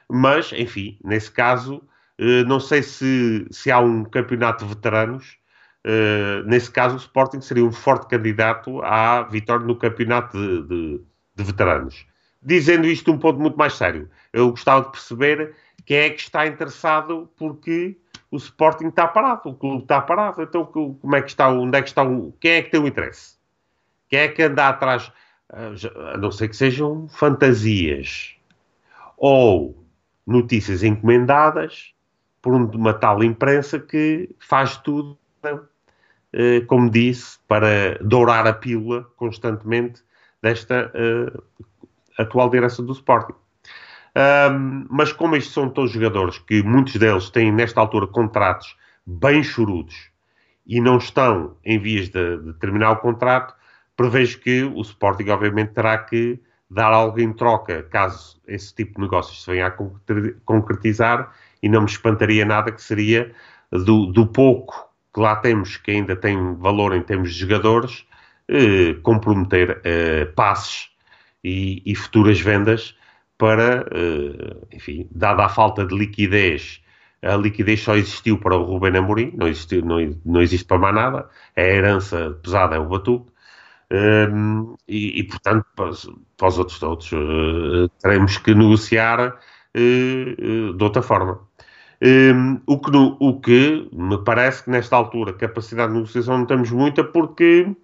Mas, 0.09 0.53
enfim, 0.53 0.99
nesse 1.05 1.31
caso, 1.31 1.83
eh, 2.19 2.45
não 2.45 2.61
sei 2.61 2.83
se, 2.83 3.47
se 3.51 3.71
há 3.71 3.81
um 3.81 4.05
campeonato 4.05 4.65
de 4.65 4.75
veteranos 4.75 5.41
Uh, 5.87 6.45
nesse 6.47 6.71
caso, 6.71 6.95
o 6.97 6.99
Sporting 6.99 7.41
seria 7.41 7.65
um 7.65 7.73
forte 7.73 8.07
candidato 8.07 8.83
à 8.83 9.23
vitória 9.23 9.65
no 9.65 9.77
campeonato 9.77 10.37
de, 10.37 10.69
de, 10.69 11.01
de, 11.37 11.45
veteranos. 11.45 12.07
Dizendo 12.43 12.87
isto 12.87 13.11
um 13.11 13.19
ponto 13.19 13.41
muito 13.41 13.57
mais 13.57 13.75
sério, 13.75 14.11
eu 14.33 14.51
gostava 14.51 14.85
de 14.85 14.93
perceber 14.93 15.55
quem 15.87 15.97
é 15.97 16.11
que 16.11 16.21
está 16.21 16.47
interessado 16.47 17.31
porque 17.37 17.99
o 18.31 18.37
Sporting 18.37 18.89
está 18.89 19.09
parado, 19.09 19.49
o 19.49 19.55
clube 19.55 19.83
está 19.83 20.01
parado, 20.01 20.43
então 20.43 20.65
como 20.65 21.17
é 21.17 21.23
que 21.23 21.31
está, 21.31 21.49
onde 21.49 21.79
é 21.79 21.83
que 21.83 21.89
está, 21.89 22.03
quem 22.39 22.53
é 22.53 22.63
que 22.63 22.71
tem 22.71 22.81
o 22.81 22.87
interesse? 22.87 23.40
Quem 24.11 24.21
é 24.21 24.29
que 24.29 24.43
anda 24.43 24.69
atrás, 24.69 25.11
a 25.49 26.19
não 26.19 26.31
ser 26.31 26.49
que 26.49 26.57
sejam 26.57 27.09
fantasias 27.09 28.37
ou 29.17 29.83
notícias 30.27 30.83
encomendadas 30.83 31.95
por 32.43 32.55
uma 32.55 32.93
tal 32.93 33.25
imprensa 33.25 33.79
que 33.79 34.29
faz 34.39 34.77
tudo 34.77 35.19
eh, 36.33 36.61
como 36.67 36.91
disse, 36.91 37.39
para 37.49 37.99
dourar 38.03 38.47
a 38.47 38.53
pílula 38.53 39.05
constantemente 39.17 40.03
desta 40.41 40.91
uh, 40.95 41.43
atual 42.19 42.49
direção 42.49 42.85
do 42.87 42.93
Sporting. 42.93 43.35
Um, 44.17 44.87
mas 44.89 45.13
como 45.13 45.37
estes 45.37 45.53
são 45.53 45.69
todos 45.69 45.91
jogadores 45.91 46.39
que 46.39 46.63
muitos 46.63 46.97
deles 46.97 47.31
têm 47.31 47.53
nesta 47.53 47.81
altura 47.81 48.07
contratos 48.07 48.77
bem 49.05 49.43
chorudos 49.43 50.11
e 50.67 50.81
não 50.81 50.99
estão 50.99 51.57
em 51.65 51.79
vias 51.79 52.09
de, 52.09 52.39
de 52.39 52.53
terminar 52.55 52.93
o 52.93 52.97
contrato, 52.97 53.55
prevejo 54.01 54.41
que 54.41 54.63
o 54.63 54.81
Sporting 54.81 55.29
obviamente 55.29 55.75
terá 55.75 55.99
que 55.99 56.41
dar 56.71 56.91
algo 56.91 57.21
em 57.21 57.35
troca 57.35 57.83
caso 57.83 58.41
esse 58.49 58.75
tipo 58.75 58.95
de 58.95 59.03
negócios 59.03 59.45
se 59.45 59.51
venha 59.51 59.67
a 59.67 59.71
concretizar 60.43 61.31
e 61.63 61.69
não 61.69 61.83
me 61.83 61.87
espantaria 61.87 62.47
nada 62.47 62.73
que 62.73 62.83
seria 62.83 63.31
do, 63.71 64.07
do 64.07 64.27
pouco 64.27 64.89
que 65.13 65.21
lá 65.21 65.37
temos, 65.37 65.77
que 65.77 65.91
ainda 65.91 66.17
tem 66.17 66.55
valor 66.55 66.95
em 66.95 67.03
termos 67.03 67.35
de 67.35 67.41
jogadores, 67.41 68.07
eh, 68.49 68.95
comprometer 69.03 69.83
eh, 69.85 70.25
passes 70.35 70.89
e, 71.45 71.83
e, 71.85 71.95
futuras 71.95 72.41
vendas 72.41 72.97
para, 73.37 73.87
eh, 73.93 74.57
enfim, 74.73 75.07
dada 75.11 75.45
a 75.45 75.49
falta 75.51 75.85
de 75.85 75.95
liquidez, 75.95 76.81
a 77.21 77.37
liquidez 77.37 77.81
só 77.81 77.97
existiu 77.97 78.39
para 78.39 78.57
o 78.57 78.63
Ruben 78.63 78.97
Amorim, 78.97 79.35
não, 79.37 79.47
existiu, 79.47 79.85
não, 79.85 79.99
não 80.25 80.41
existe 80.41 80.67
para 80.67 80.79
mais 80.79 80.95
nada, 80.95 81.29
a 81.55 81.61
herança 81.61 82.39
pesada 82.43 82.77
é 82.77 82.79
o 82.79 82.89
batuque, 82.89 83.31
um, 83.93 84.77
e, 84.87 85.21
e, 85.21 85.25
portanto, 85.25 85.67
para, 85.75 85.91
para, 86.37 86.49
os 86.49 86.59
outros 86.59 86.79
todos, 86.79 87.11
uh, 87.13 87.89
teremos 88.01 88.39
que 88.39 88.55
negociar 88.55 89.29
uh, 89.29 90.73
de 90.75 90.85
outra 90.85 91.03
forma. 91.03 91.41
Um, 92.03 92.61
o, 92.67 92.79
que, 92.79 92.91
o 92.97 93.41
que 93.41 93.89
me 93.93 94.17
parece 94.25 94.65
que 94.65 94.71
nesta 94.71 94.97
altura 94.97 95.35
capacidade 95.35 95.93
de 95.93 95.99
negociação 95.99 96.39
não 96.39 96.47
temos 96.47 96.71
muita 96.71 97.05
porque 97.05 97.75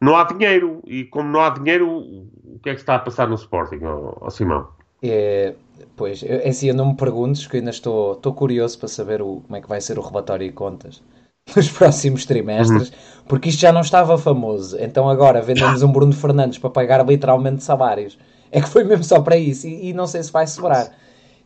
não 0.00 0.16
há 0.16 0.24
dinheiro. 0.24 0.80
E 0.86 1.04
como 1.04 1.28
não 1.28 1.40
há 1.40 1.50
dinheiro, 1.50 1.88
o 1.88 2.58
que 2.62 2.70
é 2.70 2.74
que 2.74 2.80
está 2.80 2.96
a 2.96 2.98
passar 2.98 3.28
no 3.28 3.34
Sporting, 3.34 3.80
ó, 3.84 4.30
Simão? 4.30 4.68
É, 5.02 5.54
pois, 5.94 6.22
é 6.22 6.48
assim, 6.48 6.68
eu 6.68 6.74
não 6.74 6.88
me 6.88 6.96
perguntes, 6.96 7.46
que 7.46 7.58
ainda 7.58 7.70
estou, 7.70 8.14
estou 8.14 8.32
curioso 8.32 8.78
para 8.78 8.88
saber 8.88 9.20
o, 9.20 9.42
como 9.42 9.56
é 9.56 9.60
que 9.60 9.68
vai 9.68 9.80
ser 9.80 9.98
o 9.98 10.02
relatório 10.02 10.48
de 10.48 10.54
contas 10.54 11.02
nos 11.54 11.68
próximos 11.70 12.24
trimestres, 12.24 12.88
uhum. 12.88 13.24
porque 13.28 13.48
isto 13.48 13.60
já 13.60 13.72
não 13.72 13.80
estava 13.82 14.16
famoso. 14.18 14.76
Então 14.78 15.08
agora 15.08 15.42
vendemos 15.42 15.82
um 15.82 15.92
Bruno 15.92 16.12
Fernandes 16.12 16.58
para 16.58 16.70
pagar 16.70 17.06
literalmente 17.06 17.62
salários. 17.62 18.18
É 18.50 18.60
que 18.60 18.68
foi 18.68 18.84
mesmo 18.84 19.04
só 19.04 19.20
para 19.20 19.36
isso, 19.36 19.66
e, 19.66 19.88
e 19.88 19.92
não 19.92 20.06
sei 20.06 20.22
se 20.22 20.30
vai 20.30 20.46
sobrar 20.46 20.90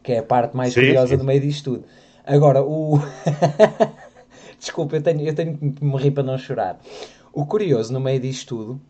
que 0.03 0.13
é 0.13 0.19
a 0.19 0.23
parte 0.23 0.57
mais 0.57 0.73
sim, 0.73 0.81
curiosa 0.81 1.09
sim. 1.09 1.17
do 1.17 1.25
meio 1.25 1.41
disto 1.41 1.73
tudo. 1.73 1.85
Agora, 2.25 2.63
o. 2.63 2.99
Desculpa, 4.59 4.97
eu 4.97 5.03
tenho, 5.03 5.21
eu 5.21 5.35
tenho 5.35 5.57
que 5.57 5.85
me 5.85 5.97
rir 5.97 6.11
para 6.11 6.23
não 6.23 6.39
chorar. 6.39 6.81
O 7.33 7.47
curioso 7.47 7.93
no 7.93 8.01
meio 8.01 8.19
disto 8.19 8.57
tudo 8.57 8.81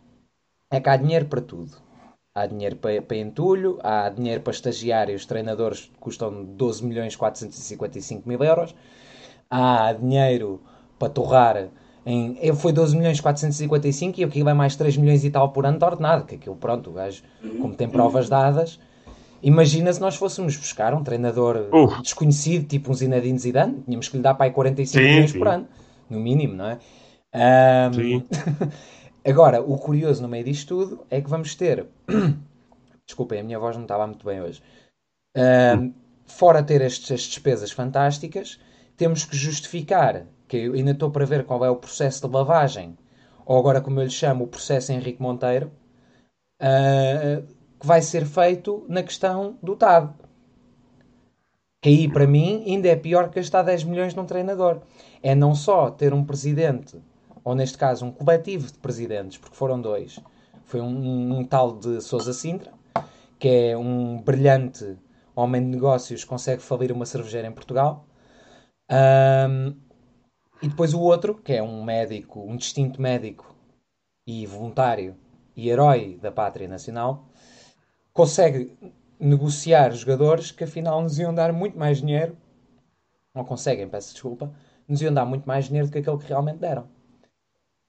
é 0.70 0.80
que 0.80 0.88
há 0.88 0.96
dinheiro 0.96 1.26
para 1.26 1.40
tudo. 1.40 1.72
Há 2.34 2.46
dinheiro 2.46 2.76
para, 2.76 3.02
para 3.02 3.16
entulho, 3.16 3.78
há 3.82 4.08
dinheiro 4.08 4.40
para 4.42 4.52
estagiários, 4.52 5.26
treinadores 5.26 5.86
que 5.86 5.98
custam 5.98 6.44
12 6.44 6.86
milhões 6.86 7.16
455 7.16 8.28
mil 8.28 8.42
euros, 8.44 8.74
há 9.50 9.92
dinheiro 9.92 10.62
para 10.98 11.08
torrar 11.08 11.68
em. 12.04 12.36
Foi 12.54 12.72
12 12.72 12.96
milhões 12.96 13.20
455 13.20 14.20
e 14.20 14.24
aqui 14.24 14.42
vai 14.42 14.54
mais 14.54 14.76
3 14.76 14.96
milhões 14.96 15.24
e 15.24 15.30
tal 15.30 15.50
por 15.50 15.66
ano 15.66 15.78
de 15.78 15.84
ordenado, 15.84 16.24
que 16.24 16.34
aquilo, 16.34 16.56
pronto, 16.56 16.90
o 16.90 16.92
gajo, 16.92 17.22
como 17.60 17.74
tem 17.74 17.88
provas 17.88 18.28
dadas, 18.28 18.78
Imagina 19.42 19.92
se 19.92 20.00
nós 20.00 20.16
fôssemos 20.16 20.56
buscar 20.56 20.92
um 20.94 21.02
treinador 21.02 21.68
uh. 21.72 22.02
desconhecido, 22.02 22.66
tipo 22.66 22.90
um 22.90 22.94
Zinedine 22.94 23.38
Zidane, 23.38 23.82
tínhamos 23.84 24.08
que 24.08 24.16
lhe 24.16 24.22
dar 24.22 24.34
para 24.34 24.46
aí 24.46 24.50
45 24.50 24.98
sim, 24.98 25.08
milhões 25.08 25.30
sim. 25.30 25.38
por 25.38 25.48
ano, 25.48 25.68
no 26.10 26.18
mínimo, 26.18 26.54
não 26.54 26.66
é? 26.66 26.78
Um... 27.88 27.92
Sim. 27.92 28.24
Agora, 29.24 29.60
o 29.60 29.76
curioso 29.78 30.22
no 30.22 30.28
meio 30.28 30.44
disto 30.44 30.68
tudo 30.68 31.06
é 31.10 31.20
que 31.20 31.28
vamos 31.28 31.54
ter. 31.54 31.86
Desculpem, 33.06 33.40
a 33.40 33.44
minha 33.44 33.58
voz 33.58 33.76
não 33.76 33.84
estava 33.84 34.06
muito 34.06 34.24
bem 34.24 34.40
hoje. 34.40 34.62
Um, 35.36 35.92
fora 36.26 36.62
ter 36.62 36.80
estes, 36.80 37.10
as 37.12 37.20
despesas 37.20 37.70
fantásticas, 37.70 38.58
temos 38.96 39.24
que 39.24 39.36
justificar, 39.36 40.26
que 40.48 40.56
eu 40.56 40.72
ainda 40.74 40.92
estou 40.92 41.10
para 41.10 41.26
ver 41.26 41.44
qual 41.44 41.64
é 41.64 41.70
o 41.70 41.76
processo 41.76 42.26
de 42.26 42.34
lavagem, 42.34 42.96
ou 43.46 43.58
agora 43.58 43.80
como 43.80 44.00
eu 44.00 44.04
lhe 44.04 44.10
chamo, 44.10 44.44
o 44.44 44.48
processo 44.48 44.92
Henrique 44.92 45.22
Monteiro. 45.22 45.70
Uh, 46.60 47.46
que 47.78 47.86
vai 47.86 48.02
ser 48.02 48.26
feito 48.26 48.84
na 48.88 49.02
questão 49.02 49.56
do 49.62 49.76
TAD. 49.76 50.12
Que 51.80 51.90
aí, 51.90 52.08
para 52.12 52.26
mim, 52.26 52.64
ainda 52.66 52.88
é 52.88 52.96
pior 52.96 53.28
que 53.28 53.36
gastar 53.36 53.62
10 53.62 53.84
milhões 53.84 54.14
num 54.14 54.26
treinador. 54.26 54.80
É 55.22 55.34
não 55.34 55.54
só 55.54 55.90
ter 55.90 56.12
um 56.12 56.24
presidente, 56.24 57.00
ou 57.44 57.54
neste 57.54 57.78
caso 57.78 58.04
um 58.04 58.10
coletivo 58.10 58.66
de 58.66 58.78
presidentes, 58.78 59.38
porque 59.38 59.54
foram 59.54 59.80
dois. 59.80 60.18
Foi 60.64 60.80
um, 60.80 61.38
um 61.38 61.44
tal 61.44 61.76
de 61.78 62.00
Sousa 62.00 62.32
Sintra, 62.32 62.72
que 63.38 63.48
é 63.48 63.76
um 63.76 64.20
brilhante 64.20 64.96
homem 65.36 65.62
de 65.62 65.68
negócios, 65.68 66.24
consegue 66.24 66.60
falir 66.60 66.90
uma 66.90 67.06
cervejeira 67.06 67.46
em 67.46 67.52
Portugal. 67.52 68.04
Um, 68.90 69.76
e 70.62 70.68
depois 70.68 70.94
o 70.94 71.00
outro, 71.00 71.34
que 71.34 71.52
é 71.52 71.62
um 71.62 71.82
médico, 71.82 72.40
um 72.40 72.56
distinto 72.56 73.00
médico 73.00 73.54
e 74.26 74.46
voluntário 74.46 75.16
e 75.56 75.68
herói 75.68 76.18
da 76.20 76.30
pátria 76.30 76.68
nacional, 76.68 77.26
consegue 78.12 78.76
negociar 79.18 79.90
jogadores 79.92 80.50
que 80.50 80.64
afinal 80.64 81.02
nos 81.02 81.18
iam 81.18 81.34
dar 81.34 81.52
muito 81.52 81.78
mais 81.78 81.98
dinheiro, 81.98 82.36
não 83.34 83.44
conseguem, 83.44 83.88
peço 83.88 84.12
desculpa, 84.12 84.52
nos 84.86 85.02
iam 85.02 85.12
dar 85.12 85.24
muito 85.24 85.46
mais 85.46 85.66
dinheiro 85.66 85.88
do 85.88 85.92
que 85.92 85.98
aquele 85.98 86.18
que 86.18 86.28
realmente 86.28 86.58
deram. 86.58 86.88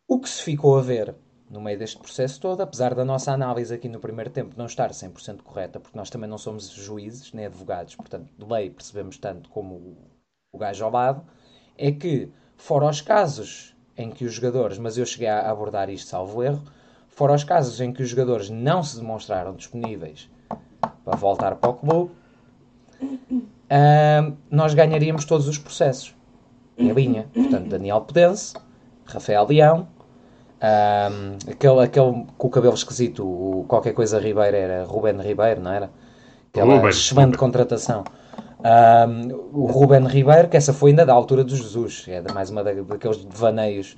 O 0.08 0.20
que 0.20 0.30
se 0.30 0.42
ficou 0.42 0.78
a 0.78 0.82
ver 0.82 1.16
no 1.50 1.60
meio 1.60 1.80
deste 1.80 1.98
processo 1.98 2.40
todo, 2.40 2.62
apesar 2.62 2.94
da 2.94 3.04
nossa 3.04 3.32
análise 3.32 3.74
aqui 3.74 3.90
no 3.90 4.00
primeiro 4.00 4.30
tempo 4.30 4.56
não 4.56 4.68
estar 4.68 4.92
100% 4.92 5.42
correta, 5.42 5.80
porque 5.80 5.98
nós 5.98 6.10
também 6.10 6.30
não 6.30 6.38
somos 6.38 6.70
juízes 6.70 7.34
nem 7.34 7.46
advogados, 7.46 7.96
portanto, 7.96 8.30
de 8.38 8.46
lei 8.46 8.70
percebemos 8.70 9.18
tanto 9.18 9.50
como 9.50 9.98
o 10.52 10.58
gajo 10.58 10.86
ao 10.86 10.92
lado, 10.92 11.26
é 11.78 11.92
que, 11.92 12.32
fora 12.60 12.86
os 12.86 13.02
casos 13.02 13.74
em 13.98 14.12
que 14.12 14.26
os 14.26 14.34
jogadores, 14.34 14.78
mas 14.78 14.98
eu 14.98 15.06
cheguei 15.06 15.30
a 15.30 15.50
abordar 15.50 15.90
isto 15.90 16.10
salvo 16.10 16.44
erro, 16.44 16.62
fora 17.08 17.34
os 17.34 17.44
casos 17.44 17.82
em 17.82 17.92
que 17.92 18.04
os 18.04 18.10
jogadores 18.10 18.50
não 18.50 18.84
se 18.84 19.00
demonstraram 19.00 19.56
disponíveis 19.56 20.30
para 21.04 21.16
voltar 21.16 21.56
para 21.56 21.70
o 21.70 21.74
clube, 21.74 22.12
uh, 23.02 24.38
nós 24.52 24.74
ganharíamos 24.74 25.26
todos 25.26 25.48
os 25.48 25.58
processos 25.58 26.14
em 26.78 26.92
linha. 26.92 27.28
Portanto, 27.34 27.70
Daniel 27.70 28.02
Pedense, 28.02 28.54
Rafael 29.06 29.48
Leão, 29.48 29.88
um, 30.62 31.52
aquele, 31.52 31.80
aquele 31.82 32.26
com 32.38 32.48
o 32.48 32.52
cabelo 32.52 32.74
esquisito, 32.74 33.26
o 33.26 33.66
qualquer 33.68 33.94
coisa 33.94 34.20
Ribeiro, 34.20 34.56
era 34.56 34.84
Ruben 34.84 35.18
Ribeiro, 35.22 35.62
não 35.62 35.72
era? 35.72 35.90
Aquela 36.52 36.76
Ruben, 36.76 36.90
excelente 36.90 37.26
Ruben. 37.26 37.40
contratação. 37.40 38.04
Um, 38.60 39.34
o 39.54 39.66
Ruben 39.68 40.06
Ribeiro, 40.06 40.50
que 40.50 40.58
essa 40.58 40.74
foi 40.74 40.92
ainda 40.92 41.06
da 41.06 41.14
altura 41.14 41.44
do 41.44 41.56
Jesus, 41.56 42.06
é 42.08 42.22
mais 42.34 42.50
uma 42.50 42.64
daqueles 42.64 43.24
devaneios 43.24 43.98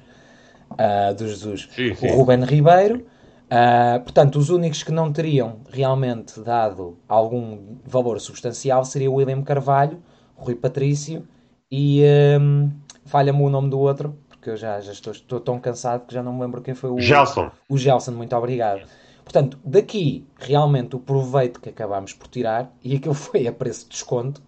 uh, 0.73 1.13
do 1.15 1.27
Jesus. 1.27 1.67
Sim, 1.71 1.95
sim. 1.95 2.11
O 2.11 2.17
Ruben 2.17 2.43
Ribeiro, 2.43 3.05
uh, 3.47 3.99
portanto, 4.01 4.37
os 4.37 4.49
únicos 4.49 4.83
que 4.83 4.91
não 4.91 5.11
teriam 5.11 5.57
realmente 5.71 6.39
dado 6.41 6.97
algum 7.07 7.77
valor 7.85 8.19
substancial 8.19 8.85
seria 8.85 9.09
o 9.09 9.15
William 9.15 9.41
Carvalho, 9.41 10.01
o 10.37 10.43
Rui 10.43 10.55
Patrício 10.55 11.27
e 11.71 12.03
um, 12.39 12.69
falha-me 13.05 13.41
o 13.41 13.49
nome 13.49 13.69
do 13.69 13.79
outro, 13.79 14.15
porque 14.27 14.49
eu 14.49 14.57
já, 14.57 14.79
já 14.81 14.91
estou, 14.91 15.13
estou, 15.13 15.39
tão 15.39 15.59
cansado 15.59 16.05
que 16.05 16.13
já 16.13 16.21
não 16.21 16.33
me 16.33 16.41
lembro 16.41 16.61
quem 16.61 16.73
foi 16.73 16.89
o. 16.89 16.99
Gelson. 16.99 17.49
O 17.69 17.77
Gelson, 17.77 18.11
muito 18.11 18.35
obrigado. 18.35 18.81
Portanto, 19.23 19.57
daqui, 19.63 20.27
realmente, 20.37 20.95
o 20.95 20.99
proveito 20.99 21.61
que 21.61 21.69
acabámos 21.69 22.13
por 22.13 22.27
tirar, 22.27 22.71
e 22.83 22.95
aquilo 22.95 23.13
foi 23.15 23.47
a 23.47 23.53
preço 23.53 23.85
de 23.85 23.91
desconto, 23.91 24.41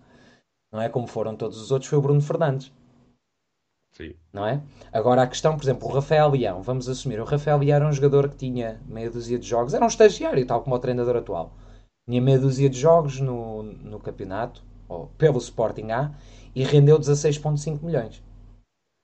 não 0.74 0.82
é 0.82 0.90
como 0.90 1.06
foram 1.06 1.36
todos 1.36 1.62
os 1.62 1.72
outros, 1.72 1.88
foi 1.88 2.00
o 2.00 2.02
Bruno 2.02 2.20
Fernandes. 2.20 2.74
Sim. 3.92 4.16
Não 4.34 4.44
é? 4.48 4.60
Agora 4.92 5.22
a 5.22 5.28
questão, 5.28 5.56
por 5.56 5.64
exemplo, 5.64 5.88
o 5.88 5.92
Rafael 5.92 6.32
Leão, 6.32 6.64
vamos 6.64 6.90
assumir, 6.90 7.22
o 7.22 7.26
Rafael 7.26 7.60
Leão 7.60 7.76
era 7.76 7.88
um 7.88 7.94
jogador 7.94 8.28
que 8.28 8.36
tinha 8.36 8.82
meia 8.88 9.12
dúzia 9.12 9.38
de 9.38 9.48
jogos, 9.48 9.76
era 9.76 9.86
um 9.86 9.88
estagiário, 9.88 10.46
tal 10.48 10.64
como 10.64 10.76
o 10.76 10.80
treinador 10.80 11.16
atual. 11.16 11.54
Tinha 12.10 12.20
meia 12.20 12.40
dúzia 12.40 12.68
de 12.68 12.80
jogos 12.80 13.20
no, 13.20 13.62
no 13.62 14.00
campeonato, 14.00 14.64
ou 14.90 15.08
pelo 15.16 15.38
Sporting 15.38 15.92
A, 15.92 16.12
e 16.56 16.64
rendeu 16.64 17.00
16,5 17.00 17.84
milhões. 17.84 18.24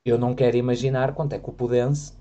Eu 0.04 0.18
não 0.18 0.34
quero 0.34 0.58
imaginar 0.58 1.14
quanto 1.14 1.34
é 1.34 1.40
que 1.40 1.50
o 1.50 1.54
Pudense, 1.54 2.14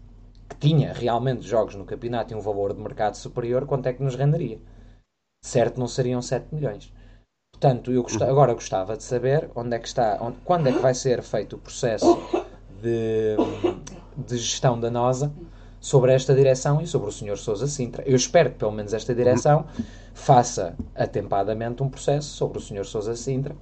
que 0.47 0.57
tinha 0.57 0.93
realmente 0.93 1.41
jogos 1.41 1.75
no 1.75 1.87
campeonato 1.87 2.35
e 2.35 2.37
um 2.37 2.41
valor 2.41 2.75
de 2.75 2.81
mercado 2.81 3.15
superior, 3.15 3.67
quanto 3.67 3.87
é 3.87 3.95
que 3.95 4.03
nos 4.03 4.15
renderia. 4.15 4.61
Certo, 5.43 5.81
não 5.81 5.89
seriam 5.89 6.21
7 6.21 6.55
milhões. 6.55 6.93
Portanto, 7.53 7.91
eu 7.91 8.05
gostava, 8.05 8.31
agora 8.31 8.55
gostava 8.55 8.97
de 8.97 9.03
saber 9.03 9.51
onde 9.55 9.75
é 9.75 9.79
que 9.81 9.89
está, 9.89 10.17
onde, 10.21 10.37
quando 10.45 10.69
é 10.69 10.73
que 10.73 10.79
vai 10.79 10.95
ser 10.95 11.23
feito 11.23 11.57
o 11.57 11.59
processo 11.59 12.07
de, 12.81 13.37
de 14.17 14.37
gestão 14.37 14.79
da 14.79 14.89
NOSA 14.89 15.33
sobre 15.81 16.13
esta 16.13 16.35
direção 16.35 16.81
e 16.81 16.87
sobre 16.87 17.09
o 17.09 17.13
Sr. 17.13 17.37
Sousa 17.37 17.67
Sintra. 17.67 18.05
Eu 18.07 18.15
espero 18.15 18.51
que 18.51 18.59
pelo 18.59 18.71
menos 18.71 18.95
esta 18.95 19.13
direção 19.13 19.67
faça 20.15 20.77
atempadamente 20.95 21.83
um 21.83 21.89
processo 21.89 22.29
sobre 22.29 22.59
o 22.59 22.61
Sr. 22.61 22.85
Sousa 22.85 23.17
Sintra, 23.17 23.57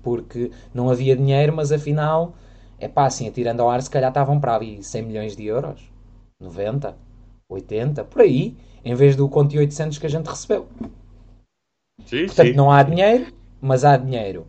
porque 0.00 0.52
não 0.72 0.88
havia 0.88 1.16
dinheiro, 1.16 1.54
mas 1.56 1.72
afinal, 1.72 2.34
é 2.78 2.86
pá, 2.86 3.06
assim, 3.06 3.26
atirando 3.26 3.62
ao 3.62 3.70
ar, 3.70 3.82
se 3.82 3.90
calhar 3.90 4.10
estavam 4.10 4.38
para 4.38 4.54
ali 4.54 4.80
100 4.82 5.02
milhões 5.02 5.36
de 5.36 5.44
euros, 5.44 5.80
90, 6.38 6.96
80, 7.48 8.04
por 8.04 8.22
aí, 8.22 8.56
em 8.84 8.94
vez 8.94 9.16
do 9.16 9.28
conto 9.28 9.56
800 9.56 9.98
que 9.98 10.06
a 10.06 10.10
gente 10.10 10.26
recebeu. 10.26 10.68
Sim, 12.04 12.26
Portanto, 12.26 12.48
sim. 12.48 12.54
não 12.54 12.70
há 12.70 12.82
dinheiro, 12.82 13.32
mas 13.60 13.84
há 13.84 13.96
dinheiro. 13.96 14.46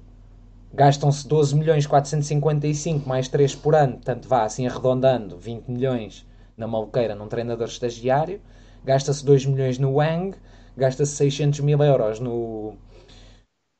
Gastam-se 0.74 1.28
12 1.28 1.56
milhões 1.56 1.88
455 1.88 3.08
mais 3.08 3.28
3 3.28 3.56
por 3.56 3.74
ano, 3.74 3.94
portanto 3.94 4.28
vá 4.28 4.44
assim 4.44 4.68
arredondando 4.68 5.38
20 5.38 5.68
milhões 5.70 6.28
na 6.56 6.68
maluqueira 6.68 7.16
num 7.16 7.28
treinador 7.28 7.68
estagiário, 7.68 8.42
gasta-se 8.84 9.26
2 9.26 9.46
milhões 9.46 9.80
no 9.80 9.94
Wang, 9.94 10.36
gasta-se 10.76 11.16
600 11.16 11.62
mil 11.62 11.82
euros 11.82 12.20
no, 12.20 12.76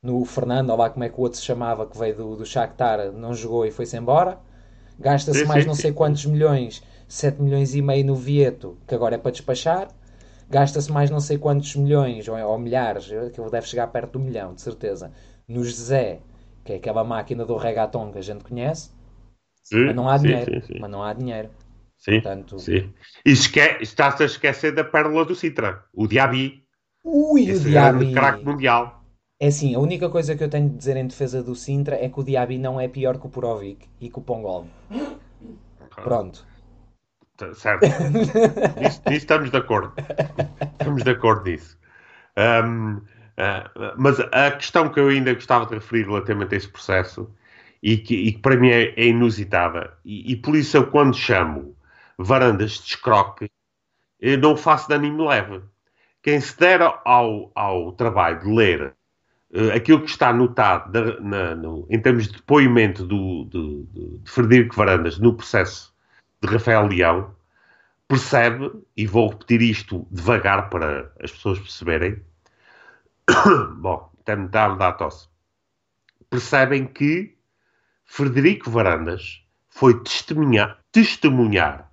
no 0.02 0.24
Fernando, 0.24 0.70
ou 0.70 0.76
lá 0.76 0.90
como 0.90 1.04
é 1.04 1.08
que 1.08 1.18
o 1.18 1.22
outro 1.22 1.38
se 1.38 1.44
chamava, 1.44 1.86
que 1.86 1.96
veio 1.96 2.16
do, 2.16 2.36
do 2.36 2.46
Shakhtar, 2.46 3.12
não 3.12 3.34
jogou 3.34 3.66
e 3.66 3.70
foi-se 3.70 3.96
embora. 3.96 4.38
Gasta-se 4.98 5.44
mais 5.44 5.64
não 5.64 5.74
sei 5.74 5.92
quantos 5.92 6.26
milhões, 6.26 6.82
7 7.06 7.40
milhões 7.40 7.74
e 7.74 7.82
meio 7.82 8.04
no 8.04 8.16
Vieto, 8.16 8.76
que 8.86 8.94
agora 8.94 9.14
é 9.14 9.18
para 9.18 9.30
despachar. 9.30 9.88
Gasta-se 10.50 10.90
mais 10.90 11.10
não 11.10 11.20
sei 11.20 11.36
quantos 11.36 11.74
milhões, 11.76 12.26
ou, 12.26 12.38
ou 12.38 12.58
milhares, 12.58 13.06
que 13.06 13.50
deve 13.50 13.66
chegar 13.66 13.86
perto 13.88 14.12
do 14.12 14.20
milhão, 14.20 14.54
de 14.54 14.62
certeza, 14.62 15.12
no 15.46 15.62
Zé, 15.64 16.20
que 16.64 16.72
é 16.72 16.76
aquela 16.76 17.04
máquina 17.04 17.44
do 17.44 17.56
regaton 17.56 18.10
que 18.10 18.18
a 18.18 18.22
gente 18.22 18.44
conhece. 18.44 18.90
Sim, 19.62 19.84
mas 19.86 19.94
não 19.94 20.08
há 20.08 20.18
sim, 20.18 20.26
dinheiro. 20.28 20.66
Sim, 20.66 20.78
mas 20.80 20.90
não 20.90 21.02
há 21.02 21.12
dinheiro. 21.12 21.50
Sim, 21.98 22.20
Portanto... 22.20 22.58
sim. 22.58 22.92
E 23.26 23.30
esque... 23.30 23.60
estás 23.80 24.20
a 24.20 24.24
esquecer 24.24 24.74
da 24.74 24.84
pérola 24.84 25.24
do 25.24 25.34
Citra, 25.34 25.84
o 25.92 26.06
Diaby. 26.06 26.62
Ui, 27.04 27.52
o 27.52 27.60
Diaby. 27.60 28.12
craque 28.12 28.44
mundial. 28.44 28.98
É 29.40 29.48
assim, 29.48 29.74
a 29.74 29.78
única 29.78 30.08
coisa 30.08 30.34
que 30.34 30.42
eu 30.42 30.48
tenho 30.48 30.68
de 30.68 30.76
dizer 30.76 30.96
em 30.96 31.06
defesa 31.06 31.42
do 31.42 31.54
Sintra 31.54 31.96
é 31.96 32.08
que 32.08 32.18
o 32.18 32.24
Diaby 32.24 32.58
não 32.58 32.80
é 32.80 32.88
pior 32.88 33.18
que 33.18 33.26
o 33.26 33.30
Purovic 33.30 33.86
e 34.00 34.10
que 34.10 34.18
o 34.18 34.22
Pongol. 34.22 34.66
Pronto. 36.02 36.47
Certo. 37.54 37.86
nisso, 38.80 39.02
nisso, 39.06 39.16
estamos 39.16 39.50
de 39.50 39.56
acordo. 39.56 39.92
Estamos 40.72 41.04
de 41.04 41.10
acordo 41.10 41.48
nisso. 41.48 41.78
Um, 42.36 42.96
uh, 42.96 43.94
mas 43.96 44.18
a 44.20 44.50
questão 44.52 44.88
que 44.88 44.98
eu 44.98 45.08
ainda 45.08 45.34
gostava 45.34 45.66
de 45.66 45.74
referir 45.74 46.06
relativamente 46.06 46.54
a 46.54 46.58
esse 46.58 46.68
processo 46.68 47.32
e 47.82 47.96
que, 47.96 48.14
e 48.14 48.32
que 48.32 48.38
para 48.38 48.56
mim 48.56 48.70
é, 48.70 48.92
é 48.96 49.06
inusitada, 49.06 49.96
e, 50.04 50.32
e, 50.32 50.36
por 50.36 50.56
isso 50.56 50.76
eu 50.76 50.88
quando 50.88 51.16
chamo 51.16 51.76
varandas 52.16 52.72
de 52.72 52.88
escroque, 52.88 53.48
não 54.40 54.56
faço 54.56 54.88
de 54.88 54.94
animo 54.94 55.28
leve. 55.28 55.62
Quem 56.20 56.40
se 56.40 56.58
der 56.58 56.82
ao, 56.82 57.52
ao 57.54 57.92
trabalho 57.92 58.40
de 58.40 58.52
ler 58.52 58.94
uh, 59.54 59.72
aquilo 59.76 60.02
que 60.02 60.10
está 60.10 60.30
anotado 60.30 60.90
de, 60.90 61.20
na, 61.20 61.54
no, 61.54 61.86
em 61.88 62.00
termos 62.00 62.26
de 62.26 62.34
depoimento 62.34 63.04
do, 63.06 63.44
do, 63.44 63.82
do, 63.84 64.18
de 64.18 64.30
Frederico 64.30 64.74
Varandas 64.74 65.18
no 65.18 65.34
processo 65.34 65.87
de 66.40 66.48
Rafael 66.48 66.86
Leão, 66.86 67.34
percebe, 68.06 68.70
e 68.96 69.06
vou 69.06 69.28
repetir 69.30 69.62
isto 69.62 70.06
devagar 70.10 70.70
para 70.70 71.12
as 71.22 71.30
pessoas 71.30 71.58
perceberem, 71.58 72.22
bom, 73.76 74.10
até 74.20 74.36
me 74.36 74.48
dá, 74.48 74.68
dá 74.74 74.92
tosse, 74.92 75.28
percebem 76.30 76.86
que 76.86 77.36
Frederico 78.04 78.70
Varandas 78.70 79.44
foi 79.68 80.02
testemunhar, 80.02 80.82
testemunhar 80.90 81.92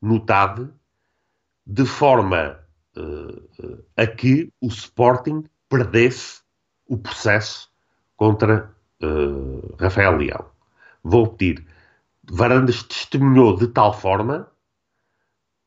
no 0.00 0.20
TAD 0.20 0.68
de 1.66 1.86
forma 1.86 2.60
uh, 2.96 3.84
a 3.96 4.06
que 4.06 4.52
o 4.60 4.68
Sporting 4.68 5.44
perdesse 5.68 6.42
o 6.86 6.98
processo 6.98 7.70
contra 8.16 8.70
uh, 9.02 9.74
Rafael 9.80 10.16
Leão. 10.16 10.44
Vou 11.02 11.24
repetir. 11.24 11.66
Varandas 12.30 12.82
testemunhou 12.82 13.56
de 13.56 13.68
tal 13.68 13.92
forma 13.92 14.50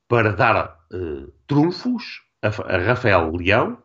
para 0.08 0.32
dar 0.32 0.80
uh, 0.92 1.32
trunfos 1.46 2.22
a, 2.42 2.48
a, 2.48 2.78
Rafael 2.78 3.32
Leão, 3.36 3.78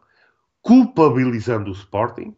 culpabilizando 0.61 1.71
o 1.71 1.75
Sporting, 1.75 2.37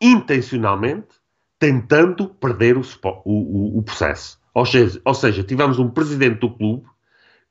intencionalmente, 0.00 1.14
tentando 1.58 2.28
perder 2.28 2.76
o, 2.76 2.82
o, 3.24 3.78
o 3.78 3.82
processo. 3.82 4.40
Ou 4.52 4.66
seja, 4.66 5.00
ou 5.04 5.14
seja, 5.14 5.44
tivemos 5.44 5.78
um 5.78 5.90
presidente 5.90 6.40
do 6.40 6.54
clube 6.54 6.86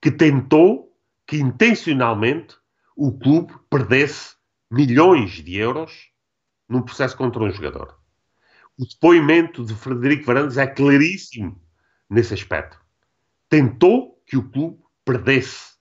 que 0.02 0.12
tentou 0.12 0.92
que 1.26 1.38
intencionalmente 1.38 2.56
o 2.96 3.18
clube 3.18 3.54
perdesse 3.70 4.36
milhões 4.70 5.32
de 5.44 5.58
euros 5.58 6.10
num 6.68 6.82
processo 6.82 7.18
contra 7.18 7.44
um 7.44 7.52
jogador. 7.52 7.98
O 8.78 8.86
depoimento 8.86 9.64
de 9.64 9.74
Frederico 9.74 10.26
Varandas 10.26 10.58
é 10.58 10.68
claríssimo 10.68 11.65
nesse 12.10 12.34
aspecto. 12.34 12.80
Tentou 13.50 14.22
que 14.26 14.38
o 14.38 14.50
clube 14.50 14.84
perdesse. 15.04 15.76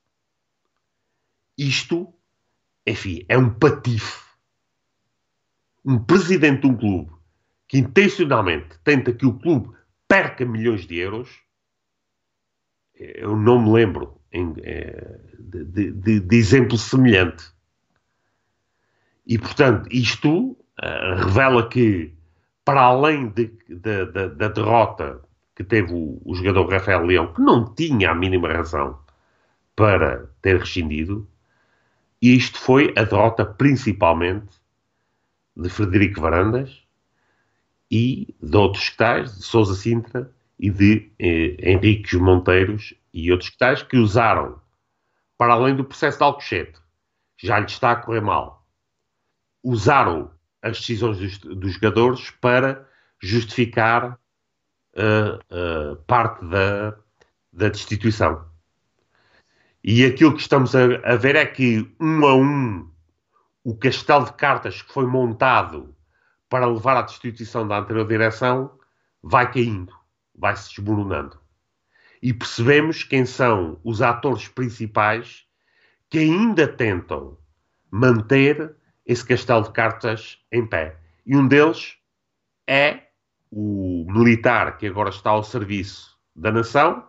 Isto, 1.57 2.13
enfim, 2.87 3.25
é 3.29 3.39
um 3.39 3.53
patife. 3.53 4.25
Um 5.85 6.03
presidente 6.03 6.63
de 6.63 6.67
um 6.67 6.77
clube 6.77 7.13
que 7.69 7.79
intencionalmente 7.79 8.79
tenta 8.85 9.13
que 9.13 9.27
o 9.27 9.39
clube 9.39 9.77
perca 10.07 10.45
milhões 10.45 10.87
de 10.87 10.97
euros, 10.97 11.43
eu 12.95 13.37
não 13.37 13.61
me 13.61 13.73
lembro 13.73 14.21
eh, 14.33 15.21
de, 15.39 15.93
de, 15.93 16.21
de 16.21 16.37
exemplo 16.37 16.77
semelhante. 16.77 17.53
E, 19.27 19.39
portanto, 19.39 19.89
isto 19.91 20.51
uh, 20.51 21.25
revela 21.25 21.69
que, 21.69 22.15
para 22.65 22.83
além 22.83 23.29
de, 23.29 23.47
da 23.69 24.49
derrota 24.49 25.24
que 25.55 25.63
teve 25.63 25.93
o, 25.93 26.21
o 26.25 26.35
jogador 26.35 26.71
Rafael 26.71 27.05
Leão, 27.05 27.33
que 27.33 27.41
não 27.41 27.75
tinha 27.75 28.11
a 28.11 28.15
mínima 28.15 28.53
razão 28.53 28.99
para 29.77 30.29
ter 30.43 30.59
rescindido, 30.59 31.29
e 32.21 32.37
isto 32.37 32.59
foi 32.59 32.93
a 32.97 33.05
derrota 33.05 33.45
principalmente 33.45 34.57
de 35.57 35.69
Frederico 35.69 36.21
Varandas 36.21 36.83
e 37.91 38.35
de 38.43 38.57
outros 38.57 38.89
que 38.89 38.97
tais, 38.97 39.37
de 39.37 39.45
Sousa 39.45 39.75
Sintra 39.75 40.31
e 40.59 40.71
de 40.71 41.13
eh, 41.19 41.57
Henriques 41.59 42.19
Monteiros 42.19 42.95
e 43.13 43.31
outros 43.31 43.51
que 43.51 43.59
tais, 43.59 43.83
que 43.83 43.97
usaram, 43.97 44.61
para 45.37 45.53
além 45.53 45.77
do 45.77 45.85
processo 45.85 46.19
de 46.19 46.25
Alcochete, 46.25 46.81
já 47.37 47.59
lhe 47.59 47.67
está 47.67 47.93
a 47.93 47.97
correr 47.97 48.21
mal, 48.21 48.67
usaram 49.63 50.31
as 50.63 50.79
decisões 50.79 51.19
dos, 51.19 51.39
dos 51.39 51.75
jogadores 51.75 52.31
para 52.41 52.89
justificar 53.21 54.19
uh, 54.97 55.97
parte 56.07 56.45
da, 56.45 56.97
da 57.53 57.69
destituição. 57.69 58.45
E 59.83 60.05
aquilo 60.05 60.35
que 60.35 60.41
estamos 60.41 60.75
a, 60.75 60.85
a, 61.05 61.17
ver 61.17 61.37
é 61.37 61.45
que, 61.45 61.95
um 62.01 62.25
a 62.27 62.35
um, 62.35 62.91
o 63.63 63.77
castelo 63.77 64.25
de 64.25 64.33
cartas 64.33 64.81
que 64.83 64.93
foi 64.93 65.07
montado 65.07 65.95
para 66.49 66.67
levar 66.67 66.97
à 66.97 67.03
destituição 67.03 67.67
da 67.67 67.79
anterior 67.79 68.07
direção 68.07 68.79
vai 69.23 69.51
caindo, 69.51 69.93
vai 70.35 70.57
se 70.57 70.71
desmoronando. 70.71 71.39
E 72.23 72.33
percebemos 72.33 73.03
quem 73.05 73.27
são 73.27 73.79
os 73.85 74.01
atores 74.01 74.49
principais 74.49 75.45
que 76.09 76.19
ainda 76.19 76.67
tentam 76.67 77.37
manter 77.91 78.75
esse 79.05 79.25
castelo 79.25 79.65
de 79.65 79.73
cartas 79.73 80.39
em 80.51 80.67
pé. 80.67 80.97
E 81.27 81.37
um 81.37 81.47
deles 81.47 81.97
é 82.67 83.09
o 83.57 84.05
militar 84.09 84.77
que 84.77 84.87
agora 84.89 85.11
está 85.11 85.31
ao 85.31 85.45
serviço 85.45 86.19
da 86.35 86.51
nação, 86.51 87.05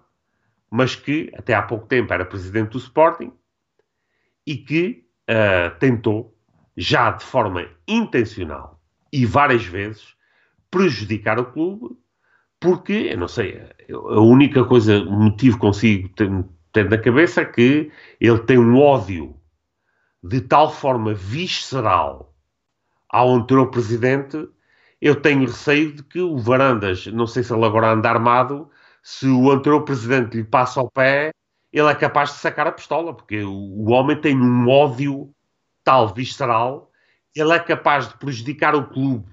mas 0.70 0.96
que 0.96 1.32
até 1.36 1.56
há 1.56 1.62
pouco 1.64 1.88
tempo 1.88 2.14
era 2.14 2.24
presidente 2.24 2.74
do 2.74 2.78
Sporting 2.78 3.32
e 4.46 4.56
que 4.56 5.08
uh, 5.28 5.76
tentou, 5.80 6.38
já 6.78 7.10
de 7.10 7.24
forma 7.24 7.68
intencional 7.88 8.80
e 9.12 9.26
várias 9.26 9.66
vezes, 9.66 10.14
prejudicar 10.70 11.40
o 11.40 11.52
clube, 11.52 11.98
porque, 12.60 13.10
eu 13.12 13.18
não 13.18 13.28
sei, 13.28 13.62
a 13.90 14.20
única 14.20 14.64
coisa, 14.66 15.00
o 15.00 15.12
motivo 15.12 15.58
consigo 15.58 16.10
ter, 16.10 16.30
ter 16.72 16.88
na 16.88 16.98
cabeça 17.00 17.42
é 17.42 17.46
que 17.46 17.92
ele 18.20 18.40
tem 18.40 18.60
um 18.60 18.78
ódio 18.78 19.36
de 20.24 20.42
tal 20.42 20.72
forma 20.72 21.12
visceral 21.12 22.36
ao 23.10 23.34
anterior 23.34 23.72
presidente, 23.72 24.48
eu 25.06 25.16
tenho 25.16 25.42
receio 25.42 25.94
de 25.94 26.02
que 26.02 26.20
o 26.20 26.36
Varandas, 26.36 27.06
não 27.06 27.28
sei 27.28 27.44
se 27.44 27.54
ele 27.54 27.64
agora 27.64 27.92
anda 27.92 28.10
armado, 28.10 28.68
se 29.04 29.28
o 29.28 29.52
anterior 29.52 29.84
presidente 29.84 30.36
lhe 30.36 30.44
passa 30.44 30.80
ao 30.80 30.90
pé, 30.90 31.32
ele 31.72 31.88
é 31.88 31.94
capaz 31.94 32.32
de 32.32 32.40
sacar 32.40 32.66
a 32.66 32.72
pistola, 32.72 33.14
porque 33.14 33.44
o, 33.44 33.92
homem 33.92 34.20
tem 34.20 34.36
um 34.36 34.68
ódio 34.68 35.32
tal 35.84 36.12
visceral, 36.12 36.90
ele 37.36 37.54
é 37.54 37.60
capaz 37.60 38.08
de 38.08 38.18
prejudicar 38.18 38.74
o 38.74 38.88
clube 38.88 39.32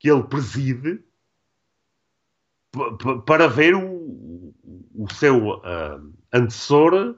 que 0.00 0.10
ele 0.10 0.24
preside 0.24 1.00
para 3.24 3.46
ver 3.46 3.76
o, 3.76 4.52
o 4.92 5.06
seu 5.12 5.50
uh, 5.50 6.12
antecessor 6.32 7.14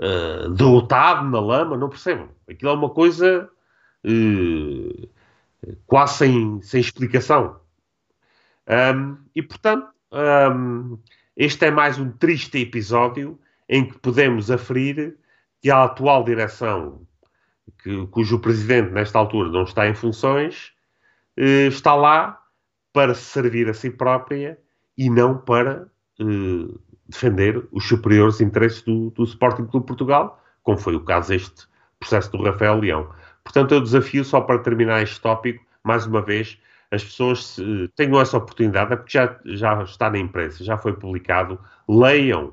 uh, 0.00 0.48
derrotado 0.54 1.28
na 1.28 1.38
lama, 1.38 1.76
não 1.76 1.90
percebam. 1.90 2.30
Aquilo 2.48 2.70
é 2.70 2.74
uma 2.74 2.88
coisa 2.88 3.50
uh, 4.06 5.11
quase 5.86 6.18
sem, 6.18 6.62
sem 6.62 6.80
explicação. 6.80 7.60
Um, 8.68 9.16
e, 9.34 9.42
portanto, 9.42 9.88
um, 10.12 10.98
este 11.36 11.66
é 11.66 11.70
mais 11.70 11.98
um 11.98 12.10
triste 12.10 12.58
episódio 12.58 13.38
em 13.68 13.88
que 13.88 13.98
podemos 13.98 14.50
aferir 14.50 15.16
que 15.60 15.70
a 15.70 15.84
atual 15.84 16.24
direção, 16.24 17.06
que, 17.82 18.06
cujo 18.08 18.38
presidente 18.38 18.90
nesta 18.90 19.18
altura 19.18 19.50
não 19.50 19.64
está 19.64 19.88
em 19.88 19.94
funções, 19.94 20.72
uh, 21.38 21.68
está 21.68 21.94
lá 21.94 22.40
para 22.92 23.14
se 23.14 23.22
servir 23.22 23.68
a 23.68 23.74
si 23.74 23.90
própria 23.90 24.58
e 24.96 25.08
não 25.08 25.38
para 25.38 25.88
uh, 26.20 26.80
defender 27.08 27.66
os 27.70 27.86
superiores 27.86 28.40
interesses 28.40 28.82
do, 28.82 29.10
do 29.10 29.24
Sporting 29.24 29.66
Clube 29.66 29.86
Portugal, 29.86 30.42
como 30.62 30.78
foi 30.78 30.94
o 30.94 31.04
caso 31.04 31.28
deste 31.28 31.66
processo 31.98 32.30
do 32.32 32.42
Rafael 32.42 32.78
Leão. 32.78 33.08
Portanto, 33.44 33.74
eu 33.74 33.80
desafio, 33.80 34.24
só 34.24 34.40
para 34.40 34.58
terminar 34.58 35.02
este 35.02 35.20
tópico, 35.20 35.64
mais 35.82 36.06
uma 36.06 36.22
vez, 36.22 36.58
as 36.90 37.02
pessoas 37.02 37.56
tenham 37.96 38.20
essa 38.20 38.36
oportunidade, 38.36 38.92
é 38.92 38.96
porque 38.96 39.18
já, 39.18 39.38
já 39.44 39.82
está 39.82 40.10
na 40.10 40.18
imprensa, 40.18 40.62
já 40.62 40.76
foi 40.76 40.92
publicado, 40.92 41.58
leiam 41.88 42.52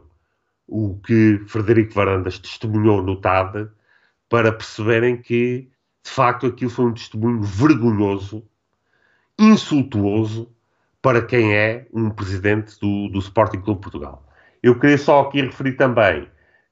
o 0.68 1.00
que 1.00 1.42
Frederico 1.48 1.94
Varandas 1.94 2.40
testemunhou 2.40 3.02
no 3.02 3.20
TAD, 3.20 3.68
para 4.30 4.52
perceberem 4.52 5.18
que, 5.18 5.70
de 6.04 6.12
facto, 6.12 6.46
aquilo 6.46 6.70
foi 6.70 6.86
um 6.86 6.94
testemunho 6.94 7.42
vergonhoso, 7.42 8.48
insultuoso, 9.38 10.54
para 11.02 11.22
quem 11.22 11.56
é 11.56 11.88
um 11.94 12.10
presidente 12.10 12.80
do, 12.80 13.10
do 13.10 13.20
Sporting 13.20 13.62
Clube 13.62 13.82
Portugal. 13.82 14.26
Eu 14.62 14.78
queria 14.78 14.98
só 14.98 15.22
aqui 15.22 15.42
referir 15.42 15.74
também 15.74 16.28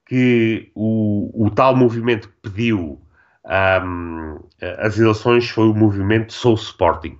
que 0.05 0.71
o, 0.75 1.45
o 1.45 1.49
tal 1.49 1.75
movimento 1.75 2.29
que 2.29 2.49
pediu 2.49 3.01
um, 3.47 4.39
as 4.79 4.99
eleições 4.99 5.49
foi 5.49 5.69
o 5.69 5.73
movimento 5.73 6.33
Sou 6.33 6.55
Sporting. 6.55 7.17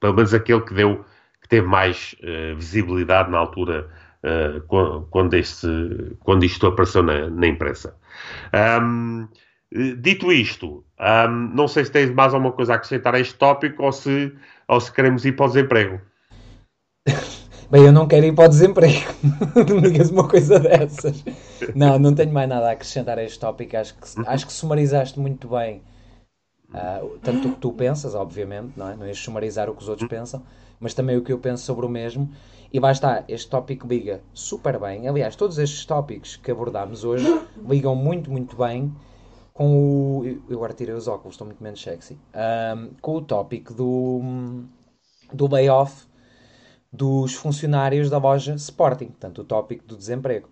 Pelo 0.00 0.14
menos 0.14 0.34
aquele 0.34 0.60
que 0.60 0.74
deu, 0.74 1.04
que 1.40 1.48
teve 1.48 1.66
mais 1.66 2.14
uh, 2.22 2.56
visibilidade 2.56 3.30
na 3.30 3.38
altura 3.38 3.88
uh, 4.22 5.06
quando, 5.10 5.34
este, 5.34 6.16
quando 6.20 6.44
isto 6.44 6.66
apareceu 6.66 7.02
na, 7.02 7.30
na 7.30 7.46
imprensa. 7.46 7.96
Um, 8.82 9.28
dito 9.98 10.30
isto, 10.30 10.84
um, 11.00 11.30
não 11.54 11.66
sei 11.66 11.84
se 11.84 11.92
tens 11.92 12.10
mais 12.10 12.34
alguma 12.34 12.52
coisa 12.52 12.74
a 12.74 12.76
acrescentar 12.76 13.14
a 13.14 13.20
este 13.20 13.34
tópico 13.34 13.82
ou 13.82 13.92
se, 13.92 14.32
ou 14.68 14.80
se 14.80 14.92
queremos 14.92 15.24
ir 15.24 15.32
para 15.32 15.46
o 15.46 15.48
desemprego. 15.48 16.00
Bem, 17.72 17.86
eu 17.86 17.92
não 17.92 18.06
quero 18.06 18.26
ir 18.26 18.34
para 18.34 18.44
o 18.44 18.48
desemprego. 18.50 19.14
digas 19.80 20.10
uma 20.10 20.28
coisa 20.28 20.60
dessas. 20.60 21.24
Não, 21.74 21.98
não 21.98 22.14
tenho 22.14 22.30
mais 22.30 22.46
nada 22.46 22.68
a 22.68 22.72
acrescentar 22.72 23.18
a 23.18 23.24
este 23.24 23.38
tópico. 23.38 23.74
Acho 23.74 23.94
que, 23.94 24.00
acho 24.26 24.46
que 24.46 24.52
sumarizaste 24.52 25.18
muito 25.18 25.48
bem 25.48 25.80
uh, 26.68 27.18
tanto 27.22 27.48
o 27.48 27.52
que 27.52 27.58
tu 27.58 27.72
pensas, 27.72 28.14
obviamente, 28.14 28.74
não 28.76 28.90
é? 28.90 28.94
Não 28.94 29.06
ias 29.06 29.16
sumarizar 29.16 29.70
o 29.70 29.74
que 29.74 29.80
os 29.80 29.88
outros 29.88 30.06
pensam, 30.06 30.42
mas 30.78 30.92
também 30.92 31.16
o 31.16 31.24
que 31.24 31.32
eu 31.32 31.38
penso 31.38 31.64
sobre 31.64 31.86
o 31.86 31.88
mesmo. 31.88 32.30
E 32.70 32.78
vai 32.78 32.92
estar, 32.92 33.24
este 33.26 33.48
tópico 33.48 33.88
liga 33.88 34.20
super 34.34 34.78
bem. 34.78 35.08
Aliás, 35.08 35.34
todos 35.34 35.56
estes 35.56 35.86
tópicos 35.86 36.36
que 36.36 36.50
abordámos 36.50 37.04
hoje 37.04 37.40
ligam 37.66 37.94
muito, 37.94 38.30
muito 38.30 38.54
bem 38.54 38.94
com 39.54 40.18
o. 40.18 40.26
Eu 40.26 40.56
agora 40.58 40.74
tirei 40.74 40.94
os 40.94 41.08
óculos, 41.08 41.36
estou 41.36 41.46
muito 41.46 41.62
menos 41.64 41.80
sexy. 41.80 42.18
Um, 42.34 42.90
com 43.00 43.16
o 43.16 43.22
tópico 43.22 43.72
do, 43.72 44.20
do 45.32 45.50
layoff 45.50 46.11
dos 46.92 47.34
funcionários 47.34 48.10
da 48.10 48.18
loja 48.18 48.54
Sporting, 48.54 49.06
portanto, 49.06 49.38
o 49.40 49.44
tópico 49.44 49.86
do 49.86 49.96
desemprego. 49.96 50.48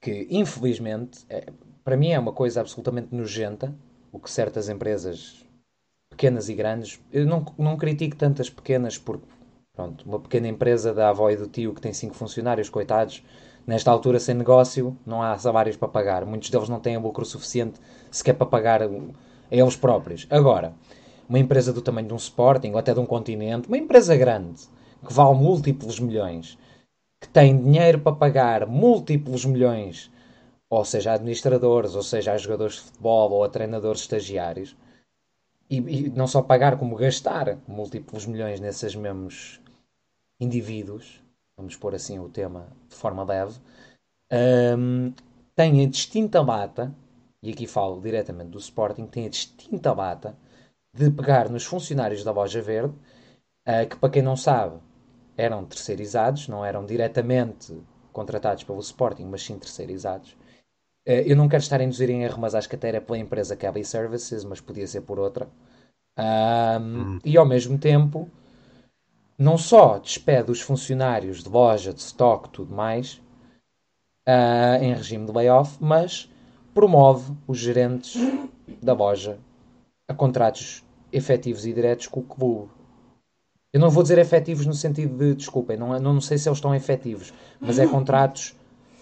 Que, 0.00 0.26
infelizmente, 0.28 1.24
é, 1.30 1.46
para 1.84 1.96
mim 1.96 2.08
é 2.08 2.18
uma 2.18 2.32
coisa 2.32 2.60
absolutamente 2.60 3.14
nojenta, 3.14 3.74
o 4.10 4.18
que 4.18 4.30
certas 4.30 4.68
empresas, 4.68 5.44
pequenas 6.10 6.48
e 6.48 6.54
grandes, 6.54 7.00
eu 7.12 7.26
não, 7.26 7.44
não 7.56 7.76
critico 7.76 8.16
tantas 8.16 8.50
pequenas, 8.50 8.98
porque, 8.98 9.26
pronto, 9.74 10.04
uma 10.04 10.18
pequena 10.18 10.48
empresa 10.48 10.92
da 10.92 11.10
avó 11.10 11.30
e 11.30 11.36
do 11.36 11.46
tio 11.46 11.72
que 11.74 11.80
tem 11.80 11.92
cinco 11.92 12.14
funcionários, 12.14 12.68
coitados, 12.68 13.22
nesta 13.66 13.90
altura 13.90 14.18
sem 14.18 14.34
negócio, 14.34 14.96
não 15.06 15.22
há 15.22 15.36
salários 15.38 15.76
para 15.76 15.88
pagar. 15.88 16.26
Muitos 16.26 16.50
deles 16.50 16.68
não 16.68 16.80
têm 16.80 16.98
lucro 16.98 17.24
suficiente 17.24 17.80
sequer 18.10 18.34
para 18.34 18.46
pagar 18.46 18.82
a 18.82 18.88
eles 19.50 19.76
próprios. 19.76 20.26
Agora, 20.28 20.74
uma 21.28 21.38
empresa 21.38 21.72
do 21.72 21.80
tamanho 21.80 22.08
de 22.08 22.14
um 22.14 22.18
Sporting 22.18 22.72
ou 22.72 22.78
até 22.78 22.92
de 22.92 23.00
um 23.00 23.06
continente, 23.06 23.68
uma 23.68 23.78
empresa 23.78 24.16
grande, 24.16 24.62
que 25.04 25.12
vale 25.12 25.36
múltiplos 25.38 26.00
milhões, 26.00 26.58
que 27.20 27.28
tem 27.28 27.56
dinheiro 27.60 28.00
para 28.00 28.16
pagar 28.16 28.66
múltiplos 28.66 29.44
milhões, 29.44 30.10
ou 30.68 30.84
seja, 30.84 31.12
a 31.12 31.14
administradores, 31.14 31.94
ou 31.94 32.02
seja, 32.02 32.32
a 32.32 32.36
jogadores 32.36 32.74
de 32.74 32.80
futebol 32.82 33.30
ou 33.30 33.44
a 33.44 33.48
treinadores 33.48 34.02
estagiários, 34.02 34.76
e, 35.70 35.76
e 35.76 36.10
não 36.10 36.26
só 36.26 36.42
pagar, 36.42 36.78
como 36.78 36.96
gastar 36.96 37.58
múltiplos 37.66 38.26
milhões 38.26 38.60
nesses 38.60 38.94
mesmos 38.94 39.60
indivíduos, 40.40 41.22
vamos 41.56 41.76
pôr 41.76 41.94
assim 41.94 42.18
o 42.18 42.28
tema 42.28 42.68
de 42.88 42.96
forma 42.96 43.24
leve, 43.24 43.58
um, 44.76 45.12
tem 45.54 45.84
a 45.84 45.88
distinta 45.88 46.42
bata, 46.42 46.94
e 47.42 47.50
aqui 47.50 47.66
falo 47.66 48.00
diretamente 48.00 48.50
do 48.50 48.58
Sporting, 48.58 49.06
tem 49.06 49.26
a 49.26 49.30
distinta 49.30 49.94
bata 49.94 50.36
de 50.92 51.10
pegar 51.10 51.48
nos 51.48 51.64
funcionários 51.64 52.24
da 52.24 52.32
Loja 52.32 52.60
Verde, 52.60 52.94
uh, 53.66 53.88
que 53.88 53.96
para 53.96 54.10
quem 54.10 54.22
não 54.22 54.36
sabe, 54.36 54.78
eram 55.36 55.64
terceirizados, 55.64 56.48
não 56.48 56.64
eram 56.64 56.84
diretamente 56.84 57.76
contratados 58.12 58.64
pelo 58.64 58.80
Sporting, 58.80 59.24
mas 59.24 59.42
sim 59.42 59.58
terceirizados. 59.58 60.36
Eh, 61.06 61.24
eu 61.30 61.36
não 61.36 61.48
quero 61.48 61.62
estar 61.62 61.80
a 61.80 61.84
induzir 61.84 62.10
em 62.10 62.22
erro, 62.22 62.40
mas 62.40 62.54
acho 62.54 62.68
que 62.68 62.76
até 62.76 62.88
era 62.88 63.00
pela 63.00 63.18
empresa 63.18 63.56
Cabby 63.56 63.84
Services, 63.84 64.44
mas 64.44 64.60
podia 64.60 64.86
ser 64.86 65.02
por 65.02 65.18
outra. 65.18 65.48
Um, 66.16 67.14
hum. 67.14 67.18
E 67.24 67.36
ao 67.36 67.44
mesmo 67.44 67.76
tempo 67.76 68.30
não 69.36 69.58
só 69.58 69.98
despede 69.98 70.50
os 70.50 70.60
funcionários 70.60 71.42
de 71.42 71.48
loja, 71.48 71.92
de 71.92 72.00
stock, 72.00 72.48
tudo 72.50 72.72
mais, 72.72 73.20
uh, 74.28 74.80
em 74.80 74.94
regime 74.94 75.26
de 75.26 75.32
layoff, 75.32 75.76
mas 75.80 76.30
promove 76.72 77.32
os 77.46 77.58
gerentes 77.58 78.16
da 78.82 78.92
loja 78.92 79.38
a 80.08 80.14
contratos 80.14 80.84
efetivos 81.12 81.66
e 81.66 81.72
diretos 81.72 82.06
com 82.06 82.20
o 82.20 82.24
clube. 82.24 82.70
Eu 83.74 83.80
não 83.80 83.90
vou 83.90 84.04
dizer 84.04 84.18
efetivos 84.18 84.64
no 84.66 84.72
sentido 84.72 85.18
de, 85.18 85.34
desculpem, 85.34 85.76
não, 85.76 85.98
não 85.98 86.20
sei 86.20 86.38
se 86.38 86.48
eles 86.48 86.58
estão 86.58 86.72
efetivos, 86.72 87.34
mas 87.58 87.76
é 87.76 87.84
contratos 87.88 88.54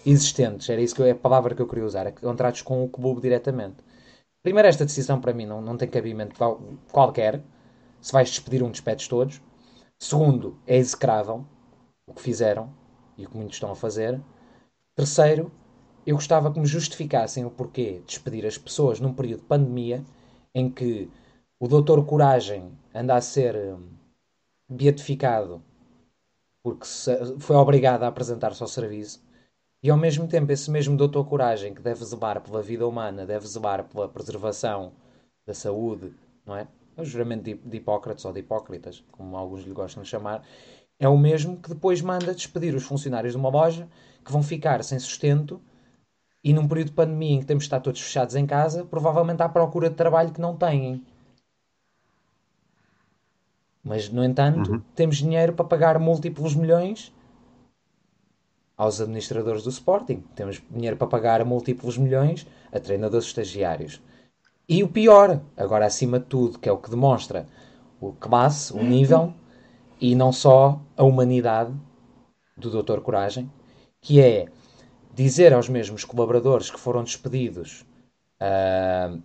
existentes. 0.03 0.67
Era 0.67 0.81
isso 0.81 0.95
que 0.95 1.01
eu, 1.03 1.05
é 1.05 1.11
a 1.11 1.15
palavra 1.15 1.53
que 1.53 1.61
eu 1.61 1.67
queria 1.67 1.85
usar, 1.85 2.07
é 2.07 2.11
contratos 2.11 2.63
com 2.63 2.83
o 2.83 2.89
clube 2.89 3.21
diretamente. 3.21 3.75
Primeiro, 4.41 4.67
esta 4.67 4.83
decisão 4.83 5.21
para 5.21 5.31
mim 5.31 5.45
não, 5.45 5.61
não 5.61 5.77
tem 5.77 5.87
cabimento 5.87 6.35
qualquer. 6.91 7.39
Se 8.01 8.11
vais 8.11 8.31
despedir 8.31 8.63
um, 8.63 8.71
despedes 8.71 9.07
todos. 9.07 9.39
Segundo, 9.99 10.57
é 10.65 10.75
execrável 10.75 11.45
o 12.07 12.13
que 12.15 12.21
fizeram 12.23 12.73
e 13.15 13.27
o 13.27 13.29
que 13.29 13.37
muitos 13.37 13.57
estão 13.57 13.71
a 13.71 13.75
fazer. 13.75 14.19
Terceiro, 14.95 15.51
eu 16.03 16.15
gostava 16.15 16.51
que 16.51 16.59
me 16.59 16.65
justificassem 16.65 17.45
o 17.45 17.51
porquê 17.51 17.99
de 17.99 18.05
despedir 18.05 18.43
as 18.43 18.57
pessoas 18.57 18.99
num 18.99 19.13
período 19.13 19.41
de 19.41 19.45
pandemia 19.45 20.03
em 20.53 20.67
que 20.67 21.11
o 21.59 21.67
doutor 21.67 22.03
Coragem 22.07 22.71
anda 22.91 23.15
a 23.15 23.21
ser 23.21 23.55
hum, 23.55 24.01
beatificado 24.69 25.61
porque 26.63 26.85
foi 27.39 27.55
obrigado 27.57 28.03
a 28.03 28.07
apresentar-se 28.07 28.61
ao 28.63 28.67
serviço 28.67 29.21
e 29.83 29.89
ao 29.89 29.97
mesmo 29.97 30.27
tempo 30.27 30.51
esse 30.51 30.71
mesmo 30.71 30.95
doutor 30.95 31.25
Coragem 31.25 31.73
que 31.73 31.81
deve 31.81 32.05
zelar 32.05 32.41
pela 32.41 32.61
vida 32.61 32.87
humana, 32.87 33.25
deve 33.25 33.45
zelar 33.45 33.83
pela 33.83 34.07
preservação 34.07 34.93
da 35.45 35.53
saúde, 35.53 36.13
não 36.45 36.55
é? 36.55 36.67
É 36.95 37.01
o 37.01 37.05
juramento 37.05 37.43
de 37.43 37.77
Hipócrates 37.77 38.23
ou 38.23 38.31
de 38.31 38.39
Hipócritas, 38.39 39.03
como 39.11 39.35
alguns 39.35 39.63
lhe 39.63 39.73
gostam 39.73 40.03
de 40.03 40.09
chamar, 40.09 40.43
é 40.97 41.07
o 41.09 41.17
mesmo 41.17 41.57
que 41.57 41.69
depois 41.69 42.01
manda 42.01 42.33
despedir 42.33 42.73
os 42.73 42.83
funcionários 42.83 43.33
de 43.33 43.37
uma 43.37 43.49
loja 43.49 43.89
que 44.23 44.31
vão 44.31 44.41
ficar 44.41 44.81
sem 44.83 44.97
sustento 44.99 45.59
e 46.43 46.53
num 46.53 46.67
período 46.67 46.89
de 46.89 46.93
pandemia 46.93 47.35
em 47.35 47.39
que 47.39 47.45
temos 47.45 47.63
de 47.63 47.67
estar 47.67 47.79
todos 47.79 47.99
fechados 47.99 48.35
em 48.35 48.45
casa, 48.45 48.85
provavelmente 48.85 49.41
à 49.41 49.49
procura 49.49 49.89
de 49.89 49.95
trabalho 49.95 50.31
que 50.31 50.39
não 50.39 50.55
têm. 50.55 51.03
Mas, 53.83 54.09
no 54.09 54.23
entanto, 54.23 54.71
uhum. 54.71 54.81
temos 54.95 55.17
dinheiro 55.17 55.53
para 55.53 55.65
pagar 55.65 55.99
múltiplos 55.99 56.55
milhões 56.55 57.13
aos 58.77 59.01
administradores 59.01 59.63
do 59.63 59.69
Sporting. 59.69 60.23
Temos 60.35 60.63
dinheiro 60.71 60.95
para 60.95 61.07
pagar 61.07 61.43
múltiplos 61.43 61.97
milhões 61.97 62.47
a 62.71 62.79
treinadores 62.79 63.27
estagiários. 63.27 64.01
E 64.67 64.81
o 64.81 64.87
pior, 64.87 65.41
agora 65.57 65.85
acima 65.85 66.19
de 66.19 66.25
tudo, 66.25 66.57
que 66.57 66.69
é 66.69 66.71
o 66.71 66.77
que 66.77 66.89
demonstra 66.89 67.45
o 67.99 68.13
classe, 68.13 68.73
o 68.73 68.81
nível 68.81 69.33
e 69.99 70.15
não 70.15 70.31
só 70.31 70.81
a 70.95 71.03
humanidade 71.03 71.73
do 72.57 72.69
Dr. 72.69 72.99
Coragem, 73.01 73.51
que 74.01 74.21
é 74.21 74.47
dizer 75.13 75.53
aos 75.53 75.69
mesmos 75.69 76.03
colaboradores 76.03 76.71
que 76.71 76.79
foram 76.79 77.03
despedidos 77.03 77.85
uh, 78.41 79.21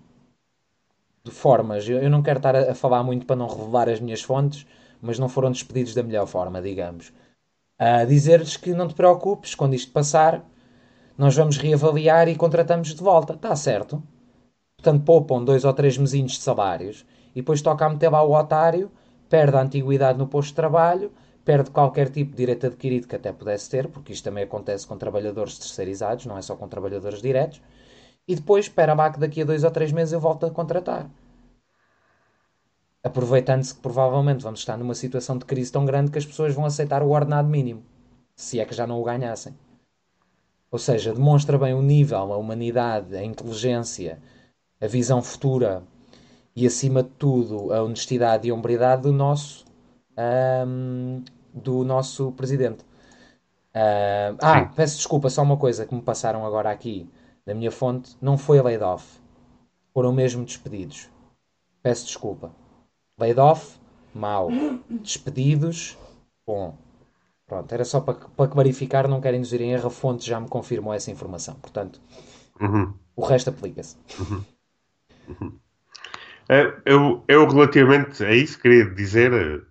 de 1.24 1.30
formas. 1.30 1.88
Eu, 1.88 1.98
eu, 1.98 2.10
não 2.10 2.22
quero 2.22 2.38
estar 2.38 2.54
a, 2.54 2.72
a, 2.72 2.74
falar 2.74 3.02
muito 3.02 3.26
para 3.26 3.36
não 3.36 3.46
revelar 3.46 3.88
as 3.88 4.00
minhas 4.00 4.22
fontes, 4.22 4.66
mas 5.00 5.18
não 5.18 5.28
foram 5.28 5.50
despedidos 5.50 5.94
da 5.94 6.02
melhor 6.02 6.26
forma, 6.26 6.60
digamos. 6.60 7.12
Uh, 7.80 8.06
Dizer-lhes 8.06 8.56
que 8.56 8.74
não 8.74 8.88
te 8.88 8.94
preocupes, 8.94 9.54
quando 9.54 9.74
isto 9.74 9.92
passar, 9.92 10.44
nós 11.16 11.34
vamos 11.34 11.56
reavaliar 11.56 12.28
e 12.28 12.36
contratamos 12.36 12.94
de 12.94 13.02
volta. 13.02 13.34
Está 13.34 13.54
certo. 13.54 14.02
Portanto, 14.76 15.04
poupam 15.04 15.44
dois 15.44 15.64
ou 15.64 15.72
três 15.72 15.98
mesinhos 15.98 16.32
de 16.32 16.40
salários 16.40 17.04
e 17.34 17.40
depois 17.40 17.60
toca 17.60 17.84
a 17.84 17.88
meter 17.88 18.08
lá 18.08 18.22
o 18.22 18.32
otário, 18.32 18.90
perde 19.28 19.56
a 19.56 19.62
antiguidade 19.62 20.18
no 20.18 20.28
posto 20.28 20.50
de 20.50 20.54
trabalho, 20.54 21.12
perde 21.44 21.70
qualquer 21.70 22.10
tipo 22.10 22.32
de 22.32 22.36
direito 22.36 22.66
adquirido 22.66 23.08
que 23.08 23.16
até 23.16 23.32
pudesse 23.32 23.68
ter, 23.68 23.88
porque 23.88 24.12
isto 24.12 24.22
também 24.22 24.44
acontece 24.44 24.86
com 24.86 24.96
trabalhadores 24.96 25.58
terceirizados, 25.58 26.26
não 26.26 26.36
é 26.38 26.42
só 26.42 26.54
com 26.54 26.68
trabalhadores 26.68 27.20
diretos, 27.20 27.60
e 28.28 28.34
depois 28.34 28.66
espera 28.66 28.92
lá 28.92 29.10
que 29.10 29.18
daqui 29.18 29.40
a 29.40 29.44
dois 29.44 29.64
ou 29.64 29.70
três 29.70 29.90
meses 29.90 30.12
eu 30.12 30.20
volto 30.20 30.44
a 30.44 30.50
contratar. 30.50 31.10
Aproveitando-se 33.02 33.74
que 33.74 33.80
provavelmente 33.80 34.42
vamos 34.42 34.60
estar 34.60 34.76
numa 34.76 34.94
situação 34.94 35.38
de 35.38 35.46
crise 35.46 35.72
tão 35.72 35.86
grande 35.86 36.10
que 36.10 36.18
as 36.18 36.26
pessoas 36.26 36.54
vão 36.54 36.66
aceitar 36.66 37.02
o 37.02 37.08
ordenado 37.08 37.48
mínimo, 37.48 37.82
se 38.36 38.60
é 38.60 38.66
que 38.66 38.74
já 38.74 38.86
não 38.86 39.00
o 39.00 39.04
ganhassem. 39.04 39.56
Ou 40.70 40.78
seja, 40.78 41.14
demonstra 41.14 41.56
bem 41.56 41.72
o 41.72 41.80
nível, 41.80 42.18
a 42.18 42.36
humanidade, 42.36 43.16
a 43.16 43.24
inteligência, 43.24 44.18
a 44.78 44.86
visão 44.86 45.22
futura 45.22 45.82
e, 46.54 46.66
acima 46.66 47.02
de 47.02 47.08
tudo, 47.10 47.72
a 47.72 47.82
honestidade 47.82 48.46
e 48.46 48.50
a 48.50 48.54
hombridade 48.54 49.02
do 49.02 49.12
nosso, 49.12 49.64
um, 50.66 51.24
do 51.54 51.82
nosso 51.82 52.32
presidente. 52.32 52.82
Uh, 53.74 54.36
ah, 54.42 54.66
peço 54.76 54.96
desculpa, 54.96 55.30
só 55.30 55.42
uma 55.42 55.56
coisa 55.56 55.86
que 55.86 55.94
me 55.94 56.02
passaram 56.02 56.44
agora 56.44 56.70
aqui 56.70 57.08
da 57.48 57.54
minha 57.54 57.70
fonte: 57.70 58.14
não 58.20 58.36
foi 58.36 58.60
laid 58.60 58.82
off, 58.82 59.18
foram 59.94 60.12
mesmo 60.12 60.44
despedidos. 60.44 61.08
Peço 61.82 62.04
desculpa. 62.04 62.52
Laid 63.18 63.40
off, 63.40 63.80
mal. 64.14 64.50
Despedidos, 64.88 65.96
bom. 66.46 66.76
Pronto, 67.46 67.72
era 67.72 67.86
só 67.86 68.00
para, 68.00 68.14
para 68.14 68.50
clarificar, 68.50 69.08
não 69.08 69.22
querem 69.22 69.40
dizer 69.40 69.62
em 69.62 69.72
erro, 69.72 69.86
a 69.86 69.90
fonte 69.90 70.26
já 70.26 70.38
me 70.38 70.46
confirmou 70.46 70.92
essa 70.92 71.10
informação. 71.10 71.54
Portanto, 71.54 71.98
uhum. 72.60 72.92
o 73.16 73.24
resto 73.24 73.48
aplica-se. 73.48 73.96
Uhum. 74.20 75.58
É, 76.50 76.74
eu, 76.84 77.24
eu, 77.26 77.48
relativamente 77.48 78.22
a 78.22 78.34
isso, 78.34 78.60
queria 78.60 78.84
dizer 78.90 79.66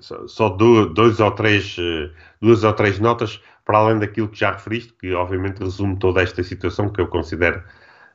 só 0.00 0.48
dois 0.48 1.20
ou 1.20 1.30
três, 1.32 1.76
eh, 1.78 2.10
duas 2.40 2.64
ou 2.64 2.72
três 2.72 2.98
notas, 2.98 3.42
para 3.64 3.78
além 3.78 3.98
daquilo 3.98 4.28
que 4.28 4.38
já 4.38 4.52
referiste, 4.52 4.92
que 4.94 5.12
obviamente 5.12 5.60
resume 5.60 5.98
toda 5.98 6.22
esta 6.22 6.42
situação 6.42 6.88
que 6.88 7.00
eu 7.00 7.06
considero 7.06 7.62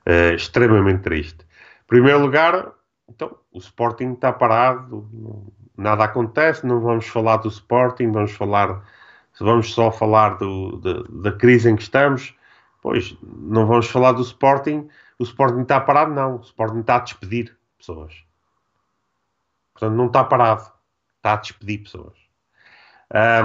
uh, 0.08 0.34
extremamente 0.34 1.04
triste. 1.04 1.46
Em 1.84 1.88
primeiro 1.88 2.20
lugar, 2.20 2.72
então, 3.08 3.38
o 3.52 3.60
Sporting 3.60 4.14
está 4.14 4.34
parado, 4.34 5.08
nada 5.78 6.06
acontece, 6.06 6.66
não 6.66 6.80
vamos 6.82 7.08
falar 7.08 7.38
do 7.38 7.50
Sporting, 7.50 8.12
vamos 8.12 8.32
falar, 8.32 8.84
vamos 9.40 9.72
só 9.72 9.92
falar 9.92 10.38
do, 10.38 10.80
da 11.22 11.32
crise 11.34 11.70
em 11.70 11.76
que 11.76 11.84
estamos, 11.84 12.34
pois, 12.82 13.16
não 13.22 13.68
vamos 13.68 13.88
falar 13.88 14.14
do 14.14 14.24
Sporting, 14.24 14.90
o 15.20 15.24
Sporting 15.24 15.62
está 15.62 15.80
parado, 15.80 16.12
não. 16.14 16.38
O 16.38 16.42
Sporting 16.42 16.80
está 16.80 16.96
a 16.96 17.00
despedir 17.00 17.56
pessoas. 17.78 18.26
Portanto, 19.74 19.96
não 19.96 20.08
está 20.08 20.24
parado. 20.24 20.73
Está 21.24 21.36
a 21.36 21.38
despedir 21.38 21.84
pessoas. 21.84 22.18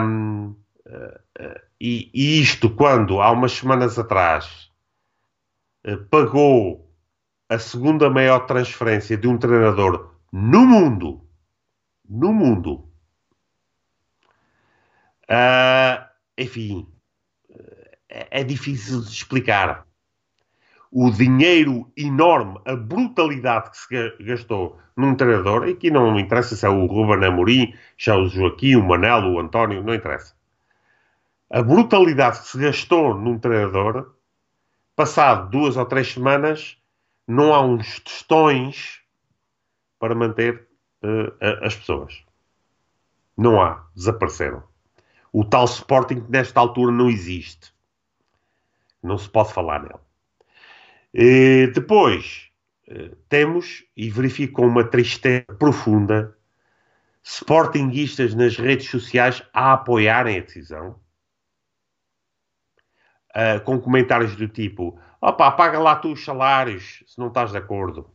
Um, 0.00 0.56
uh, 0.84 1.20
uh, 1.40 1.60
e, 1.80 2.10
e, 2.12 2.42
isto, 2.42 2.68
quando 2.74 3.20
há 3.20 3.30
umas 3.30 3.52
semanas 3.52 3.96
atrás 3.96 4.68
uh, 5.86 5.96
pagou 6.06 6.92
a 7.48 7.56
segunda 7.56 8.10
maior 8.10 8.46
transferência 8.46 9.16
de 9.16 9.28
um 9.28 9.38
treinador 9.38 10.12
no 10.32 10.66
mundo, 10.66 11.24
no 12.04 12.32
mundo, 12.32 12.92
enfim, 16.36 16.92
é, 18.08 18.40
é 18.40 18.44
difícil 18.44 19.02
de 19.02 19.10
explicar 19.10 19.87
o 20.90 21.10
dinheiro 21.10 21.90
enorme, 21.96 22.58
a 22.64 22.74
brutalidade 22.74 23.70
que 23.70 23.76
se 23.76 24.22
gastou 24.24 24.78
num 24.96 25.14
treinador, 25.14 25.68
e 25.68 25.72
aqui 25.72 25.90
não 25.90 26.18
interessa 26.18 26.56
se 26.56 26.66
é 26.66 26.68
o 26.68 26.86
Ruben 26.86 27.24
Amorim, 27.24 27.74
se 27.98 28.10
é 28.10 28.14
o 28.14 28.26
Joaquim, 28.26 28.76
o 28.76 28.86
Manelo, 28.86 29.34
o 29.34 29.38
António, 29.38 29.82
não 29.82 29.94
interessa. 29.94 30.34
A 31.50 31.62
brutalidade 31.62 32.40
que 32.40 32.48
se 32.48 32.58
gastou 32.58 33.14
num 33.14 33.38
treinador, 33.38 34.14
passado 34.96 35.50
duas 35.50 35.76
ou 35.76 35.86
três 35.86 36.12
semanas, 36.12 36.76
não 37.26 37.54
há 37.54 37.60
uns 37.60 38.00
tostões 38.00 39.00
para 39.98 40.14
manter 40.14 40.66
uh, 41.02 41.64
as 41.64 41.76
pessoas. 41.76 42.24
Não 43.36 43.62
há, 43.62 43.86
desapareceram. 43.94 44.62
O 45.32 45.44
tal 45.44 45.66
Sporting 45.66 46.22
que 46.22 46.30
nesta 46.30 46.58
altura 46.58 46.90
não 46.90 47.08
existe. 47.08 47.72
Não 49.02 49.16
se 49.16 49.28
pode 49.28 49.52
falar 49.52 49.82
nele. 49.82 50.07
E 51.12 51.68
depois 51.74 52.50
eh, 52.86 53.12
temos, 53.28 53.84
e 53.96 54.10
verifico 54.10 54.54
com 54.54 54.66
uma 54.66 54.84
tristeza 54.84 55.44
profunda, 55.58 56.36
sportinguistas 57.22 58.34
nas 58.34 58.56
redes 58.56 58.88
sociais 58.90 59.42
a 59.52 59.74
apoiarem 59.74 60.38
a 60.38 60.42
decisão, 60.42 60.98
uh, 63.34 63.60
com 63.64 63.80
comentários 63.80 64.36
do 64.36 64.48
tipo: 64.48 64.98
opa, 65.20 65.50
paga 65.52 65.78
lá 65.78 65.96
tu 65.96 66.12
os 66.12 66.24
salários 66.24 67.02
se 67.06 67.18
não 67.18 67.28
estás 67.28 67.50
de 67.52 67.58
acordo. 67.58 68.10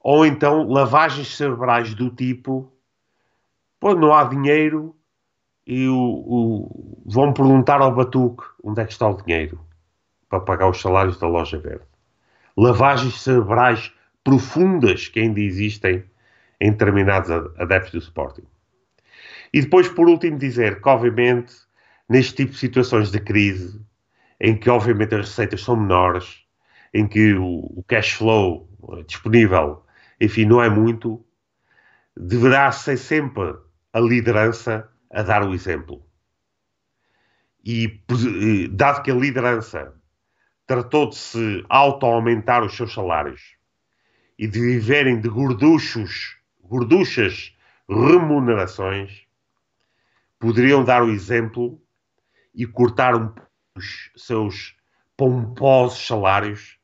Ou 0.00 0.26
então 0.26 0.68
lavagens 0.68 1.36
cerebrais 1.36 1.94
do 1.94 2.10
tipo: 2.10 2.72
pô, 3.80 3.94
não 3.94 4.14
há 4.14 4.24
dinheiro 4.24 4.94
e 5.66 5.86
o, 5.88 5.96
o, 5.96 7.02
vão 7.06 7.32
perguntar 7.32 7.80
ao 7.80 7.94
Batuque 7.94 8.44
onde 8.62 8.80
é 8.80 8.86
que 8.86 8.92
está 8.92 9.08
o 9.08 9.22
dinheiro 9.22 9.67
para 10.28 10.40
pagar 10.40 10.68
os 10.68 10.80
salários 10.80 11.18
da 11.18 11.26
loja 11.26 11.58
verde. 11.58 11.84
Lavagens 12.56 13.20
cerebrais 13.20 13.92
profundas 14.22 15.08
que 15.08 15.20
ainda 15.20 15.40
existem 15.40 16.04
em 16.60 16.72
determinados 16.72 17.30
adeptos 17.58 17.92
do 17.92 17.98
Sporting. 17.98 18.46
E 19.52 19.62
depois, 19.62 19.88
por 19.88 20.08
último, 20.08 20.38
dizer 20.38 20.80
que, 20.82 20.88
obviamente, 20.88 21.54
neste 22.08 22.34
tipo 22.34 22.52
de 22.52 22.58
situações 22.58 23.10
de 23.10 23.20
crise, 23.20 23.80
em 24.40 24.56
que, 24.56 24.68
obviamente, 24.68 25.14
as 25.14 25.28
receitas 25.28 25.62
são 25.62 25.76
menores, 25.76 26.44
em 26.92 27.06
que 27.06 27.34
o, 27.34 27.84
cash 27.86 28.12
flow 28.12 28.68
disponível, 29.06 29.84
enfim, 30.20 30.44
não 30.44 30.62
é 30.62 30.68
muito, 30.68 31.24
deverá 32.16 32.70
ser 32.72 32.96
sempre 32.96 33.54
a 33.92 34.00
liderança 34.00 34.88
a 35.10 35.22
dar 35.22 35.42
o 35.46 35.54
exemplo. 35.54 36.04
E, 37.64 38.02
dado 38.70 39.02
que 39.02 39.10
a 39.10 39.14
liderança 39.14 39.94
tratou 40.68 41.08
de 41.08 41.16
se 41.16 41.64
auto-aumentar 41.66 42.62
os 42.62 42.76
seus 42.76 42.92
salários 42.92 43.56
e 44.38 44.46
de 44.46 44.60
viverem 44.60 45.18
de 45.18 45.28
gorduchos, 45.28 46.36
gorduchas 46.62 47.56
remunerações, 47.88 49.26
poderiam 50.38 50.84
dar 50.84 51.02
o 51.02 51.10
exemplo 51.10 51.80
e 52.54 52.66
cortar 52.66 53.16
um, 53.16 53.34
os 53.74 54.12
seus 54.14 54.76
pomposos 55.16 56.06
salários 56.06 56.78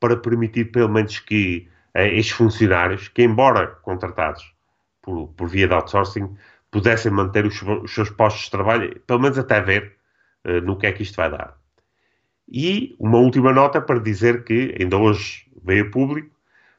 para 0.00 0.16
permitir, 0.16 0.72
pelo 0.72 0.88
menos, 0.88 1.18
que 1.18 1.68
eh, 1.92 2.16
estes 2.16 2.34
funcionários, 2.34 3.08
que 3.08 3.22
embora 3.22 3.66
contratados 3.82 4.54
por, 5.02 5.28
por 5.34 5.46
via 5.46 5.68
de 5.68 5.74
outsourcing, 5.74 6.34
pudessem 6.70 7.12
manter 7.12 7.44
os, 7.44 7.60
os, 7.60 7.92
seus 7.92 8.08
postos 8.08 8.44
de 8.44 8.50
trabalho, 8.50 8.98
pelo 9.00 9.20
menos 9.20 9.36
até 9.36 9.60
ver 9.60 9.98
uh, 10.46 10.60
no 10.62 10.78
que 10.78 10.86
é 10.86 10.92
que 10.92 11.02
isto 11.02 11.16
vai 11.16 11.30
dar. 11.30 11.59
E 12.50 12.96
uma 12.98 13.18
última 13.18 13.52
nota 13.52 13.80
para 13.80 14.00
dizer 14.00 14.42
que 14.42 14.74
ainda 14.80 14.96
hoje 14.96 15.46
veio 15.62 15.86
a 15.86 15.90
público, 15.90 16.34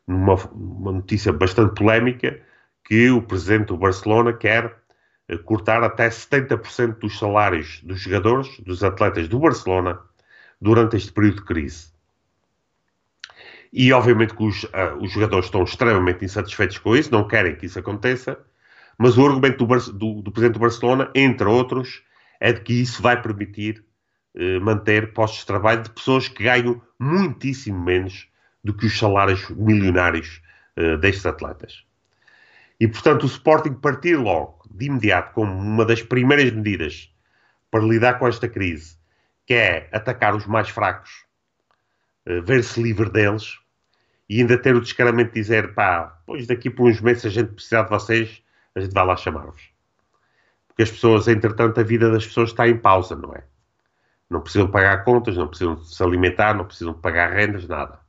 numa 0.06 0.36
uma 0.52 0.92
notícia 0.92 1.32
bastante 1.32 1.76
polémica, 1.76 2.42
que 2.84 3.10
o 3.10 3.22
presidente 3.22 3.68
do 3.68 3.78
Barcelona 3.78 4.34
quer 4.34 4.66
uh, 5.32 5.40
cortar 5.44 5.82
até 5.82 6.10
70% 6.10 7.00
dos 7.00 7.18
salários 7.18 7.82
dos 7.84 8.02
jogadores, 8.02 8.60
dos 8.60 8.84
atletas 8.84 9.30
do 9.30 9.40
Barcelona, 9.40 10.00
durante 10.60 10.98
este 10.98 11.12
período 11.14 11.38
de 11.38 11.46
crise. 11.46 11.92
E 13.72 13.94
obviamente 13.94 14.36
que 14.36 14.44
os, 14.44 14.66
uh, 14.66 14.98
os 15.00 15.12
jogadores 15.12 15.46
estão 15.46 15.64
extremamente 15.64 16.26
insatisfeitos 16.26 16.80
com 16.80 16.98
isso, 16.98 17.12
não 17.14 17.26
querem 17.26 17.56
que 17.56 17.66
isso 17.66 17.80
aconteça, 17.80 18.38
mas 18.98 19.18
o 19.18 19.26
argumento 19.26 19.66
do, 19.66 19.92
do, 19.94 20.22
do 20.22 20.32
presidente 20.32 20.56
do 20.56 20.60
Barcelona, 20.60 21.10
entre 21.16 21.48
outros, 21.48 22.04
é 22.42 22.52
de 22.52 22.60
que 22.60 22.74
isso 22.74 23.02
vai 23.02 23.22
permitir 23.22 23.86
manter 24.62 25.14
postos 25.14 25.42
de 25.42 25.46
trabalho 25.46 25.84
de 25.84 25.90
pessoas 25.90 26.28
que 26.28 26.44
ganham 26.44 26.82
muitíssimo 26.98 27.84
menos 27.84 28.32
do 28.64 28.74
que 28.74 28.86
os 28.86 28.98
salários 28.98 29.50
milionários 29.50 30.42
uh, 30.78 30.98
destes 30.98 31.26
atletas. 31.26 31.84
E, 32.80 32.88
portanto, 32.88 33.24
o 33.24 33.28
Sporting 33.28 33.74
partir 33.74 34.16
logo, 34.16 34.64
de 34.70 34.86
imediato, 34.86 35.34
como 35.34 35.52
uma 35.52 35.86
das 35.86 36.02
primeiras 36.02 36.52
medidas 36.52 37.14
para 37.70 37.84
lidar 37.84 38.20
com 38.20 38.28
esta 38.28 38.48
crise, 38.48 38.98
que 39.46 39.54
é 39.54 39.90
atacar 39.92 40.36
os 40.36 40.46
mais 40.46 40.70
fracos, 40.70 41.26
uh, 42.28 42.42
ver-se 42.44 42.82
livre 42.82 43.10
deles, 43.10 43.60
e 44.30 44.40
ainda 44.40 44.58
ter 44.58 44.76
o 44.76 44.82
descaramento 44.82 45.34
de 45.34 45.42
dizer, 45.42 45.74
pá, 45.74 46.22
pois 46.26 46.48
daqui 46.48 46.70
por 46.70 46.90
uns 46.90 47.02
meses 47.02 47.26
a 47.26 47.30
gente 47.30 47.52
precisar 47.52 47.84
de 47.84 47.90
vocês, 47.90 48.42
a 48.74 48.80
gente 48.80 48.94
vai 48.94 49.06
lá 49.06 49.18
chamar-vos. 49.18 49.70
Porque 50.68 50.84
as 50.84 50.92
pessoas, 50.92 51.28
entretanto, 51.28 51.80
a 51.80 51.84
vida 51.84 52.10
das 52.10 52.26
pessoas 52.26 52.52
está 52.52 52.66
em 52.68 52.78
pausa, 52.78 53.16
não 53.16 53.34
é? 53.34 53.44
Não 54.32 54.40
precisam 54.40 54.72
pagar 54.72 55.04
contas, 55.04 55.36
não 55.36 55.48
precisam 55.48 55.78
se 55.84 56.02
alimentar, 56.02 56.54
não 56.54 56.64
precisam 56.64 56.94
pagar 56.94 57.34
rendas, 57.34 57.68
nada. 57.68 58.00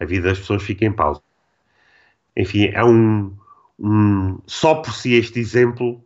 A 0.00 0.04
vida 0.04 0.28
das 0.28 0.40
pessoas 0.40 0.64
fica 0.64 0.84
em 0.84 0.92
pausa. 0.92 1.22
Enfim, 2.36 2.66
é 2.72 2.84
um, 2.84 3.36
um 3.78 4.40
só 4.48 4.74
por 4.74 4.92
si 4.92 5.14
este 5.14 5.38
exemplo 5.38 6.04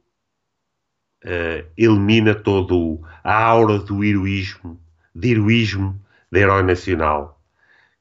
uh, 1.25 1.67
elimina 1.79 2.35
todo 2.35 3.01
a 3.25 3.43
aura 3.43 3.79
do 3.79 4.05
heroísmo, 4.05 4.79
de 5.15 5.31
heroísmo 5.31 5.99
da 6.31 6.41
herói 6.41 6.63
nacional 6.63 7.41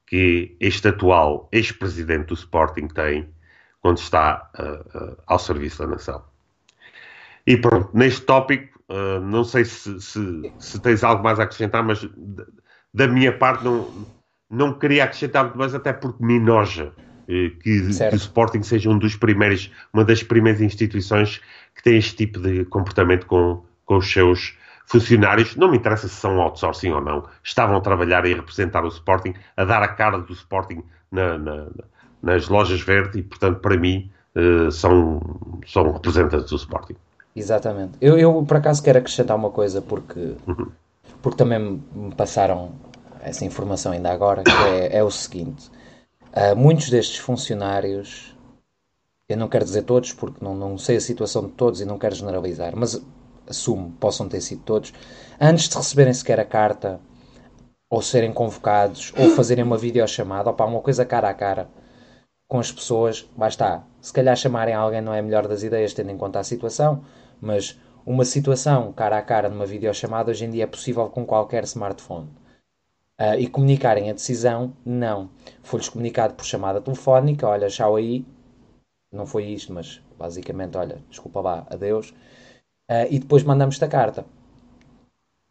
que 0.06 0.54
este 0.60 0.88
atual 0.88 1.48
ex-presidente 1.50 2.26
do 2.26 2.34
Sporting 2.34 2.88
tem 2.88 3.26
quando 3.80 3.96
está 3.96 4.50
uh, 4.58 4.98
uh, 4.98 5.22
ao 5.26 5.38
serviço 5.38 5.78
da 5.78 5.86
nação. 5.86 6.22
E 7.46 7.56
pronto, 7.56 7.88
neste 7.96 8.20
tópico, 8.26 8.77
uh, 8.88 9.20
não 9.20 9.44
sei 9.44 9.64
se, 9.64 10.00
se, 10.00 10.52
se, 10.58 10.80
tens 10.80 11.04
algo 11.04 11.22
mais 11.22 11.38
a 11.38 11.44
acrescentar, 11.44 11.82
mas 11.82 12.06
da 12.92 13.06
minha 13.06 13.36
parte 13.36 13.64
não, 13.64 13.88
não 14.50 14.78
queria 14.78 15.04
acrescentar 15.04 15.44
muito 15.44 15.58
mais, 15.58 15.74
até 15.74 15.92
porque 15.92 16.24
me 16.24 16.36
enoja 16.36 16.92
que, 17.28 17.50
que, 17.62 17.70
o 17.80 18.16
Sporting 18.16 18.62
seja 18.62 18.88
um 18.88 18.98
dos 18.98 19.14
primeiros, 19.14 19.70
uma 19.92 20.02
das 20.02 20.22
primeiras 20.22 20.62
instituições 20.62 21.42
que 21.74 21.82
tem 21.82 21.98
este 21.98 22.16
tipo 22.16 22.40
de 22.40 22.64
comportamento 22.64 23.26
com, 23.26 23.62
com 23.84 23.98
os 23.98 24.10
seus 24.10 24.56
funcionários, 24.86 25.54
não 25.54 25.70
me 25.70 25.76
interessa 25.76 26.08
se 26.08 26.14
são 26.14 26.40
outsourcing 26.40 26.90
ou 26.90 27.02
não, 27.02 27.28
estavam 27.44 27.76
a 27.76 27.80
trabalhar 27.82 28.24
e 28.24 28.32
a 28.32 28.36
representar 28.36 28.82
o 28.82 28.88
Sporting, 28.88 29.34
a 29.54 29.64
dar 29.64 29.82
a 29.82 29.88
cara 29.88 30.18
do 30.18 30.32
Sporting 30.32 30.82
na, 31.12 31.36
na, 31.36 31.66
nas 32.22 32.48
lojas 32.48 32.80
verdes 32.80 33.16
e, 33.16 33.22
portanto, 33.22 33.60
para 33.60 33.76
mim, 33.76 34.10
uh, 34.34 34.72
são, 34.72 35.20
são 35.66 35.92
representantes 35.92 36.48
do 36.48 36.56
Sporting. 36.56 36.96
Exatamente. 37.38 37.92
Eu, 38.00 38.18
eu, 38.18 38.44
por 38.44 38.56
acaso, 38.56 38.82
quero 38.82 38.98
acrescentar 38.98 39.36
uma 39.36 39.50
coisa, 39.50 39.80
porque, 39.80 40.36
uhum. 40.46 40.70
porque 41.22 41.38
também 41.38 41.82
me 41.92 42.14
passaram 42.14 42.72
essa 43.20 43.44
informação 43.44 43.92
ainda 43.92 44.10
agora, 44.10 44.42
que 44.42 44.50
é, 44.50 44.98
é 44.98 45.04
o 45.04 45.10
seguinte. 45.10 45.70
Uh, 46.28 46.56
muitos 46.56 46.90
destes 46.90 47.18
funcionários, 47.18 48.36
eu 49.28 49.36
não 49.36 49.48
quero 49.48 49.64
dizer 49.64 49.82
todos, 49.82 50.12
porque 50.12 50.44
não, 50.44 50.54
não 50.54 50.78
sei 50.78 50.96
a 50.96 51.00
situação 51.00 51.46
de 51.46 51.52
todos 51.52 51.80
e 51.80 51.84
não 51.84 51.98
quero 51.98 52.14
generalizar, 52.14 52.74
mas 52.76 53.00
assumo, 53.46 53.92
possam 53.98 54.28
ter 54.28 54.40
sido 54.40 54.62
todos, 54.62 54.92
antes 55.40 55.68
de 55.68 55.76
receberem 55.76 56.12
sequer 56.12 56.38
a 56.38 56.44
carta, 56.44 57.00
ou 57.90 58.02
serem 58.02 58.32
convocados, 58.32 59.12
ou 59.16 59.30
fazerem 59.30 59.64
uma 59.64 59.78
videochamada, 59.78 60.50
ou 60.50 60.54
para 60.54 60.66
uma 60.66 60.80
coisa 60.80 61.06
cara 61.06 61.30
a 61.30 61.34
cara 61.34 61.68
com 62.48 62.58
as 62.58 62.72
pessoas, 62.72 63.28
basta. 63.36 63.82
Se 64.00 64.12
calhar 64.12 64.34
chamarem 64.34 64.74
alguém 64.74 65.02
não 65.02 65.12
é 65.12 65.18
a 65.18 65.22
melhor 65.22 65.46
das 65.46 65.62
ideias, 65.62 65.92
tendo 65.92 66.10
em 66.10 66.16
conta 66.16 66.40
a 66.40 66.44
situação, 66.44 67.04
mas 67.40 67.78
uma 68.04 68.24
situação 68.24 68.92
cara 68.92 69.18
a 69.18 69.22
cara 69.22 69.48
numa 69.48 69.66
videochamada 69.66 70.30
hoje 70.30 70.44
em 70.44 70.50
dia 70.50 70.64
é 70.64 70.66
possível 70.66 71.08
com 71.08 71.26
qualquer 71.26 71.64
smartphone. 71.64 72.28
Uh, 73.20 73.34
e 73.38 73.48
comunicarem 73.48 74.10
a 74.10 74.12
decisão, 74.12 74.72
não. 74.84 75.28
Foi-lhes 75.62 75.88
comunicado 75.88 76.34
por 76.34 76.44
chamada 76.44 76.80
telefónica, 76.80 77.48
olha, 77.48 77.66
tchau 77.66 77.96
aí, 77.96 78.24
não 79.12 79.26
foi 79.26 79.46
isto, 79.46 79.72
mas 79.72 80.00
basicamente, 80.16 80.76
olha, 80.76 81.02
desculpa 81.10 81.40
lá, 81.40 81.66
adeus 81.68 82.10
uh, 82.10 83.06
e 83.10 83.18
depois 83.18 83.42
mandamos-te 83.42 83.84
a 83.84 83.88
carta. 83.88 84.24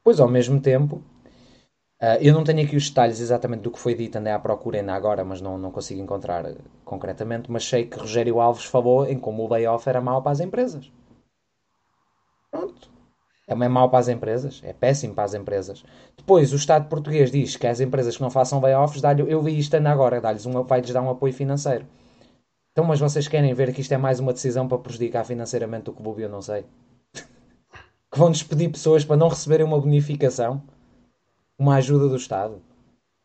Pois, 0.03 0.19
ao 0.19 0.29
mesmo 0.29 0.59
tempo, 0.61 1.03
uh, 2.01 2.17
eu 2.21 2.33
não 2.33 2.43
tenho 2.43 2.65
aqui 2.65 2.75
os 2.75 2.89
detalhes 2.89 3.19
exatamente 3.19 3.61
do 3.61 3.71
que 3.71 3.79
foi 3.79 3.93
dito, 3.93 4.17
andei 4.17 4.33
à 4.33 4.39
procura 4.39 4.79
ainda 4.79 4.93
agora, 4.93 5.23
mas 5.23 5.41
não, 5.41 5.57
não 5.57 5.71
consigo 5.71 6.01
encontrar 6.01 6.45
concretamente, 6.85 7.51
mas 7.51 7.67
sei 7.67 7.85
que 7.85 7.99
Rogério 7.99 8.39
Alves 8.39 8.65
falou 8.65 9.05
em 9.07 9.19
como 9.19 9.43
o 9.43 9.49
layoff 9.51 9.88
era 9.88 10.01
mau 10.01 10.21
para 10.21 10.31
as 10.31 10.39
empresas. 10.39 10.91
Pronto. 12.51 12.89
É 13.47 13.55
mau 13.55 13.89
para 13.89 13.99
as 13.99 14.09
empresas, 14.09 14.61
é 14.63 14.73
péssimo 14.73 15.15
para 15.15 15.23
as 15.23 15.33
empresas. 15.33 15.83
Depois, 16.17 16.51
o 16.51 16.57
Estado 16.57 16.89
português 16.89 17.31
diz 17.31 17.55
que 17.55 17.65
as 17.65 17.79
empresas 17.79 18.17
que 18.17 18.21
não 18.21 18.29
façam 18.29 18.59
layoffs, 18.59 19.01
eu 19.25 19.41
vi 19.41 19.57
isto 19.57 19.73
agora, 19.75 20.19
dá-lhes 20.19 20.45
um, 20.45 20.63
vai-lhes 20.63 20.91
dar 20.91 21.01
um 21.01 21.09
apoio 21.09 21.33
financeiro. 21.33 21.85
Então, 22.73 22.83
mas 22.83 22.99
vocês 22.99 23.27
querem 23.27 23.53
ver 23.53 23.73
que 23.73 23.79
isto 23.79 23.93
é 23.93 23.97
mais 23.97 24.19
uma 24.19 24.33
decisão 24.33 24.67
para 24.67 24.77
prejudicar 24.77 25.23
financeiramente 25.23 25.89
o 25.89 25.93
clube? 25.93 26.21
Eu 26.23 26.29
não 26.29 26.41
sei 26.41 26.65
que 28.11 28.19
vão 28.19 28.29
despedir 28.29 28.69
pessoas 28.69 29.05
para 29.05 29.15
não 29.15 29.29
receberem 29.29 29.65
uma 29.65 29.79
bonificação, 29.79 30.61
uma 31.57 31.77
ajuda 31.77 32.09
do 32.09 32.17
Estado. 32.17 32.61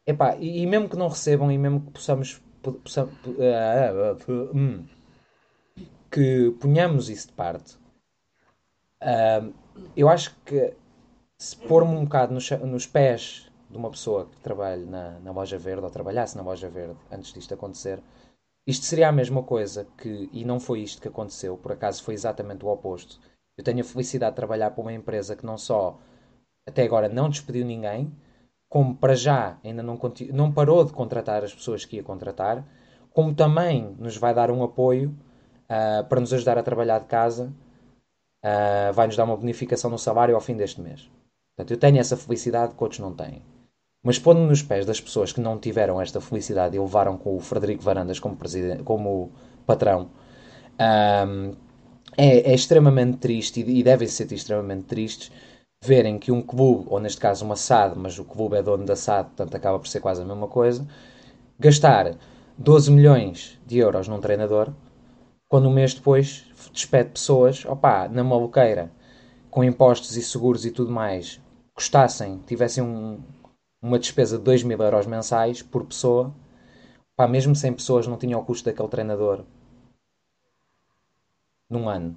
Epá, 0.07 0.37
e, 0.37 0.63
e 0.63 0.67
mesmo 0.67 0.89
que 0.89 0.97
não 0.97 1.09
recebam, 1.09 1.51
e 1.51 1.59
mesmo 1.59 1.81
que 1.81 1.91
possamos, 1.91 2.41
possamos 2.63 3.13
uh, 3.27 4.33
uh, 4.33 4.85
que 6.11 6.55
ponhamos 6.61 7.11
isso 7.11 7.27
de 7.27 7.33
parte, 7.33 7.77
eu 9.97 10.09
acho 10.09 10.37
que 10.45 10.75
se 11.39 11.57
pôr-me 11.57 11.95
um 11.97 12.05
bocado 12.05 12.33
nos, 12.33 12.49
nos, 12.51 12.87
pés 12.87 13.51
de 13.69 13.77
uma 13.77 13.91
pessoa 13.91 14.27
que 14.27 14.37
trabalha 14.39 14.85
na, 14.85 15.19
na 15.21 15.33
loja 15.33 15.59
verde 15.59 15.83
ou 15.83 15.91
trabalhasse 15.91 16.37
na 16.37 16.43
loja 16.43 16.69
verde 16.69 16.97
antes 17.11 17.33
disto 17.33 17.55
acontecer, 17.55 18.01
isto 18.67 18.85
seria 18.85 19.09
a 19.09 19.13
mesma 19.13 19.43
coisa 19.43 19.87
que, 19.99 20.29
e 20.33 20.45
não 20.45 20.61
foi 20.61 20.81
isto 20.81 21.03
que 21.03 21.09
aconteceu, 21.09 21.57
por 21.57 21.73
acaso 21.73 22.03
foi 22.03 22.15
exatamente 22.15 22.65
o 22.65 22.69
oposto. 22.69 23.19
Eu 23.59 23.65
tenho 23.65 23.81
a 23.81 23.85
felicidade 23.85 24.33
de 24.33 24.37
trabalhar 24.37 24.71
para 24.71 24.83
uma 24.83 24.93
empresa 24.93 25.35
que 25.35 25.45
não 25.45 25.59
só 25.59 25.99
até 26.67 26.85
agora 26.85 27.09
não 27.09 27.29
despediu 27.29 27.65
ninguém, 27.65 28.13
como 28.69 28.97
para 28.97 29.15
já 29.15 29.59
ainda 29.65 29.83
não, 29.83 29.99
não 30.33 30.53
parou 30.53 30.85
de 30.85 30.93
contratar 30.93 31.43
as 31.45 31.55
pessoas 31.55 31.85
que 31.85 31.97
ia 31.97 32.03
contratar, 32.03 32.65
como 33.13 33.35
também 33.35 33.95
nos 33.99 34.17
vai 34.17 34.33
dar 34.33 34.51
um 34.51 34.63
apoio 34.63 35.11
uh, 35.65 36.05
para 36.09 36.21
nos 36.21 36.33
ajudar 36.33 36.57
a 36.57 36.63
trabalhar 36.63 37.01
de 37.01 37.07
casa, 37.07 37.53
uh, 38.45 38.93
vai 38.93 39.07
nos 39.07 39.17
dar 39.17 39.25
uma 39.25 39.37
bonificação 39.37 39.91
no 39.91 39.99
salário 39.99 40.35
ao 40.35 40.41
fim 40.41 40.57
deste 40.57 40.81
mês. 40.81 41.09
Portanto, 41.57 41.71
eu 41.73 41.79
tenho 41.79 41.99
essa 41.99 42.17
felicidade 42.17 42.75
que 42.75 42.83
outros 42.83 43.01
não 43.01 43.13
têm. 43.13 43.43
Mas 44.05 44.19
pondo 44.19 44.41
nos 44.41 44.63
pés 44.63 44.85
das 44.85 45.01
pessoas 45.01 45.33
que 45.33 45.41
não 45.41 45.59
tiveram 45.59 46.01
esta 46.01 46.21
felicidade 46.21 46.77
e 46.77 46.81
levaram 46.81 47.17
com 47.17 47.37
o 47.37 47.41
Frederico 47.41 47.83
Varandas 47.83 48.19
como, 48.19 48.37
como 48.85 49.31
patrão, 49.65 50.11
um, 51.29 51.55
é, 52.17 52.51
é 52.51 52.55
extremamente 52.55 53.19
triste 53.19 53.61
e, 53.61 53.79
e 53.79 53.83
devem 53.83 54.09
ser 54.09 54.31
extremamente 54.33 54.85
tristes 54.85 55.31
verem 55.85 56.19
que 56.19 56.31
um 56.31 56.41
clube, 56.41 56.87
ou 56.89 57.01
neste 57.01 57.21
caso 57.21 57.45
uma 57.45 57.57
SAD, 57.57 57.99
mas 57.99 58.19
o 58.19 58.25
clube 58.25 58.57
é 58.57 58.63
dono 58.63 58.85
da 58.85 58.95
SAD, 58.95 59.31
portanto 59.31 59.55
acaba 59.57 59.79
por 59.79 59.89
ser 59.89 60.01
quase 60.01 60.23
a 60.23 60.25
mesma 60.25 60.47
coisa, 60.47 60.87
gastar 61.59 62.15
12 62.57 62.91
milhões 62.93 63.59
de 63.67 63.79
euros 63.79 64.07
num 64.07 64.21
treinador, 64.21 64.73
quando 65.53 65.69
um 65.69 65.73
mês 65.75 65.93
depois 65.93 66.47
despede 66.73 67.11
pessoas, 67.11 67.67
opá, 67.67 68.09
na 68.09 68.25
maluqueira, 68.25 68.91
com 69.51 69.63
impostos 69.63 70.17
e 70.17 70.23
seguros 70.23 70.65
e 70.65 70.71
tudo 70.71 70.91
mais, 70.91 71.43
custassem, 71.75 72.39
tivessem 72.47 72.83
um, 72.83 73.23
uma 73.83 73.99
despesa 73.99 74.39
de 74.39 74.45
2 74.45 74.63
mil 74.63 74.81
euros 74.81 75.07
mensais 75.07 75.61
por 75.61 75.85
pessoa, 75.85 76.35
pá, 77.15 77.29
mesmo 77.29 77.55
sem 77.55 77.71
pessoas 77.71 78.07
não 78.07 78.17
tinham 78.17 78.41
o 78.41 78.45
custo 78.47 78.65
daquele 78.65 78.89
treinador 78.89 79.45
num 81.69 81.87
ano. 81.87 82.17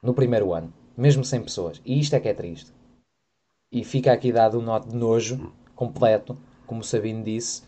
No 0.00 0.14
primeiro 0.14 0.52
ano 0.52 0.72
mesmo 0.96 1.24
sem 1.24 1.42
pessoas. 1.42 1.82
E 1.84 1.98
isto 1.98 2.14
é 2.14 2.20
que 2.20 2.28
é 2.28 2.34
triste. 2.34 2.72
E 3.72 3.82
fica 3.82 4.12
aqui 4.12 4.30
dado 4.30 4.60
um 4.60 4.62
note 4.62 4.88
de 4.88 4.94
nojo 4.94 5.52
completo, 5.74 6.38
como 6.68 6.82
o 6.82 6.84
Sabino 6.84 7.24
disse, 7.24 7.64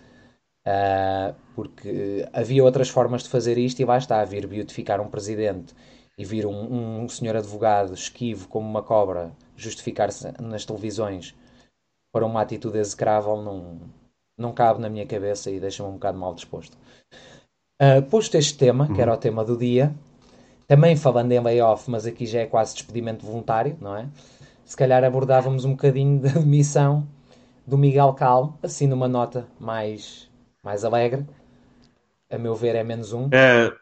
uh, 0.66 1.34
porque 1.54 2.28
havia 2.32 2.64
outras 2.64 2.88
formas 2.88 3.22
de 3.22 3.28
fazer 3.28 3.58
isto 3.58 3.80
e 3.80 3.84
lá 3.84 3.98
está, 3.98 4.24
vir 4.24 4.46
beautificar 4.46 5.00
um 5.00 5.08
presidente 5.08 5.74
e 6.16 6.24
vir 6.24 6.46
um, 6.46 7.02
um 7.02 7.08
senhor 7.08 7.36
advogado 7.36 7.92
esquivo 7.94 8.48
como 8.48 8.68
uma 8.68 8.82
cobra 8.82 9.32
justificar-se 9.56 10.32
nas 10.40 10.64
televisões 10.64 11.34
para 12.12 12.24
uma 12.24 12.42
atitude 12.42 12.78
execrável 12.78 13.42
não, 13.42 13.80
não 14.38 14.52
cabe 14.52 14.80
na 14.80 14.88
minha 14.88 15.06
cabeça 15.06 15.50
e 15.50 15.58
deixa-me 15.58 15.88
um 15.88 15.94
bocado 15.94 16.18
mal 16.18 16.34
disposto. 16.34 16.78
Uh, 17.82 18.00
posto 18.08 18.36
este 18.36 18.56
tema, 18.56 18.92
que 18.94 19.00
era 19.00 19.12
o 19.12 19.16
tema 19.16 19.44
do 19.44 19.56
dia, 19.56 19.92
também 20.66 20.96
falando 20.96 21.32
em 21.32 21.40
layoff, 21.40 21.90
mas 21.90 22.06
aqui 22.06 22.24
já 22.24 22.40
é 22.40 22.46
quase 22.46 22.74
despedimento 22.74 23.26
voluntário, 23.26 23.76
não 23.80 23.96
é? 23.96 24.08
Se 24.64 24.76
calhar 24.76 25.02
abordávamos 25.04 25.64
um 25.64 25.72
bocadinho 25.72 26.20
da 26.22 26.30
demissão 26.30 27.06
do 27.66 27.76
Miguel 27.76 28.14
Calmo, 28.14 28.58
assim 28.62 28.86
numa 28.86 29.08
nota 29.08 29.46
mais, 29.58 30.30
mais 30.64 30.84
alegre. 30.84 31.26
A 32.30 32.38
meu 32.38 32.54
ver, 32.54 32.74
é 32.74 32.82
menos 32.82 33.12
um. 33.12 33.26
Uh, 33.26 33.72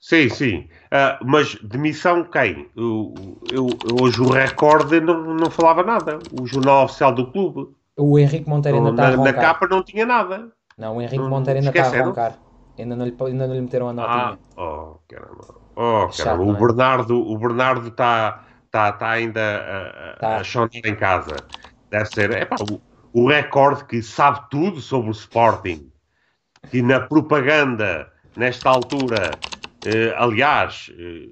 sim, 0.00 0.28
sim. 0.28 0.68
Uh, 0.86 1.24
mas 1.24 1.54
demissão 1.62 2.24
quem? 2.24 2.68
Eu, 2.76 3.14
eu, 3.50 3.68
hoje 4.00 4.20
o 4.20 4.28
recorde 4.28 5.00
não, 5.00 5.34
não 5.34 5.50
falava 5.50 5.82
nada. 5.82 6.18
O 6.38 6.46
jornal 6.46 6.84
oficial 6.84 7.14
do 7.14 7.30
clube. 7.30 7.74
O 7.96 8.18
Henrique 8.18 8.48
Monteiro 8.48 8.78
ainda 8.78 8.90
está 8.90 9.08
a 9.08 9.10
roncar. 9.10 9.34
Na 9.34 9.40
capa 9.40 9.68
não 9.68 9.82
tinha 9.82 10.04
nada. 10.04 10.50
Não, 10.76 10.96
o 10.96 11.02
Henrique 11.02 11.18
Monteiro 11.18 11.60
ainda 11.60 11.70
está 11.70 12.00
a 12.00 12.04
roncar. 12.04 12.38
Ainda 12.78 12.96
não, 12.96 13.06
lhe, 13.06 13.16
ainda 13.20 13.46
não 13.46 13.54
lhe 13.54 13.60
meteram 13.60 13.88
a 13.90 13.92
notinha. 13.92 14.38
Ah, 14.56 14.62
oh, 14.62 14.98
caramba. 15.06 15.54
Oh, 15.76 16.10
Chato, 16.10 16.40
o, 16.40 16.54
é? 16.54 16.58
Bernardo, 16.58 17.16
o 17.16 17.38
Bernardo 17.38 17.88
está 17.88 18.44
tá, 18.70 18.92
tá 18.92 19.10
ainda 19.10 19.40
a, 19.40 20.18
tá. 20.18 20.36
a 20.36 20.44
chorar 20.44 20.70
em 20.74 20.96
casa. 20.96 21.36
Deve 21.90 22.06
ser 22.06 22.30
epá, 22.30 22.56
o, 22.70 22.80
o 23.12 23.28
recorde 23.28 23.84
que 23.84 24.02
sabe 24.02 24.40
tudo 24.50 24.80
sobre 24.80 25.10
o 25.10 25.12
Sporting. 25.12 25.91
Que 26.70 26.80
na 26.82 27.00
propaganda, 27.00 28.12
nesta 28.36 28.70
altura, 28.70 29.42
eh, 29.82 30.14
aliás, 30.16 30.90
eh, 30.96 31.28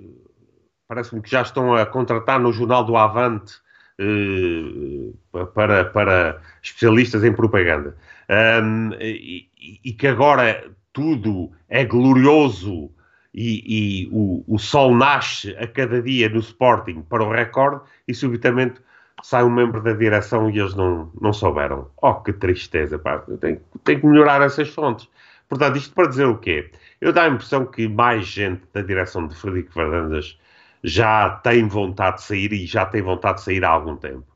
parece-me 0.89 1.23
que 1.23 1.31
já 1.31 1.43
estão 1.43 1.75
a 1.75 1.87
contratar 1.87 2.41
no 2.41 2.53
Jornal 2.53 2.85
do 2.85 2.97
Avante 2.97 3.55
eh, 3.99 5.47
para, 5.55 5.85
para 5.85 6.41
especialistas 6.63 7.23
em 7.23 7.33
propaganda. 7.33 7.97
Um, 8.29 8.93
e, 9.01 9.49
e, 9.85 9.93
que 9.93 10.07
agora 10.07 10.71
tudo 10.93 11.51
é 11.69 11.85
glorioso 11.85 12.91
e, 13.35 14.05
e 14.05 14.09
o, 14.11 14.45
o, 14.47 14.59
sol 14.59 14.95
nasce 14.95 15.55
a 15.57 15.67
cada 15.67 16.01
dia 16.01 16.29
no 16.29 16.39
Sporting 16.39 17.03
para 17.03 17.25
o 17.25 17.31
recorde 17.31 17.83
e 18.07 18.15
subitamente 18.15 18.81
sai 19.23 19.45
um 19.45 19.51
membro 19.51 19.83
da 19.83 19.93
direção 19.93 20.51
e 20.51 20.59
eles 20.59 20.75
não, 20.75 21.11
não 21.21 21.33
souberam. 21.33 21.91
Oh, 22.01 22.15
que 22.15 22.33
tristeza, 22.33 22.99
pá. 22.99 23.19
Tem, 23.41 23.61
tem 23.85 24.01
que 24.01 24.07
melhorar 24.07 24.43
essas 24.43 24.69
fontes. 24.69 25.09
Portanto, 25.49 25.77
isto 25.77 25.95
para 25.95 26.09
dizer 26.09 26.27
o 26.27 26.39
quê? 26.39 26.71
Eu 27.01 27.13
dá 27.13 27.25
a 27.25 27.29
impressão 27.29 27.67
que 27.67 27.89
mais 27.89 28.27
gente 28.27 28.63
da 28.73 28.83
direção 28.83 29.27
de 29.27 29.35
Frederico 29.35 29.73
Fernandes 29.73 30.39
já 30.83 31.31
tem 31.43 31.67
vontade 31.67 32.19
de 32.19 32.23
sair 32.23 32.53
e 32.53 32.67
já 32.67 32.87
tem 32.87 33.03
vontade 33.03 33.39
de 33.39 33.45
sair 33.45 33.65
há 33.65 33.71
algum 33.71 33.97
tempo. 33.97 34.27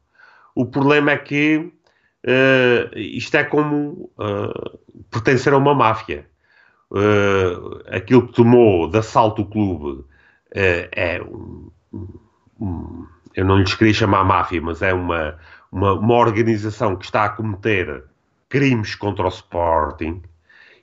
O 0.54 0.66
problema 0.66 1.12
é 1.12 1.18
que 1.18 1.72
uh, 2.26 2.98
isto 2.98 3.36
é 3.36 3.44
como 3.44 4.10
uh, 4.18 4.78
pertencer 5.10 5.52
a 5.52 5.56
uma 5.56 5.74
máfia 5.74 6.26
uh, 6.90 7.80
aquilo 7.88 8.26
que 8.26 8.34
tomou 8.34 8.88
de 8.88 8.98
assalto 8.98 9.42
o 9.42 9.46
clube 9.46 10.04
é 10.56 11.20
um, 11.20 11.68
eu 13.34 13.44
não 13.44 13.58
lhes 13.58 13.74
queria 13.74 13.92
chamar 13.92 14.24
máfia, 14.24 14.60
mas 14.60 14.82
é 14.82 14.92
uma, 14.92 15.38
uma, 15.70 15.92
uma, 15.94 16.14
organização 16.14 16.96
que 16.96 17.04
está 17.04 17.24
a 17.24 17.28
cometer 17.30 18.04
crimes 18.48 18.94
contra 18.94 19.24
o 19.24 19.28
Sporting 19.28 20.22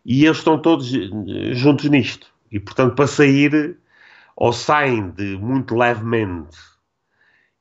e 0.06 0.26
eles 0.26 0.38
estão 0.40 0.60
todos 0.60 0.94
eh, 0.94 1.54
juntos 1.54 1.90
nisto. 1.90 2.28
E 2.52 2.60
portanto, 2.60 2.96
para 2.96 3.08
sair, 3.08 3.78
ou 4.36 4.52
saem 4.52 5.10
de 5.12 5.38
muito 5.38 5.76
levemente 5.76 6.58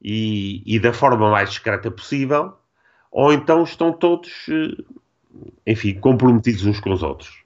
e, 0.03 0.62
e 0.66 0.78
da 0.78 0.93
forma 0.93 1.30
mais 1.30 1.51
discreta 1.51 1.91
possível, 1.91 2.55
ou 3.11 3.32
então 3.32 3.62
estão 3.62 3.93
todos, 3.93 4.47
enfim, 5.66 5.95
comprometidos 5.95 6.64
uns 6.64 6.80
com 6.80 6.93
os 6.93 7.03
outros. 7.03 7.45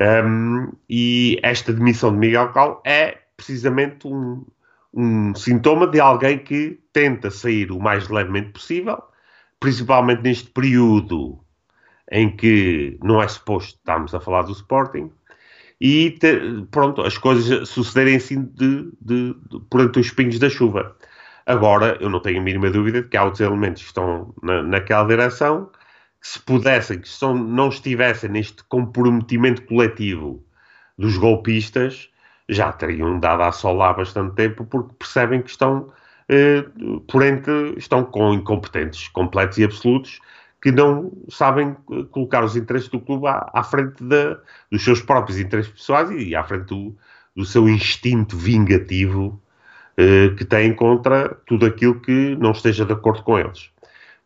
Um, 0.00 0.72
e 0.88 1.38
esta 1.42 1.72
demissão 1.72 2.12
de 2.12 2.18
Miguel 2.18 2.52
Cal 2.52 2.82
é 2.84 3.18
precisamente 3.36 4.06
um, 4.06 4.44
um 4.92 5.34
sintoma 5.34 5.86
de 5.86 6.00
alguém 6.00 6.38
que 6.38 6.80
tenta 6.92 7.30
sair 7.30 7.70
o 7.70 7.78
mais 7.78 8.08
levemente 8.08 8.50
possível, 8.50 9.02
principalmente 9.60 10.22
neste 10.22 10.50
período 10.50 11.38
em 12.10 12.34
que 12.34 12.98
não 13.02 13.22
é 13.22 13.28
suposto 13.28 13.76
estarmos 13.78 14.14
a 14.14 14.20
falar 14.20 14.42
do 14.42 14.52
Sporting, 14.52 15.10
e 15.80 16.12
te, 16.12 16.66
pronto, 16.70 17.02
as 17.02 17.16
coisas 17.18 17.68
sucederem 17.68 18.16
assim 18.16 18.42
de, 18.42 18.90
de, 19.00 19.34
de, 19.34 19.60
perante 19.70 20.00
os 20.00 20.06
espinhos 20.06 20.38
da 20.38 20.50
chuva. 20.50 20.96
Agora, 21.46 21.96
eu 22.00 22.10
não 22.10 22.20
tenho 22.20 22.40
a 22.40 22.42
mínima 22.42 22.70
dúvida 22.70 23.02
de 23.02 23.08
que 23.08 23.16
há 23.16 23.24
outros 23.24 23.40
elementos 23.40 23.82
que 23.82 23.88
estão 23.88 24.34
na, 24.42 24.62
naquela 24.62 25.06
direção 25.06 25.70
se 26.20 26.40
pudessem, 26.40 27.00
que 27.00 27.08
não 27.24 27.68
estivessem 27.68 28.28
neste 28.30 28.64
comprometimento 28.64 29.62
coletivo 29.62 30.44
dos 30.98 31.16
golpistas, 31.16 32.10
já 32.48 32.72
teriam 32.72 33.20
dado 33.20 33.42
a 33.42 33.52
sol 33.52 33.82
há 33.82 33.92
bastante 33.92 34.34
tempo, 34.34 34.64
porque 34.64 34.94
percebem 34.98 35.42
que 35.42 35.50
estão, 35.50 35.92
eh, 36.28 36.64
por 37.06 37.22
entre, 37.22 37.74
estão 37.76 38.04
com 38.04 38.32
incompetentes 38.32 39.08
completos 39.08 39.58
e 39.58 39.64
absolutos, 39.64 40.20
que 40.62 40.72
não 40.72 41.12
sabem 41.28 41.76
eh, 41.92 42.04
colocar 42.10 42.44
os 42.44 42.56
interesses 42.56 42.88
do 42.88 43.00
clube 43.00 43.26
à, 43.26 43.50
à 43.52 43.62
frente 43.62 44.02
de, 44.02 44.36
dos 44.70 44.82
seus 44.82 45.00
próprios 45.02 45.38
interesses 45.38 45.70
pessoais 45.70 46.10
e 46.10 46.34
à 46.34 46.42
frente 46.42 46.66
do, 46.66 46.96
do 47.36 47.44
seu 47.44 47.68
instinto 47.68 48.36
vingativo 48.36 49.40
eh, 49.96 50.30
que 50.36 50.44
têm 50.44 50.74
contra 50.74 51.34
tudo 51.46 51.66
aquilo 51.66 52.00
que 52.00 52.36
não 52.36 52.52
esteja 52.52 52.84
de 52.84 52.92
acordo 52.92 53.22
com 53.24 53.38
eles. 53.38 53.70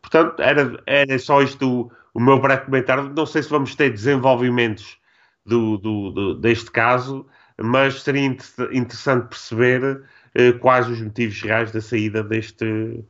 Portanto, 0.01 0.41
era, 0.41 0.79
era 0.87 1.19
só 1.19 1.43
isto 1.43 1.67
o, 1.67 1.93
o 2.15 2.21
meu 2.21 2.39
breve 2.41 2.67
comentário. 2.67 3.13
Não 3.17 3.27
sei 3.27 3.43
se 3.43 3.51
vamos 3.51 3.75
ter 3.75 3.91
desenvolvimentos 3.91 4.99
do, 5.47 5.79
do, 5.79 6.11
do 6.11 6.35
deste 6.35 6.71
caso, 6.71 7.27
mas 7.63 8.03
seria 8.03 8.27
interessante 8.73 9.29
perceber 9.29 10.03
eh, 10.35 10.53
quais 10.53 10.89
os 10.89 11.01
motivos 11.01 11.41
reais 11.43 11.71
da 11.73 11.81
saída 11.81 12.23
deste, 12.23 13.05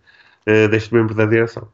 eh, 0.47 0.69
deste 0.69 0.93
membro 0.95 1.15
da 1.15 1.25
direção. 1.27 1.69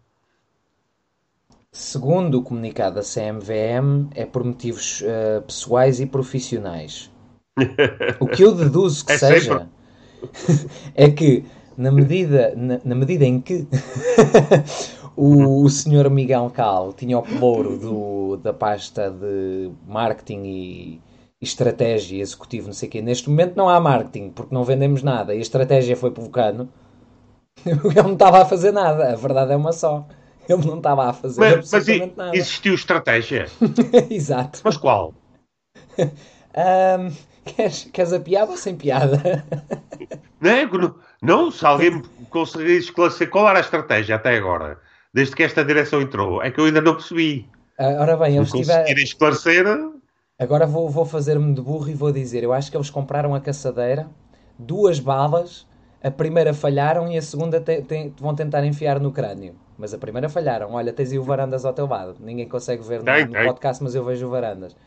Segundo 1.72 2.38
o 2.38 2.42
comunicado 2.42 2.96
da 2.96 3.02
CMVM, 3.02 4.08
é 4.14 4.24
por 4.24 4.42
motivos 4.42 5.02
uh, 5.02 5.42
pessoais 5.42 6.00
e 6.00 6.06
profissionais. 6.06 7.10
O 8.18 8.26
que 8.26 8.42
eu 8.42 8.54
deduzo 8.54 9.04
que 9.04 9.12
é 9.14 9.18
seja 9.18 9.68
é 10.94 11.10
que, 11.10 11.44
na 11.76 11.92
medida, 11.92 12.54
na, 12.56 12.80
na 12.84 12.94
medida 12.94 13.24
em 13.24 13.40
que 13.40 13.66
o, 15.14 15.62
o 15.62 15.68
senhor 15.68 16.08
Miguel 16.10 16.50
Cal 16.54 16.92
tinha 16.92 17.18
o 17.18 17.22
pelouro 17.22 17.78
do, 17.78 18.36
da 18.38 18.52
pasta 18.52 19.10
de 19.10 19.70
marketing 19.86 20.42
e 20.44 21.00
estratégia 21.40 22.20
executivo, 22.20 22.66
não 22.66 22.74
sei 22.74 22.88
o 22.88 22.92
quê. 22.92 23.02
Neste 23.02 23.28
momento 23.30 23.56
não 23.56 23.68
há 23.68 23.80
marketing, 23.80 24.30
porque 24.30 24.54
não 24.54 24.64
vendemos 24.64 25.02
nada. 25.02 25.34
E 25.34 25.38
a 25.38 25.40
estratégia 25.40 25.96
foi 25.96 26.10
provocando. 26.10 26.68
Ele 27.64 28.02
não 28.02 28.12
estava 28.12 28.42
a 28.42 28.44
fazer 28.44 28.72
nada. 28.72 29.12
A 29.12 29.16
verdade 29.16 29.52
é 29.52 29.56
uma 29.56 29.72
só. 29.72 30.06
Ele 30.48 30.64
não 30.66 30.78
estava 30.78 31.10
a 31.10 31.12
fazer 31.12 31.40
mas, 31.40 31.74
absolutamente 31.74 32.14
mas 32.16 32.26
nada. 32.26 32.36
Existiu 32.36 32.74
estratégia? 32.74 33.46
Exato. 34.10 34.60
Mas 34.64 34.76
qual? 34.76 35.14
um, 35.98 37.12
queres, 37.44 37.84
queres 37.92 38.12
a 38.12 38.20
piada 38.20 38.50
ou 38.50 38.56
sem 38.56 38.76
piada? 38.76 39.44
não, 40.40 40.94
não, 41.20 41.50
se 41.50 41.66
alguém 41.66 42.02
conseguir 42.30 42.78
esclarecer 42.78 43.28
qual 43.28 43.48
era 43.48 43.58
a 43.58 43.60
estratégia 43.60 44.16
até 44.16 44.36
agora 44.36 44.78
desde 45.12 45.34
que 45.34 45.42
esta 45.42 45.64
direção 45.64 46.00
entrou. 46.00 46.42
É 46.42 46.50
que 46.50 46.60
eu 46.60 46.66
ainda 46.66 46.80
não 46.80 46.94
percebi. 46.94 47.48
Ah, 47.78 47.96
ora 48.00 48.16
bem, 48.16 48.36
eles 48.36 48.50
tiveram. 48.50 48.84
esclarecer. 48.98 49.64
Agora 50.38 50.66
vou, 50.66 50.88
vou 50.88 51.04
fazer-me 51.04 51.52
de 51.52 51.60
burro 51.60 51.88
e 51.88 51.94
vou 51.94 52.12
dizer: 52.12 52.42
eu 52.44 52.52
acho 52.52 52.70
que 52.70 52.76
eles 52.76 52.90
compraram 52.90 53.34
a 53.34 53.40
caçadeira 53.40 54.08
duas 54.58 54.98
balas, 54.98 55.66
a 56.02 56.10
primeira 56.10 56.52
falharam 56.52 57.10
e 57.10 57.16
a 57.16 57.22
segunda 57.22 57.60
te, 57.60 57.82
te, 57.82 58.12
vão 58.18 58.34
tentar 58.34 58.64
enfiar 58.64 58.98
no 58.98 59.12
crânio. 59.12 59.54
Mas 59.76 59.94
a 59.94 59.98
primeira 59.98 60.28
falharam. 60.28 60.72
Olha, 60.72 60.92
tens 60.92 61.12
aí 61.12 61.18
o 61.18 61.22
Varandas 61.22 61.64
ao 61.64 61.72
teu 61.72 61.86
lado. 61.86 62.16
Ninguém 62.18 62.48
consegue 62.48 62.82
ver 62.82 63.02
no, 63.02 63.26
no 63.26 63.44
podcast, 63.44 63.82
mas 63.82 63.94
eu 63.94 64.04
vejo 64.04 64.26
o 64.26 64.30
Varandas. 64.30 64.76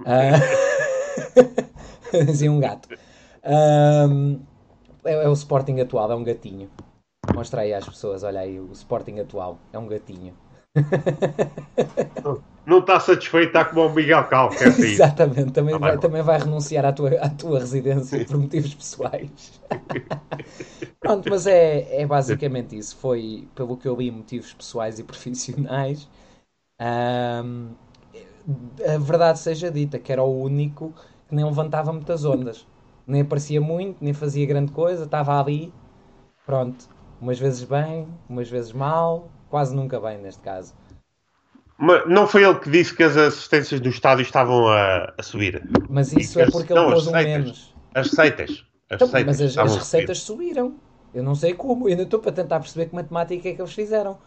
Uh... 2.12 2.24
Dizia 2.24 2.50
um 2.50 2.58
gato. 2.58 2.88
Um... 3.44 4.40
É, 5.04 5.12
é, 5.12 5.28
o 5.28 5.32
Sporting 5.32 5.78
atual, 5.80 6.10
é 6.10 6.14
um 6.14 6.24
gatinho. 6.24 6.68
Mostra 7.34 7.62
aí 7.62 7.72
às 7.72 7.88
pessoas, 7.88 8.22
olha 8.22 8.40
aí, 8.40 8.58
o 8.58 8.72
Sporting 8.72 9.18
atual, 9.20 9.58
é 9.72 9.78
um 9.78 9.86
gatinho. 9.86 10.34
Não 12.66 12.78
está 12.78 13.00
satisfeito, 13.00 13.48
está 13.48 13.64
como 13.64 13.86
o 13.86 13.92
Miguel 13.92 14.24
Calvo, 14.24 14.56
quer 14.56 14.72
sair. 14.72 14.92
Exatamente, 14.92 15.52
também, 15.52 15.74
ah, 15.74 15.78
vai, 15.78 15.98
também 15.98 16.22
vai 16.22 16.38
renunciar 16.38 16.84
à 16.84 16.92
tua, 16.92 17.10
à 17.20 17.28
tua 17.28 17.58
residência 17.60 18.24
por 18.26 18.36
motivos 18.36 18.74
pessoais. 18.74 19.60
Pronto, 21.00 21.28
mas 21.30 21.46
é, 21.46 22.02
é 22.02 22.06
basicamente 22.06 22.76
isso. 22.76 22.96
Foi, 22.96 23.48
pelo 23.54 23.76
que 23.76 23.88
eu 23.88 23.96
li, 23.96 24.10
motivos 24.10 24.52
pessoais 24.52 24.98
e 24.98 25.04
profissionais. 25.04 26.08
Um, 26.80 27.70
a 28.86 28.98
verdade 28.98 29.38
seja 29.38 29.70
dita, 29.70 29.98
que 29.98 30.12
era 30.12 30.22
o 30.22 30.42
único 30.42 30.94
que 31.28 31.34
nem 31.34 31.44
levantava 31.44 31.92
muitas 31.92 32.24
ondas. 32.24 32.66
Nem 33.06 33.22
aparecia 33.22 33.60
muito, 33.60 33.96
nem 34.00 34.12
fazia 34.12 34.46
grande 34.46 34.72
coisa, 34.72 35.04
estava 35.04 35.40
ali. 35.40 35.72
Pronto, 36.46 36.88
umas 37.20 37.38
vezes 37.38 37.62
bem, 37.64 38.06
umas 38.28 38.48
vezes 38.48 38.72
mal, 38.72 39.28
quase 39.48 39.74
nunca 39.74 40.00
bem 40.00 40.18
neste 40.18 40.42
caso. 40.42 40.74
Mas 41.80 42.06
não 42.06 42.26
foi 42.26 42.44
ele 42.44 42.56
que 42.56 42.68
disse 42.68 42.94
que 42.94 43.02
as 43.02 43.16
assistências 43.16 43.80
do 43.80 43.88
estádio 43.88 44.22
estavam 44.22 44.68
a, 44.68 45.14
a 45.16 45.22
subir? 45.22 45.66
Mas 45.88 46.12
isso 46.12 46.38
é 46.38 46.50
porque 46.50 46.74
ele 46.74 46.84
pôs 46.84 47.06
um 47.06 47.12
menos. 47.12 47.74
As 47.94 48.08
receitas. 48.08 48.66
As 48.90 48.96
então, 48.96 49.06
receitas 49.06 49.40
mas 49.40 49.40
as, 49.40 49.58
as 49.58 49.76
receitas 49.76 50.18
subiram. 50.18 50.74
Eu 51.14 51.22
não 51.22 51.34
sei 51.34 51.54
como. 51.54 51.86
Eu 51.86 51.92
ainda 51.92 52.02
estou 52.02 52.20
para 52.20 52.32
tentar 52.32 52.60
perceber 52.60 52.86
que 52.86 52.94
matemática 52.94 53.48
é 53.48 53.54
que 53.54 53.62
eles 53.62 53.72
fizeram. 53.72 54.18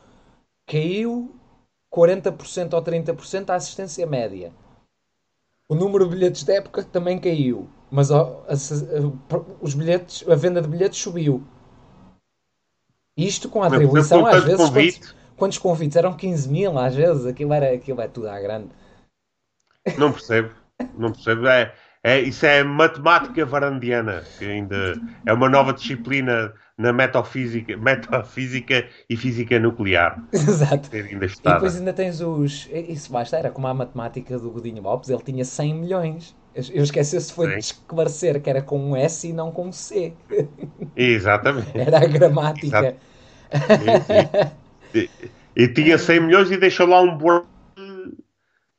Caiu 0.65 1.31
40% 1.93 2.73
ou 2.73 2.81
30% 2.81 3.49
a 3.51 3.55
assistência 3.55 4.07
média. 4.07 4.51
O 5.69 5.75
número 5.75 6.05
de 6.05 6.15
bilhetes 6.15 6.43
da 6.43 6.55
época 6.55 6.83
também 6.83 7.19
caiu. 7.19 7.69
Mas 7.91 8.11
a, 8.11 8.19
a, 8.19 8.53
os 9.61 9.75
bilhetes, 9.75 10.27
a 10.27 10.33
venda 10.33 10.59
de 10.59 10.67
bilhetes 10.67 10.99
subiu. 10.99 11.43
Isto 13.15 13.47
com 13.47 13.61
a 13.61 13.67
atribuição, 13.67 14.25
às 14.25 14.43
vezes. 14.43 14.69
Quantos, 14.69 15.15
quantos, 15.43 15.57
convites? 15.57 15.97
Eram 15.97 16.13
15 16.13 16.49
mil, 16.49 16.77
às 16.77 16.95
vezes. 16.95 17.25
Aquilo, 17.25 17.53
era, 17.53 17.73
aquilo 17.73 17.99
é 18.01 18.07
tudo 18.07 18.29
à 18.29 18.39
grande. 18.39 18.69
Não 19.97 20.11
percebo. 20.11 20.51
Não 20.97 21.11
percebo. 21.11 21.47
É, 21.47 21.73
é, 22.01 22.19
isso 22.21 22.45
é 22.45 22.63
matemática 22.63 23.45
varandiana, 23.45 24.23
que 24.39 24.45
ainda 24.45 24.95
é 25.25 25.33
uma 25.33 25.49
nova 25.49 25.73
disciplina 25.73 26.53
na 26.77 26.93
metafísica, 26.93 27.75
metafísica 27.75 28.87
e 29.09 29.17
física 29.17 29.59
nuclear. 29.59 30.23
Exato. 30.31 30.89
E 30.95 31.03
depois 31.03 31.75
ainda 31.75 31.91
tens 31.91 32.21
os. 32.21 32.69
Isso 32.71 33.11
basta, 33.11 33.37
era 33.37 33.51
como 33.51 33.67
a 33.67 33.73
matemática 33.73 34.39
do 34.39 34.49
Godinho 34.49 34.81
Lopes, 34.81 35.09
ele 35.09 35.21
tinha 35.23 35.43
100 35.43 35.73
milhões. 35.73 36.35
Eu 36.55 36.83
esqueci 36.83 37.19
se 37.19 37.33
foi 37.33 37.47
Sim. 37.47 37.53
de 37.53 37.59
esclarecer 37.59 38.39
que 38.39 38.49
era 38.49 38.61
com 38.61 38.79
um 38.79 38.95
S 38.95 39.27
e 39.27 39.33
não 39.33 39.51
com 39.51 39.67
um 39.67 39.71
C. 39.71 40.13
Exatamente. 40.95 41.77
Era 41.77 41.97
a 41.97 42.05
gramática. 42.05 42.95
E, 43.51 44.53
e, 44.93 45.09
e, 45.55 45.67
tinha 45.67 45.97
100 45.97 46.19
milhões 46.19 46.51
e 46.51 46.57
deixou 46.57 46.87
lá 46.87 47.01
um 47.01 47.17
buraco 47.17 47.47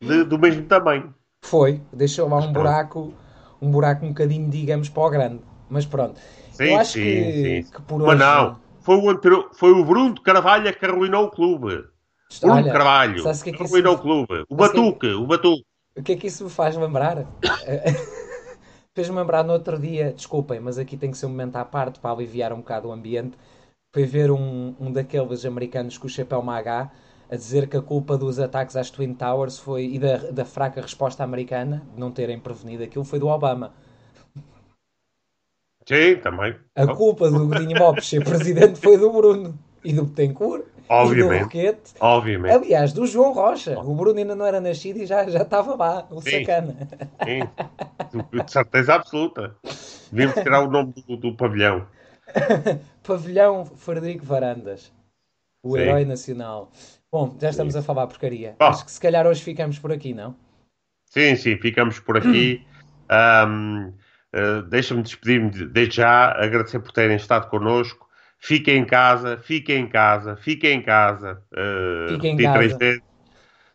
de, 0.01 0.25
do 0.25 0.39
mesmo 0.39 0.65
tamanho. 0.65 1.15
Foi, 1.45 1.81
deixou 1.93 2.29
lá 2.29 2.39
um 2.39 2.53
buraco, 2.53 3.15
um 3.61 3.71
buraco 3.71 4.05
um 4.05 4.09
bocadinho, 4.09 4.49
digamos, 4.51 4.89
para 4.89 5.03
o 5.03 5.11
grande. 5.11 5.41
Mas 5.69 5.87
pronto. 5.87 6.19
Sim, 6.53 6.65
eu 6.65 6.79
acho 6.79 6.93
sim, 6.93 7.03
que, 7.03 7.63
sim. 7.63 7.71
que 7.73 7.83
por 7.83 8.01
hoje... 8.01 8.07
Mas 8.07 8.19
não, 8.19 8.59
foi 8.81 8.97
o, 8.97 9.51
foi 9.53 9.73
o 9.73 9.85
Bruno 9.85 10.15
de 10.15 10.21
Carvalho 10.21 10.73
que 10.73 10.87
arruinou 10.87 11.25
o 11.25 11.31
clube. 11.31 11.85
Bruno 12.41 12.57
Olha, 12.57 12.73
Carvalho 12.73 13.23
que 13.23 13.51
é 13.51 13.53
que 13.53 13.63
arruinou 13.63 13.95
o 13.95 13.99
clube. 13.99 14.45
O 14.49 14.55
Batuque, 14.55 15.09
que... 15.09 15.15
o 15.15 15.27
Batuque. 15.27 15.65
O 15.97 16.03
que 16.03 16.13
é 16.13 16.17
que 16.17 16.27
isso 16.27 16.45
me 16.45 16.51
faz 16.51 16.77
lembrar? 16.77 17.27
Fez-me 18.95 19.17
lembrar 19.17 19.43
no 19.43 19.53
outro 19.53 19.79
dia, 19.79 20.13
desculpem, 20.13 20.61
mas 20.61 20.79
aqui 20.79 20.97
tem 20.97 21.11
que 21.11 21.19
ser 21.19 21.27
um 21.27 21.31
momento 21.31 21.57
à 21.57 21.65
parte 21.65 21.99
para 21.99 22.13
aliviar 22.13 22.53
um 22.53 22.59
bocado 22.59 22.89
o 22.89 22.93
ambiente. 22.93 23.37
Foi 23.95 24.05
ver 24.05 24.33
um, 24.33 24.75
um 24.81 24.91
daqueles 24.91 25.45
americanos 25.45 25.97
com 25.97 26.09
o 26.09 26.11
chapéu 26.11 26.43
magá 26.43 26.91
a 27.31 27.37
dizer 27.37 27.69
que 27.69 27.77
a 27.77 27.81
culpa 27.81 28.19
dos 28.19 28.41
ataques 28.41 28.75
às 28.75 28.91
Twin 28.91 29.15
Towers 29.15 29.57
foi, 29.57 29.85
e 29.85 30.01
da, 30.01 30.17
da 30.33 30.45
fraca 30.45 30.81
resposta 30.81 31.23
americana, 31.23 31.81
de 31.95 32.01
não 32.01 32.11
terem 32.11 32.41
prevenido 32.41 32.83
aquilo, 32.83 33.05
foi 33.05 33.21
do 33.21 33.29
Obama. 33.29 33.73
Sim, 35.89 36.17
também. 36.21 36.57
A 36.75 36.89
culpa 36.89 37.31
do 37.31 37.47
Godinho 37.47 37.79
Lopes 37.79 38.09
ser 38.09 38.25
presidente 38.25 38.81
foi 38.81 38.99
do 38.99 39.13
Bruno 39.13 39.57
e 39.85 39.93
do 39.93 40.07
Betancourt 40.07 40.65
Obviamente. 40.89 41.43
Roquete. 41.45 41.95
Obviamente. 42.01 42.53
Aliás, 42.53 42.93
do 42.93 43.07
João 43.07 43.33
Rocha. 43.33 43.79
O 43.79 43.95
Bruno 43.95 44.19
ainda 44.19 44.35
não 44.35 44.45
era 44.45 44.61
nascido 44.61 44.99
e 44.99 45.07
já, 45.07 45.25
já 45.31 45.43
estava 45.43 45.77
lá, 45.77 46.05
o 46.11 46.21
Sim. 46.21 46.41
sacana. 46.41 46.77
Sim, 47.23 48.43
de 48.43 48.53
certeza 48.53 48.95
absoluta. 48.95 49.55
Devíamos 50.11 50.43
tirar 50.43 50.63
o 50.63 50.71
nome 50.71 50.93
do, 51.07 51.17
do 51.17 51.37
pavilhão. 51.37 51.87
pavilhão 53.03 53.65
Frederico 53.65 54.25
Varandas. 54.25 54.93
O 55.63 55.77
Sim. 55.77 55.83
herói 55.83 56.05
nacional. 56.05 56.71
Bom, 57.11 57.37
já 57.41 57.51
estamos 57.51 57.75
Sim. 57.75 57.81
a 57.81 57.83
falar 57.83 58.07
porcaria. 58.07 58.57
Oh. 58.61 58.65
Acho 58.65 58.85
que 58.85 58.91
se 58.91 59.01
calhar 59.01 59.27
hoje 59.27 59.43
ficamos 59.43 59.79
por 59.79 59.93
aqui, 59.93 60.13
não? 60.13 60.35
Sim, 61.07 61.37
sim, 61.37 61.57
ficamos 61.57 61.99
por 62.01 62.17
aqui. 62.17 62.67
um, 63.49 63.89
uh, 63.89 63.95
eh, 64.33 64.63
Deixa-me 64.69 65.03
despedir-me 65.03 65.51
desde 65.51 65.97
já, 65.97 66.33
agradecer 66.33 66.81
por 66.81 66.93
terem 66.93 67.17
estado 67.17 67.49
connosco 67.49 68.05
fiquem 68.45 68.79
em 68.79 68.85
casa, 68.85 69.39
fiquem 69.39 69.85
em 69.85 69.89
casa, 69.89 70.37
fiquem 70.37 70.79
em 70.79 70.83
casa. 70.83 71.43
Uh, 71.51 72.13
fiquem 72.13 72.35
em 72.35 72.43
casa. 72.43 72.59
Vezes. 72.59 73.03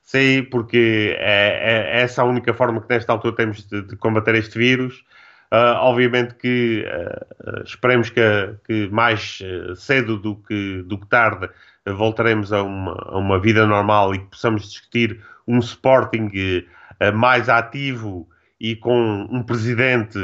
Sim, 0.04 0.44
porque 0.44 1.16
é, 1.20 1.98
é, 1.98 2.02
essa 2.02 2.22
a 2.22 2.26
única 2.26 2.54
forma 2.54 2.82
que 2.82 2.94
nesta 2.94 3.12
altura 3.12 3.36
temos 3.36 3.68
de, 3.68 3.82
de 3.82 3.96
combater 3.96 4.36
este 4.36 4.58
vírus. 4.58 5.04
Uh, 5.52 5.74
obviamente 5.82 6.36
que 6.36 6.86
uh, 6.86 7.64
esperemos 7.64 8.12
que, 8.12 8.22
que 8.66 8.88
mais 8.90 9.40
cedo 9.78 10.16
do 10.16 10.36
que, 10.36 10.84
do 10.84 10.96
que 10.96 11.08
tarde 11.08 11.50
voltaremos 11.88 12.54
a 12.54 12.62
uma, 12.62 12.94
a 13.08 13.18
uma 13.18 13.40
vida 13.40 13.66
normal 13.66 14.14
e 14.14 14.20
que 14.20 14.26
possamos 14.26 14.70
discutir 14.70 15.20
um 15.48 15.58
Sporting 15.58 16.30
mais 17.16 17.50
ativo 17.50 18.30
e 18.60 18.76
com 18.76 19.28
um 19.32 19.42
presidente 19.42 20.20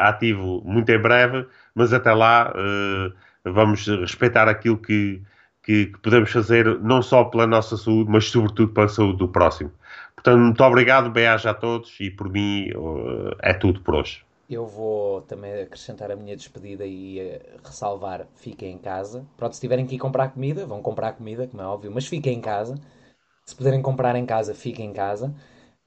ativo 0.00 0.60
muito 0.64 0.90
em 0.90 0.98
breve, 0.98 1.46
mas 1.72 1.92
até 1.92 2.12
lá 2.12 2.52
vamos 3.44 3.86
respeitar 3.86 4.48
aquilo 4.48 4.78
que, 4.78 5.22
que, 5.62 5.86
que, 5.86 5.98
podemos 6.00 6.32
fazer, 6.32 6.80
não 6.80 7.00
só 7.00 7.22
pela 7.24 7.46
nossa 7.46 7.76
saúde, 7.76 8.10
mas 8.10 8.24
sobretudo 8.24 8.72
pela 8.72 8.88
saúde 8.88 9.18
do 9.18 9.28
próximo. 9.28 9.70
Portanto, 10.16 10.40
muito 10.40 10.64
obrigado, 10.64 11.10
beijo 11.10 11.48
a 11.48 11.54
todos 11.54 11.94
e 12.00 12.10
por 12.10 12.28
mim 12.28 12.70
é 13.40 13.52
tudo 13.52 13.80
por 13.82 13.96
hoje. 13.96 14.24
Eu 14.48 14.66
vou 14.66 15.22
também 15.22 15.62
acrescentar 15.62 16.10
a 16.10 16.16
minha 16.16 16.36
despedida 16.36 16.84
e 16.86 17.20
uh, 17.20 17.60
ressalvar: 17.64 18.26
fiquem 18.34 18.72
em 18.72 18.78
casa. 18.78 19.24
Pronto, 19.36 19.54
se 19.54 19.60
tiverem 19.60 19.86
que 19.86 19.94
ir 19.96 19.98
comprar 19.98 20.28
comida, 20.30 20.66
vão 20.66 20.82
comprar 20.82 21.12
comida, 21.12 21.46
como 21.46 21.62
é 21.62 21.66
óbvio, 21.66 21.90
mas 21.92 22.06
fiquem 22.06 22.38
em 22.38 22.40
casa. 22.40 22.74
Se 23.46 23.54
puderem 23.54 23.82
comprar 23.82 24.16
em 24.16 24.26
casa, 24.26 24.54
fiquem 24.54 24.90
em 24.90 24.92
casa. 24.92 25.34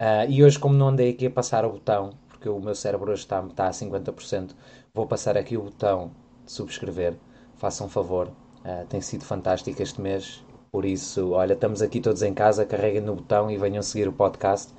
Uh, 0.02 0.30
e 0.30 0.44
hoje, 0.44 0.60
como 0.60 0.76
não 0.76 0.90
andei 0.90 1.12
aqui 1.12 1.28
a 1.28 1.32
passar 1.32 1.66
o 1.66 1.72
botão, 1.72 2.12
porque 2.30 2.50
o 2.50 2.60
meu 2.60 2.76
cérebro 2.76 3.12
hoje 3.12 3.24
está, 3.24 3.44
está 3.44 3.68
a 3.68 3.72
50%, 3.72 4.52
vou 4.94 5.08
passar 5.08 5.38
aqui 5.38 5.58
o 5.58 5.64
botão 5.64 6.12
de 6.46 6.52
subscrever 6.52 7.16
façam 7.58 7.88
um 7.88 7.90
favor. 7.90 8.30
Uh, 8.64 8.86
tem 8.88 9.02
sido 9.02 9.26
fantástico 9.26 9.82
este 9.82 10.00
mês. 10.00 10.44
Por 10.72 10.86
isso, 10.86 11.32
olha, 11.32 11.54
estamos 11.54 11.82
aqui 11.82 12.00
todos 12.00 12.22
em 12.22 12.34
casa, 12.34 12.66
carreguem 12.66 13.02
no 13.02 13.16
botão 13.16 13.50
e 13.50 13.58
venham 13.58 13.82
seguir 13.82 14.08
o 14.08 14.14
podcast. 14.14 14.72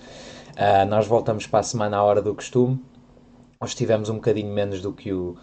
Uh, 0.52 0.86
nós 0.88 1.06
voltamos 1.06 1.46
para 1.46 1.60
a 1.60 1.62
semana 1.62 1.96
à 1.98 2.02
hora 2.02 2.22
do 2.22 2.34
costume. 2.34 2.82
Hoje 3.60 3.76
tivemos 3.76 4.08
um 4.08 4.14
bocadinho 4.16 4.52
menos 4.52 4.80
do 4.80 4.92
que 4.92 5.12
o, 5.12 5.36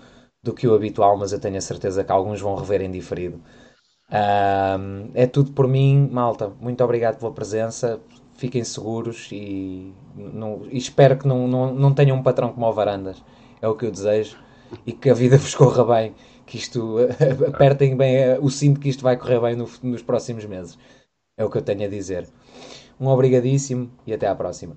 do 0.44 0.54
que 0.54 0.68
o 0.68 0.74
habitual, 0.74 1.18
mas 1.18 1.32
eu 1.34 1.40
tenho 1.40 1.58
a 1.58 1.62
certeza 1.62 2.04
que 2.04 2.12
alguns 2.12 2.42
vão 2.42 2.56
rever 2.56 2.82
em 2.82 2.92
diferido. 2.92 3.42
É 5.14 5.26
tudo 5.28 5.52
por 5.52 5.68
mim, 5.68 6.10
malta. 6.12 6.50
Muito 6.60 6.84
obrigado 6.84 7.18
pela 7.20 7.32
presença. 7.32 8.00
Fiquem 8.36 8.64
seguros 8.64 9.30
e, 9.32 9.94
não, 10.16 10.64
e 10.70 10.78
espero 10.78 11.18
que 11.18 11.28
não, 11.28 11.48
não, 11.48 11.74
não 11.74 11.94
tenham 11.94 12.18
um 12.18 12.24
patrão 12.24 12.52
como 12.52 12.66
o 12.66 12.74
Varandas. 12.74 13.24
É 13.62 13.68
o 13.68 13.76
que 13.76 13.86
eu 13.86 13.92
desejo 13.92 14.38
e 14.86 14.92
que 14.92 15.10
a 15.10 15.14
vida 15.14 15.38
vos 15.40 15.56
corra 15.56 15.84
bem 15.86 16.14
que 16.46 16.58
isto 16.58 16.98
apertem 17.48 17.96
bem 17.96 18.16
eh, 18.18 18.40
o 18.40 18.50
cinto 18.50 18.80
que 18.80 18.90
isto 18.90 19.02
vai 19.02 19.18
correr 19.18 19.40
bem 19.40 19.56
no, 19.56 19.68
nos 19.82 20.04
próximos 20.04 20.46
meses. 20.46 20.78
É 21.38 21.44
o 21.44 21.50
que 21.50 21.58
eu 21.58 21.62
tenho 21.62 21.86
a 21.86 21.88
dizer. 21.90 22.28
Um 23.00 23.08
obrigadíssimo 23.08 23.90
e 24.06 24.14
até 24.14 24.28
à 24.28 24.36
próxima. 24.36 24.76